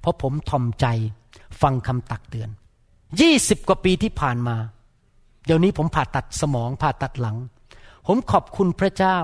[0.00, 0.86] เพราะผมทอมใจ
[1.62, 2.48] ฟังคำตักเตือน
[3.20, 4.56] ยี่สิบกว่าปีที่ผ่านมา
[5.46, 7.36] เดี๋ยวนี้ผมผ่าตัดสมองผ่าตัดหลัง
[8.06, 9.18] ผมขอบคุณพระเจ้า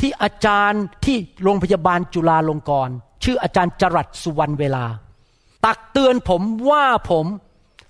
[0.00, 2.94] ที่อาจารย์ที่โรงพยาบาลจุฬาลงกรณ์
[3.24, 4.84] ชื่ออาจารย์จรัสสุวรรณเวลา
[5.66, 7.26] ตักเตือนผมว่าผม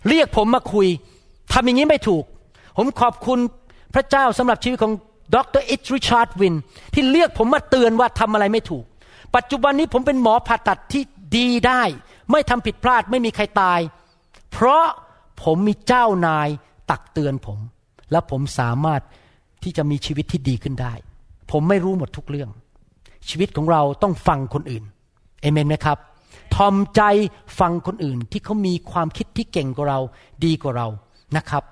[0.08, 0.86] เรียกผมมาคุย
[1.52, 2.24] ทำอย่างนี้ไม่ถูก
[2.76, 3.38] ผมขอบคุณ
[3.94, 4.92] พระเจ้าสำหรับชีวิตของ
[5.34, 6.54] ดรอิทริชาร์ดวิน
[6.94, 8.84] ที่เรียกผมมาเตือนว่าทำอะไรไม่ถูก
[9.36, 11.02] ปัจจุบันนี้ผมเป็นหมอผ่าตัดที่
[11.36, 11.82] ดีได้
[12.30, 13.80] ไม่ทำผิดพลาดไม่มีใครตาย
[14.52, 14.84] เพราะ
[15.42, 16.48] ผมมีเจ้านาย
[16.90, 17.58] ตักเตือนผม
[18.12, 19.02] และผมสามารถ
[19.62, 20.92] ที่จะมีชีวิตที่ดีขึ้นได้
[21.50, 22.50] ผมไม่รู้หมดทุกเรื่อง
[23.28, 24.84] ชีวิตของเราต้องฟังคนอื่น
[25.40, 25.98] เอเมนไหมครับ
[26.54, 27.02] ทอมใจ
[27.60, 30.00] ฟังคนอื่นที่เขามีความคิดที่เก่งกว่าเรา
[30.44, 30.86] ดีกว่าเรา
[31.36, 31.62] นะครับ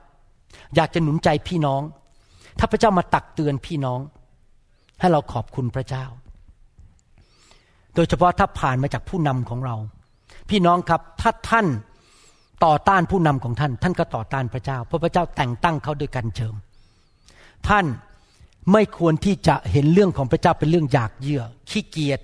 [0.75, 1.83] อยากจะหนุนใจพี่น้อง
[2.59, 4.01] ถ้าพระเจ้ามาตักเตือนพี่น้อง
[5.01, 6.05] ให้เราขอบคุณพระเจ้า
[7.95, 9.77] โดยเฉพาะถ้าผ่านมาจากผู้นำของเรา
[10.51, 11.67] พี่น้องครับถ้าท่าน
[12.65, 16.55] ต่อต้านผู้นำของท่าน ท่านก็ต่อต้านพระเจ้า เพราะพระเจ้าแต่งตั้งเขาโดยการเจิม
[17.69, 17.87] ท่าน
[18.73, 22.21] ไม่ควรที่จะเห็นเรื่องของพระเจ้าเป็นเรื่องอยากเยื่อ ขี้เกียจ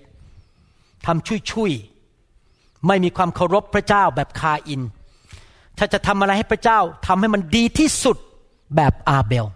[1.06, 4.82] ทำชุยชุยๆไม่มีความเคารพพระเจ้าแบบคาอิน
[5.78, 8.16] ถ้าจะทำอะไรให้พระเจ้าทำให้มันดีที่สุด
[8.76, 9.46] แบบอาเบล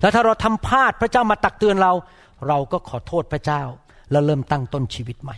[0.00, 1.92] แล้วถ้าเราทำพลาดพระเจ้ามาตักเตือนเรา
[2.48, 3.62] เราก็ขอโทษพระเจ้า
[4.10, 5.36] แล้วเริ่มตั้งต้นชีวิตใหม่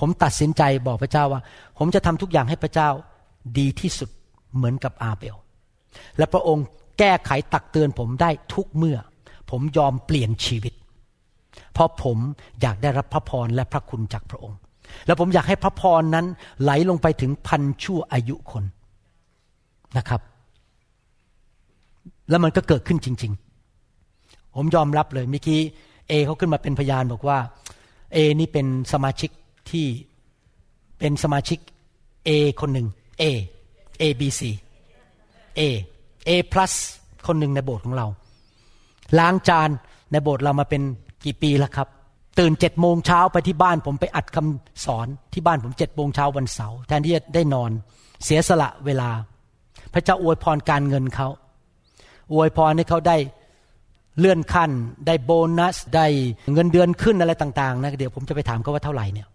[0.00, 1.40] ผมตัดสินใจบอกพระเจ้าว่า
[1.78, 2.88] ผมจะทำทุกอย่างให้พระเจ้า
[3.58, 4.10] ดีที่สุด
[4.56, 5.36] เหมือนกับอาเบล
[6.18, 6.66] และพระองค์
[6.98, 8.98] แก้ไขตักเตือนผมได้ทุกเมื่อ
[9.50, 10.74] ผมยอมเปลี่ยนชีวิต
[11.74, 12.18] เพราะผม
[12.62, 14.58] อยากได้รับพระพรและพระคุณจากพระองค์
[15.06, 16.26] แล้วผมอยากให้พระพรนั้น
[16.62, 18.64] ไหลลงไปถึงพันชั่วอายุคน
[19.98, 20.20] นะครับ
[22.30, 23.51] แล้วมันก็เกิดขึ้นจริง ๆ
[24.56, 25.60] ผมยอมรับเลยเมื่อกี้
[26.08, 27.38] เอเขาขึ้นมาเป็นพยานบอกว่า
[28.12, 29.30] เอนี่เป็นสมาชิก
[29.70, 29.86] ที่
[30.98, 31.58] เป็นสมาชิก
[32.24, 32.30] เอ
[32.60, 32.88] คนหนึ่ง
[33.22, 33.24] A
[34.02, 34.40] A B C
[35.58, 35.60] A
[36.28, 36.72] A plus
[37.26, 38.06] คนหนึ่งในโบสถ์ของเรา
[39.18, 39.70] ล้างจาน
[40.12, 40.82] ในโบสถ์เรามาเป็น
[41.24, 41.88] กี่ปีแล้วครับ
[42.38, 47.70] ตื่นเจ็ดโมงเช้าไปที่บ้านผมไปอัดคำสอนที่บ้านผมเจ็ดโมงเช้าวันเสาร์แทนที่จะได้นอน
[48.24, 49.10] เสียสละเวลา
[49.92, 51.28] พระเจ้าอวยพรการเงินเขา
[52.32, 53.16] อวยพรให้เขาได้
[54.18, 54.70] เลื่อนขั้น
[55.06, 56.06] ได้โบนัส ได้
[56.52, 59.26] เงินเดือนขึ้นอะไรต่างๆนะเดี๋ยวผมจะไปถามเขาว่าเท่าไหร่เนี่ย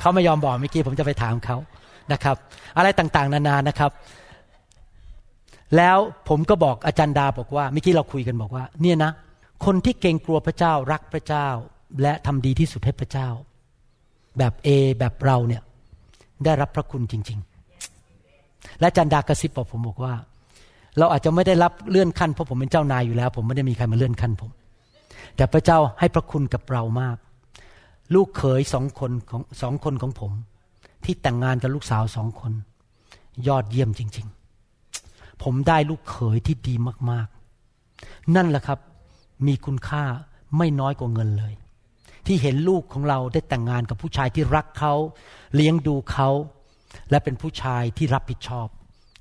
[0.00, 1.56] เขาไม่ยอมบอกเมื่อกี้ผมจะไปถามเขา
[2.12, 2.36] นะครับ
[2.76, 3.90] อะไรต่างๆ นานานะครับ
[5.76, 9.10] แล้วผมก็บอกอาจารย์ดาบอกว่าเมื่อกี้เราคุยกันบอกว่า เนี่ยนะ
[9.64, 11.46] คนที่เกรงกลัวพระเจ้ารักพระเจ้า
[12.02, 13.28] และทำดีที่สุดให้พระเจ้า
[14.38, 14.68] แบบเอ
[14.98, 15.62] แบบเราเนี่ย
[16.44, 17.38] ได้รับพระคุณจริง
[18.08, 20.14] ๆ และอาจารย์ดากระซิบบอกผมบอกว่า
[20.98, 24.50] เราอาจจะไม่ได้รับเลื่อนขั้นเพราะผมเป็นเจ้านายอยู่แล้ว ผมไม่ได้มีใครมาเลื่อนขั้นผม
[25.36, 27.16] แต่พระเจ้าให้พระคุณกับเรามาก
[28.14, 30.32] ลูกเขยสองคนของสองคนของผม
[31.04, 32.52] ที่แต่งงานกับลูกสาวสองคน
[33.46, 34.26] ยอดเยี่ยมจริง
[34.82, 36.74] ๆ ผมได้ลูกเขยที่ดี
[37.10, 38.78] มากๆ นั่นแหละครับ
[39.46, 40.04] มีคุณค่า
[40.56, 41.54] ไม่น้อยกว่าเงินเลย
[42.26, 44.94] ที่เห็นลูกของเราได้แต่งงานกับผู้ชายที่รักเขา
[45.54, 46.28] เลี้ยงดูเขา
[47.10, 48.68] และเป็นผู้ชายที่รับผิดชอบ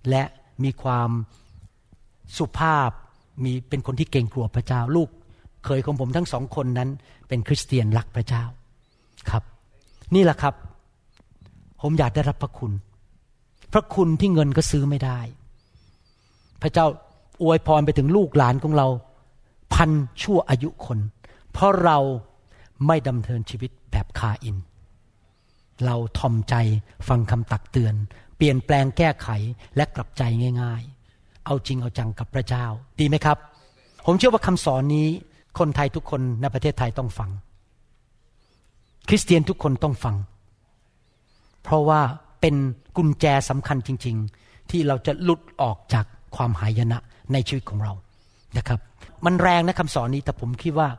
[0.10, 0.24] และ
[0.64, 1.10] มีความ
[2.38, 2.90] สุภาพ
[3.44, 5.10] มีเป็นคนที่เกรงกลัวพระเจ้า ลูก
[5.66, 6.90] เคยของผมทั้งสองคนนั้น
[7.28, 8.44] เป็นคริสเตียนรักพระเจ้า
[9.30, 9.44] ครับ
[10.16, 10.54] นี่แหละครับ
[11.82, 12.72] ผมอยากได้รับพระคุณ
[13.74, 15.20] พระคุณที่เงินก็ซื้อไม่ได้
[16.62, 16.86] พระเจ้า
[17.44, 18.88] อวยพรไปถึงลูกหลานของเรา
[19.74, 21.00] พันชั่วอายุคน
[21.52, 21.98] เพราะเรา
[22.88, 24.58] ไม่ดำเนินชีวิตแบบคาอิน
[25.86, 26.56] เราทอมใจ
[27.08, 27.96] ฟังคำตักเตือน
[28.38, 29.30] เปลี่ยนแปลงแก้ไข
[29.76, 30.24] และกลับใจ
[30.62, 30.95] ง่ายๆ
[31.46, 32.66] เอาจริงเอาจังกับพระเจ้า
[33.00, 33.38] ดีไหมครับ
[34.06, 35.08] ผมเชื่อว่าคำสอนนี้
[35.60, 37.30] คนไทยทุกคนในประเทศไทยต้องฟัง
[39.10, 40.16] คริสเตียนทุกคนต้องฟัง
[41.64, 42.02] เพราะว่า
[42.42, 42.56] เป็น
[42.98, 46.98] กุญแจสำคัญจริง ๆ ที่เราจะหลุดออกจากความหายนะ
[47.34, 47.94] ในชีวิตของเรา
[48.58, 48.80] นะครับ
[49.26, 50.90] มันแรงนะคำสอนนี้แต่ผมคิดว่า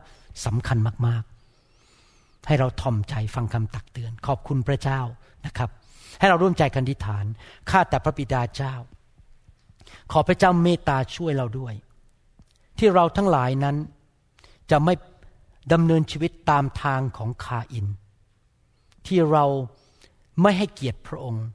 [0.45, 0.77] สำคัญ
[1.07, 1.23] มาก
[1.83, 5.01] ๆ ให้เราทอมใจฟังคำตักเตือน ขอบคุณพระเจ้า
[5.45, 5.69] นะครับ
[6.19, 7.25] ให้เราร่วมใจกันอธิษฐาน
[7.69, 8.73] ข้าแต่พระบิดาเจ้า
[10.11, 11.73] ขอพระเจ้าเมตตาช่วยเราด้วย
[12.77, 13.75] ที่เราทั้งหลายนั้น
[14.71, 14.93] จะไม่
[15.73, 17.87] ดำเนินชีวิตตามทางของคาอิน
[19.07, 19.45] ที่เรา
[20.41, 21.45] ไม่ให้เกียรติพระองค์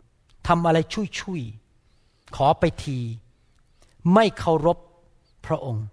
[0.48, 0.78] ทำอะไร
[1.18, 2.98] ชุยๆขอไปที
[4.14, 4.78] ไม่เคารพ
[5.46, 5.86] พระองค์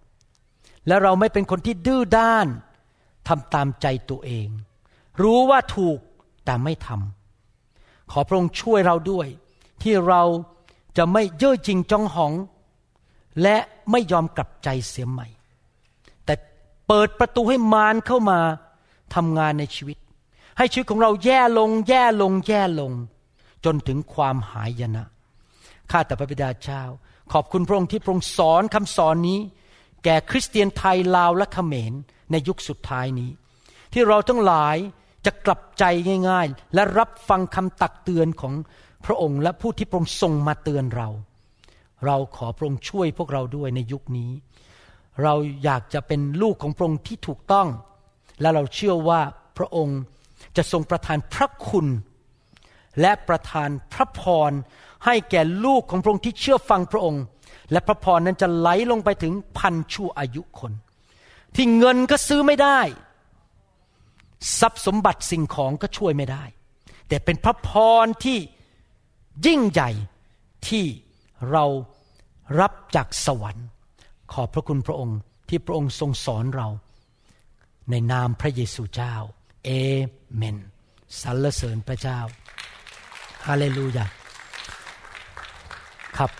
[0.87, 2.47] และเราไม่เป็นคนที่ดื้อด้าน
[3.27, 4.47] ทำตามใจตัวเอง
[5.21, 5.99] รู้ว่าถูก
[6.45, 9.27] แต่ไม่ทำขอพระองค์ช่วยเราด้วย
[9.81, 10.21] ที่เรา
[10.99, 12.33] จะไม่เย่อจริงจองหอง
[13.41, 13.57] และ
[13.91, 15.27] ไม่ยอมกลับใจเสียใหม่
[16.25, 16.33] แต่
[16.87, 18.39] เปิดประตูให้มารเข้ามา
[19.15, 19.97] ทำงานในชีวิต
[20.57, 22.91] ให้ชีวิตของเราแย่ลง แย่ลง แย่ลง
[23.65, 25.05] จนถึงความหายนะ
[25.91, 26.83] ข้าแต่พระบิดาเจ้า
[27.33, 29.39] ขอบคุณพระองค์ที่พระองค์สอนคำสอนนี้
[30.03, 31.93] แก่คริสเตียนไทยลาวและเขมร
[32.31, 33.29] ในยุคสุดท้ายนี้
[33.93, 34.77] ที่เราทั้งหลาย
[35.25, 35.83] จะกลับใจ
[36.29, 38.53] ง่าย ๆ และรับฟังคำตักเตือนของ
[39.05, 41.09] พระองค์และผู้ที่พระองค์ทรงมาเตือนเรา
[42.05, 44.31] เราขอพระองค์ช่วยพวกเราด้วยในยุคนี้
[45.23, 45.33] เรา
[45.63, 47.67] อยากจะเป็นลูกของพระองค์ที่ถูกต้อง
[48.41, 49.21] และเราเชื่อว่า
[49.57, 49.99] พระองค์
[50.57, 51.87] จะทรงประทานพระคุณ
[53.01, 54.51] และประทานพระพร
[55.05, 57.23] ให้แก่ลูกของพระองค์ที่เชื่อฟังพระองค์
[57.71, 60.71] และพระพรนั้นจะไหลลงไปถึงพันชั่วอายุคน
[61.55, 62.79] ที่เงินก็ซื้อไม่ได้
[64.59, 66.43] ทรัพย์สมบัติสิ่งของก็ช่วยไม่ได้
[67.07, 67.69] แต่เป็นพระพ
[68.03, 68.37] รที่
[69.45, 69.89] ยิ่งใหญ่
[70.67, 70.85] ที่
[71.51, 71.65] เรา
[72.59, 73.67] รับจากสวรรค์
[74.33, 75.19] ขอบพระคุณพระองค์
[75.49, 76.67] ที่พระองค์ทรงสอนเรา
[77.89, 79.15] ในนามพระเยซูเจ้า
[79.65, 79.69] เอ
[80.35, 80.57] เมน
[81.21, 82.19] สรรเสริญพระเจ้า
[83.47, 84.05] ฮาเลลูยา
[86.17, 86.31] ครับ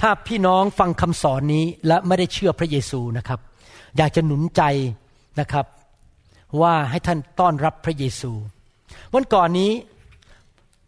[0.00, 3.40] ถ้าพี่น้องฟังคำสอนนี้และไม่ได้เชื่อพระเยซูนะครับ
[3.96, 4.62] อยากจะหนุนใจ
[5.40, 5.66] นะครับ
[6.60, 8.32] ว่าให้ท่านต้อนรับพระเยซู
[9.14, 9.70] วันก่อนนี้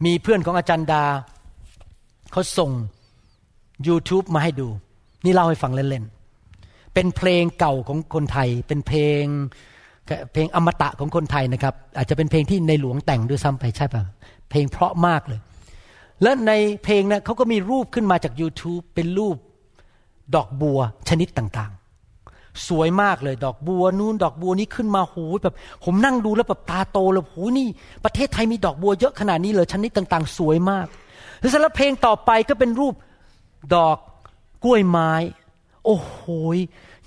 [0.04, 1.04] มีเพื่อนของอาจารย์ดา
[2.32, 2.70] เขาส่ง
[3.88, 4.68] YouTube มาให้ดู
[5.24, 9.24] นี่เล่าให้ฟังเล่นๆ เป็นเพลงเก่าของคนไทย เป็นเพลง
[10.32, 14.02] เพลงอมตะของคนไทยนะครับ อาจจะเป็นเพลงที่ในหลวงแต่งด้วยซ้ำไปใช่ปะ
[14.50, 15.40] เพลงเพราะมากเลย
[16.22, 16.52] และใน
[16.84, 19.36] เพลงนะเขาก็มีรูปขึ้นมาจาก YouTube เป็นรูป
[20.34, 20.78] ดอกบัว
[21.08, 21.75] ชนิดต่างๆ
[22.68, 25.54] สวยมากเลย ดอกบัวนู่นดอกบัวนี้ขึ้นมาโหแบบ
[25.84, 27.68] ผมนั่งดูแล้วแบบตาโตเลยโหนี่
[28.04, 30.86] ประเทศไทยมีดอกบัวเยอะขนาดนี้เลยชนิดต่าง ๆ สวยมาก
[31.40, 32.94] แล้วเสร็จแล้วเพลงต่อไปก็เป็นรูป
[33.74, 33.98] ดอก
[34.64, 35.12] กล้วยไม้
[35.84, 36.18] โอ้โห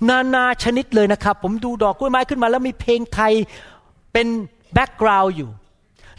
[0.08, 3.32] นานาชนิดเลยนะครับ ผมดูดอกกล้วยไม้ขึ้นมา แล้วมีเพลงไทย
[4.12, 4.26] เป็น
[4.74, 5.50] แบ็กกราวด์อยู่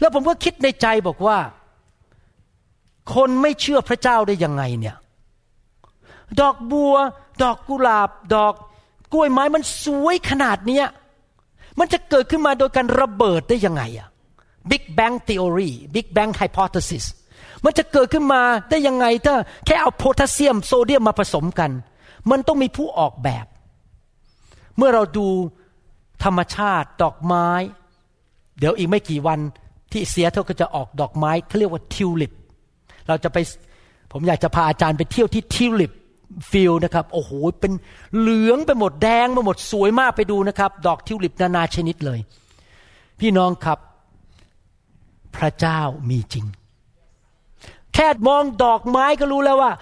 [0.00, 1.38] แล้วผมก็คิดในใจบอกว่า
[3.14, 4.96] คนไม่เชื่อพระเจ้าได้ยังไงเนี่ย
[6.40, 6.94] ดอกบัว
[7.42, 8.54] ดอกกุหลาบ ดอก
[9.12, 10.86] กล้วยไม้มันสวยขนาดเนี้ย
[11.78, 14.08] มันจะเกิดขึ้นมาโดยการระเบิดได้ยังไงอะ
[14.70, 17.04] Big Bang Theory Big Bang Hypothesis
[17.64, 19.34] มันจะเกิดขึ้นมาได้ยังไงถ้า
[19.66, 21.70] แค่เอาโพแทสเซียมโซเดียมมาผสมกัน
[22.30, 23.46] มันต้องมีผู้ออกแบบ
[24.76, 25.26] เมื่อเราดู
[26.24, 27.48] ธรรมชาติดอกไม้
[28.58, 29.40] เดี๋ยวอีกไม่กี่วัน
[29.92, 32.32] ที่ซีแอตเทิลก็จะออกดอกไม้เขาเรียกว่าทิวลิป
[33.08, 33.38] เราจะไป
[34.12, 35.92] ผมอยากจะพาอาจารย์ไปเที่ยวที่ tulip
[36.50, 37.30] field นะครับโอ้โห
[37.60, 37.72] เป็น
[38.18, 42.20] เหลืองไปหมดแดงไปหมดสวยมากไปดูนะครับ ดอกทิวลิปนานาชนิดเลย
[43.20, 43.78] พี่น้องครับ
[45.36, 45.80] พระเจ้า
[46.10, 46.46] มีจริง
[47.94, 49.72] แค่มองดอกไม้ก็รู้แล้วว่า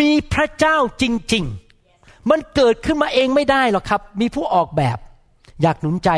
[0.00, 1.04] มีพระเจ้าจ
[1.34, 1.44] ริง
[1.86, 4.98] ๆ มันเกิดขึ้นมาเองไม่ได้หรอกครับ มีผู้ออกแบบ
[5.62, 6.10] อยากหนุนใจ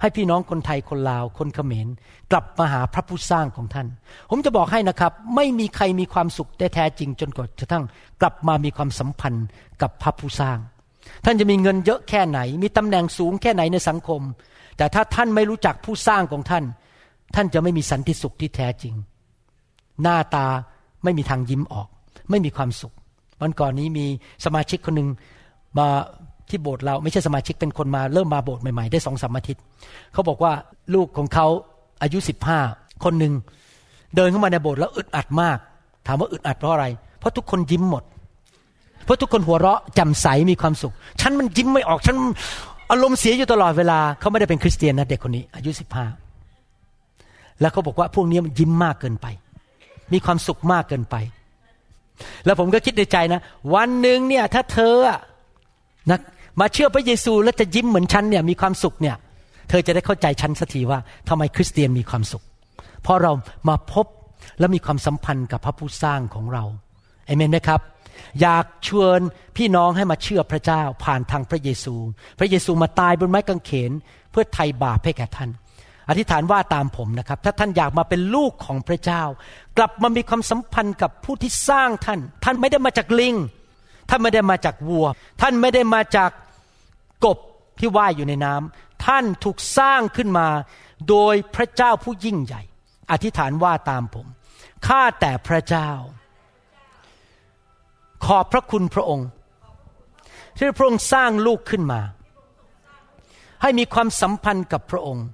[0.00, 1.88] ให้พี่น้องคนไทยคนลาวคนเขมร
[2.30, 3.86] กลับมาหาพระผู้สร้างของท่าน
[4.30, 7.84] ผมจะบอกให้นะครับ ไม่มีใครมีความสุขได้แท้จริงจนกระทั่ง
[8.20, 9.46] กลับมามีความสัมพันธ์
[9.82, 10.58] กับพระผู้สร้าง
[11.24, 14.20] ท่านจะมีเงินเยอะแค่ไหน มีตำแหน่งสูงแค่ไหนในสังคม
[14.76, 16.64] แต่ถ้าท่านไม่รู้จักผู้สร้างของท่าน
[17.34, 18.94] ท่านจะไม่มีสันติสุขที่แท้จริง
[20.02, 20.46] หน้าตา
[21.04, 21.88] ไม่มีทางยิ้มออก
[22.30, 22.94] ไม่มีความสุข
[23.40, 24.06] วันก่อนนี้มี
[24.44, 25.08] สมาชิกคนหนึ่ง
[25.78, 25.88] มา
[26.52, 29.62] ที่โบสถ์เราไม่ใช่สมาชิกเป็นคนมาเริ่มมาโบสถ์ใหม่ๆ ได้สองสามอาทิตย์
[30.12, 30.52] เขาบอกว่า
[30.94, 31.46] ลูกของเขา
[32.02, 32.58] อายุสิบห้า
[33.04, 33.32] คนหนึ่ง
[34.16, 35.58] เดินเข้ามาในโบสถ์แล้วอึดอัดมาก
[36.06, 36.86] ถามว่าอึดอัดเพราะอะไร
[37.18, 38.04] เพราะทุกคนยิ้มหมด
[39.04, 42.16] เพราะทุกคนหัวเราะจ่มใสมีความสุข ฉันมันยิ้มไม่ออกฉัน
[42.90, 46.06] อารมณ์เสียอยู่ตลอดเวลาเขาไม่ได้เป็นคริสเตียนนะเด็กคนนี้ อายุสิบห้า
[47.60, 49.26] แล้วเขาบอกว่าพวกนี้มันยิ้มมากเกินไป
[50.12, 51.16] มีความสุขมากเกินไป
[52.44, 53.40] แล้วผมก็คิดในใจนะ
[53.74, 54.96] วันหนึ่งเนี่ย ถ้าเธอ
[56.10, 56.18] นะ
[56.60, 59.16] มาเชื่อพระเยซูแล้วจะยิ้มเหมือนฉันเนี่ยมีความสุขเนี่ย
[59.68, 60.98] เธอจะได้เข้าใจฉันสักทีว่า
[61.28, 62.44] ทำไมคริสเตียนมีความสุข
[63.02, 63.32] เพราะเรา
[63.68, 64.06] มาพบ
[64.58, 66.64] และมีความสัมพันธ์กับพระผู้สร้างของเรา
[67.26, 67.80] เอเมนไหมครับ
[68.40, 69.18] อยากชวน
[69.56, 71.94] พี่น้องให้มาเชื่อพระเจ้าผ่านทางพระเยซู
[72.38, 73.92] พระเยซูมาตายบนไม้กางเขน
[74.30, 75.50] เพื่อไถ่บาปให้แก่ท่าน
[76.08, 79.22] อธิษฐานว่าตามผมนะครับ ถ้าท่านอยากมาเป็นลูกของพระเจ้า
[79.78, 83.34] กลับมามีความสัมพันธ์กับผู้ที่สร้างท่าน ท่านไม่ได้มาจากลิง
[84.14, 85.06] ท่านไม่ได้มาจากวัว
[85.40, 86.30] ท่านไม่ได้มาจาก
[87.24, 87.38] กบ
[87.78, 90.48] ที่ว่ายอยู่ในน้ำท่านถูกสร้างขึ้นมา
[91.08, 92.62] โดยพระเจ้าผู้ยิ่งใหญ่
[93.10, 94.26] อธิษฐานว่าตามผม
[94.86, 95.90] ข้าแต่พระเจ้า
[98.24, 99.28] ขอบพระคุณพระองค์
[100.56, 102.00] ที่พระองค์สร้างลูกขึ้นมา
[103.62, 105.26] ให้มีความสัมพันธ์กับพระองค์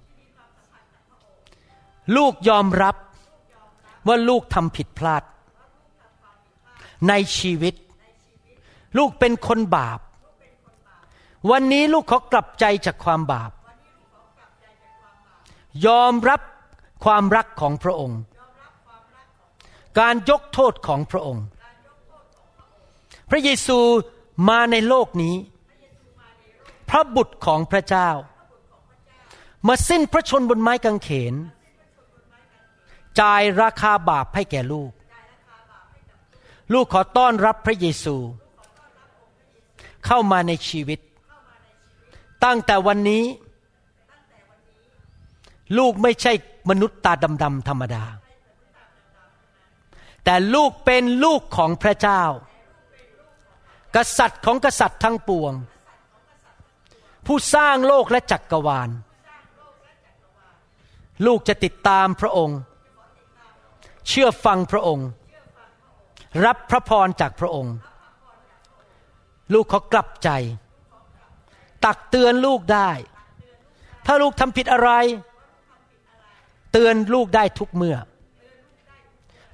[2.16, 2.96] ลูกยอมรับ
[4.06, 5.22] ว่าลูกทำผิดพลาด
[7.08, 7.74] ในชีวิต
[8.96, 10.00] ลูกเป็นคนบาป
[11.50, 13.50] วันนี้ลูกขอกลับใจจากความบาป
[15.86, 16.40] ยอมรับ
[17.04, 18.20] ความรักของพระองค์
[19.98, 21.44] การยกโทษของพระองค์
[23.30, 23.78] พระเยซู
[24.48, 25.34] มาในโลกนี้
[26.88, 28.10] พระบุตรของพระเจ้า
[29.66, 31.34] มาสิ้นพระชนบนไม้กางเขน
[33.20, 34.92] จ่ายราคาบาปให้แก่ลูก
[36.72, 40.98] ลูกขอต้อนรับพระเยซูเเข้ามาในชีวิต
[42.44, 43.24] ตั้งแต่วันนี้
[45.78, 46.32] ลูกไม่ใช่
[46.70, 47.12] มนุษย์ตา
[47.42, 48.04] ดำๆธรรมดา
[50.24, 52.22] แต่ลูกเป็นลูกของพระเจ้า
[53.96, 55.52] กษัตริย์ของกษัตริย์ทั้งปวง
[57.26, 58.90] ผู้สร้างโลกและจักกรวาล
[61.26, 62.58] ลูกจะติดตามพระองค์
[64.08, 65.08] เชื่อฟังพระองค์
[66.44, 67.74] รับพระพรจากพระองค์
[69.52, 70.30] ลูกเขอกลับใจ
[71.84, 72.90] ตักเตือนลูกได้
[74.06, 74.90] ถ้าลูกทำผิดอะไร
[76.72, 77.96] เตือนลูกได้ทุกเมื่อ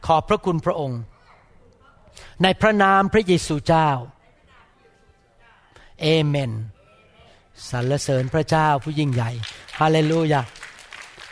[0.07, 1.01] ขอบพระคุณพระองค์
[2.43, 3.91] ในพระนามพระเยซูเจ้า
[6.01, 6.53] เอเมน
[7.69, 9.31] สรรเสริญพระเจ้าผู้ยิ่งใหญ่
[9.79, 10.43] ฮาเลลูยา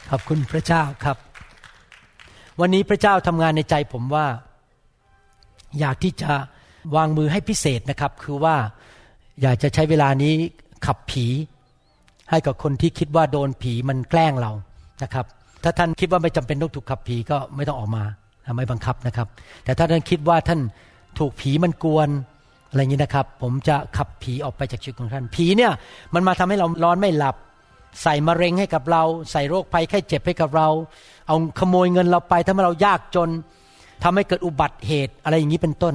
[0.08, 1.16] ขอบคุณพระเจ้าครับ
[2.60, 4.26] วันนี้พระเจ้าทำงานในใจผมว่า
[5.78, 6.32] อยากที่จะ
[6.96, 8.56] วางมือให้พิเศษนะครับ คือว่า
[9.42, 10.34] อยากจะใช้เวลานี้
[10.86, 11.26] ขับผี
[12.30, 14.52] ให้กับคนที่คิดว่าโดนผีมันแกล้งเรา
[15.02, 15.26] นะครับ
[15.62, 18.04] ถ้าท่านคิดว่าไม่จำเป็นต้องถูกขับผีก็ไม่ต้องออกมา
[18.56, 19.28] ไม่บังคับนะครับ
[19.64, 20.60] แต่ถ้าท่านคิดว่าท่าน
[21.18, 22.08] ถูกผีมันกวน
[22.70, 25.72] อะไรอย่างนี้นะครับ ผมจะขับผีออกไปจากชีวิตของท่าน ผีเนี่ย
[26.14, 27.36] มันมาทำให้เราร้อนไม่หลับ
[28.02, 29.02] ใส่มะเร็งให้กับเรา
[29.32, 30.68] ใส่โรคภัยไข้เจ็บให้กับเรา
[31.28, 33.28] เอาขโมยเงินเราไปทำให้เรายากจน
[34.04, 35.94] ทำให้เกิดอุบัติเหตุอะไรอย่างนี้เป็นต้น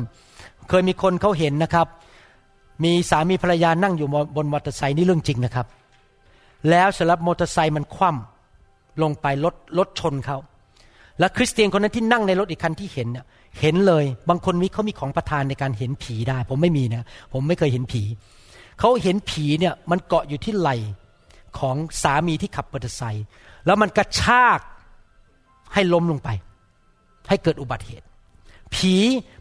[0.70, 1.88] เคยมีคนเขาเห็นนะครับ
[2.84, 5.68] มีสามีภรรยานั่งอยู่บนมอเตอร์ไซค์นี่เรื่องจริงนะครับ
[6.70, 10.38] แล้วสำหรับมอเตอร์ไซค์มันคว่ำลงไปรถรถชนเขา
[11.20, 13.26] และคริสเตียนคนนั้นที่นั่งในรถอีกคันที่เห็นเนี่ย
[13.60, 17.04] เห็นเลย บางคนมีเขามีของประทานในการเห็นผีได้ ผมไม่มีนะ
[17.34, 18.04] ผมไม่เคยเห็นผี
[18.80, 20.78] เขาเห็นผีเนี่ยมันเกาะอยู่ที่ไหล่
[21.60, 23.26] ของสามีที่ขับมอเตอร์ไซค์
[23.66, 24.60] แล้วมันกระชาก
[25.74, 26.30] ให้ล้มลงไป
[27.30, 28.07] ให้เกิดอุบัติเหตุ
[28.76, 28.96] ผี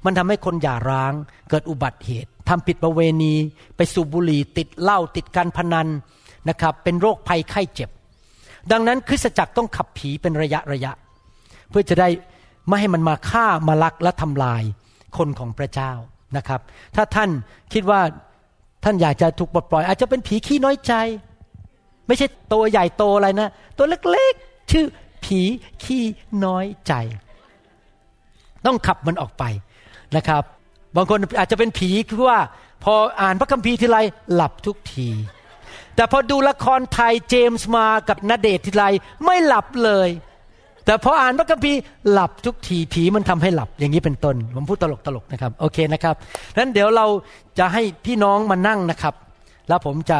[0.05, 1.13] มันทำให้คนหย่าร้าง
[1.51, 3.35] เกิดอุบัติเหตุทำผิดประเวณี
[3.77, 5.89] ไปสูบบุหรี่ติดเหล้าติดการพนัน
[6.49, 7.91] นะครับ เป็นโรคภัยไข้เจ็บ
[8.73, 10.93] ดังนั้นคริสตจักรต้องขับผีเป็นระยะระยะ
[11.71, 12.09] เพื่อจะได้
[12.69, 14.63] ไม่ให้มันมาฆ่ามาลักและทำลาย
[15.17, 15.93] คนของพระเจ้า
[16.37, 16.61] นะครับ
[16.97, 17.31] ถ้าท่าน
[17.73, 18.01] คิดว่า
[18.85, 20.93] ท่านอยากจะถูกปลดปล่อย อาจจะเป็นผีขี้น้อยใจ
[22.07, 24.85] ไม่ใช่ตัวใหญ่โตอะไรนะ ตัวเล็กๆ ชื่อ
[25.25, 25.41] ผี
[25.85, 26.03] ขี้
[26.45, 26.95] น้อยใจ
[28.67, 29.45] ต้องขับมันออกไป
[30.17, 30.43] นะครับ
[30.97, 32.39] บางคนอาจจะเป็นผีคือว่า
[32.85, 33.99] พออ่านพระคัมภีร์ทีไร
[34.35, 35.09] หลับทุกที
[35.97, 38.85] แต่พอดูละครไทยเจมส์มากับนาเดททีไร
[39.25, 40.09] ไม่หลับเลย
[40.85, 41.79] แต่พออ่านพระคัมภีร์
[42.11, 46.15] หลับทุกทีผีมันทำให้หลับอย่างนี้เป็นต้นผมพูดตลกตลกนะครับโอเคนะครับ
[46.57, 47.07] นั้นเดี๋ยวเรา
[47.59, 49.15] จะให้พี่น้องมานั่งนะครับ
[49.69, 50.19] แล้วผมจะ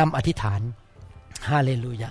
[0.00, 0.60] นำอธิษฐาน
[1.48, 2.10] ฮาเลลูยา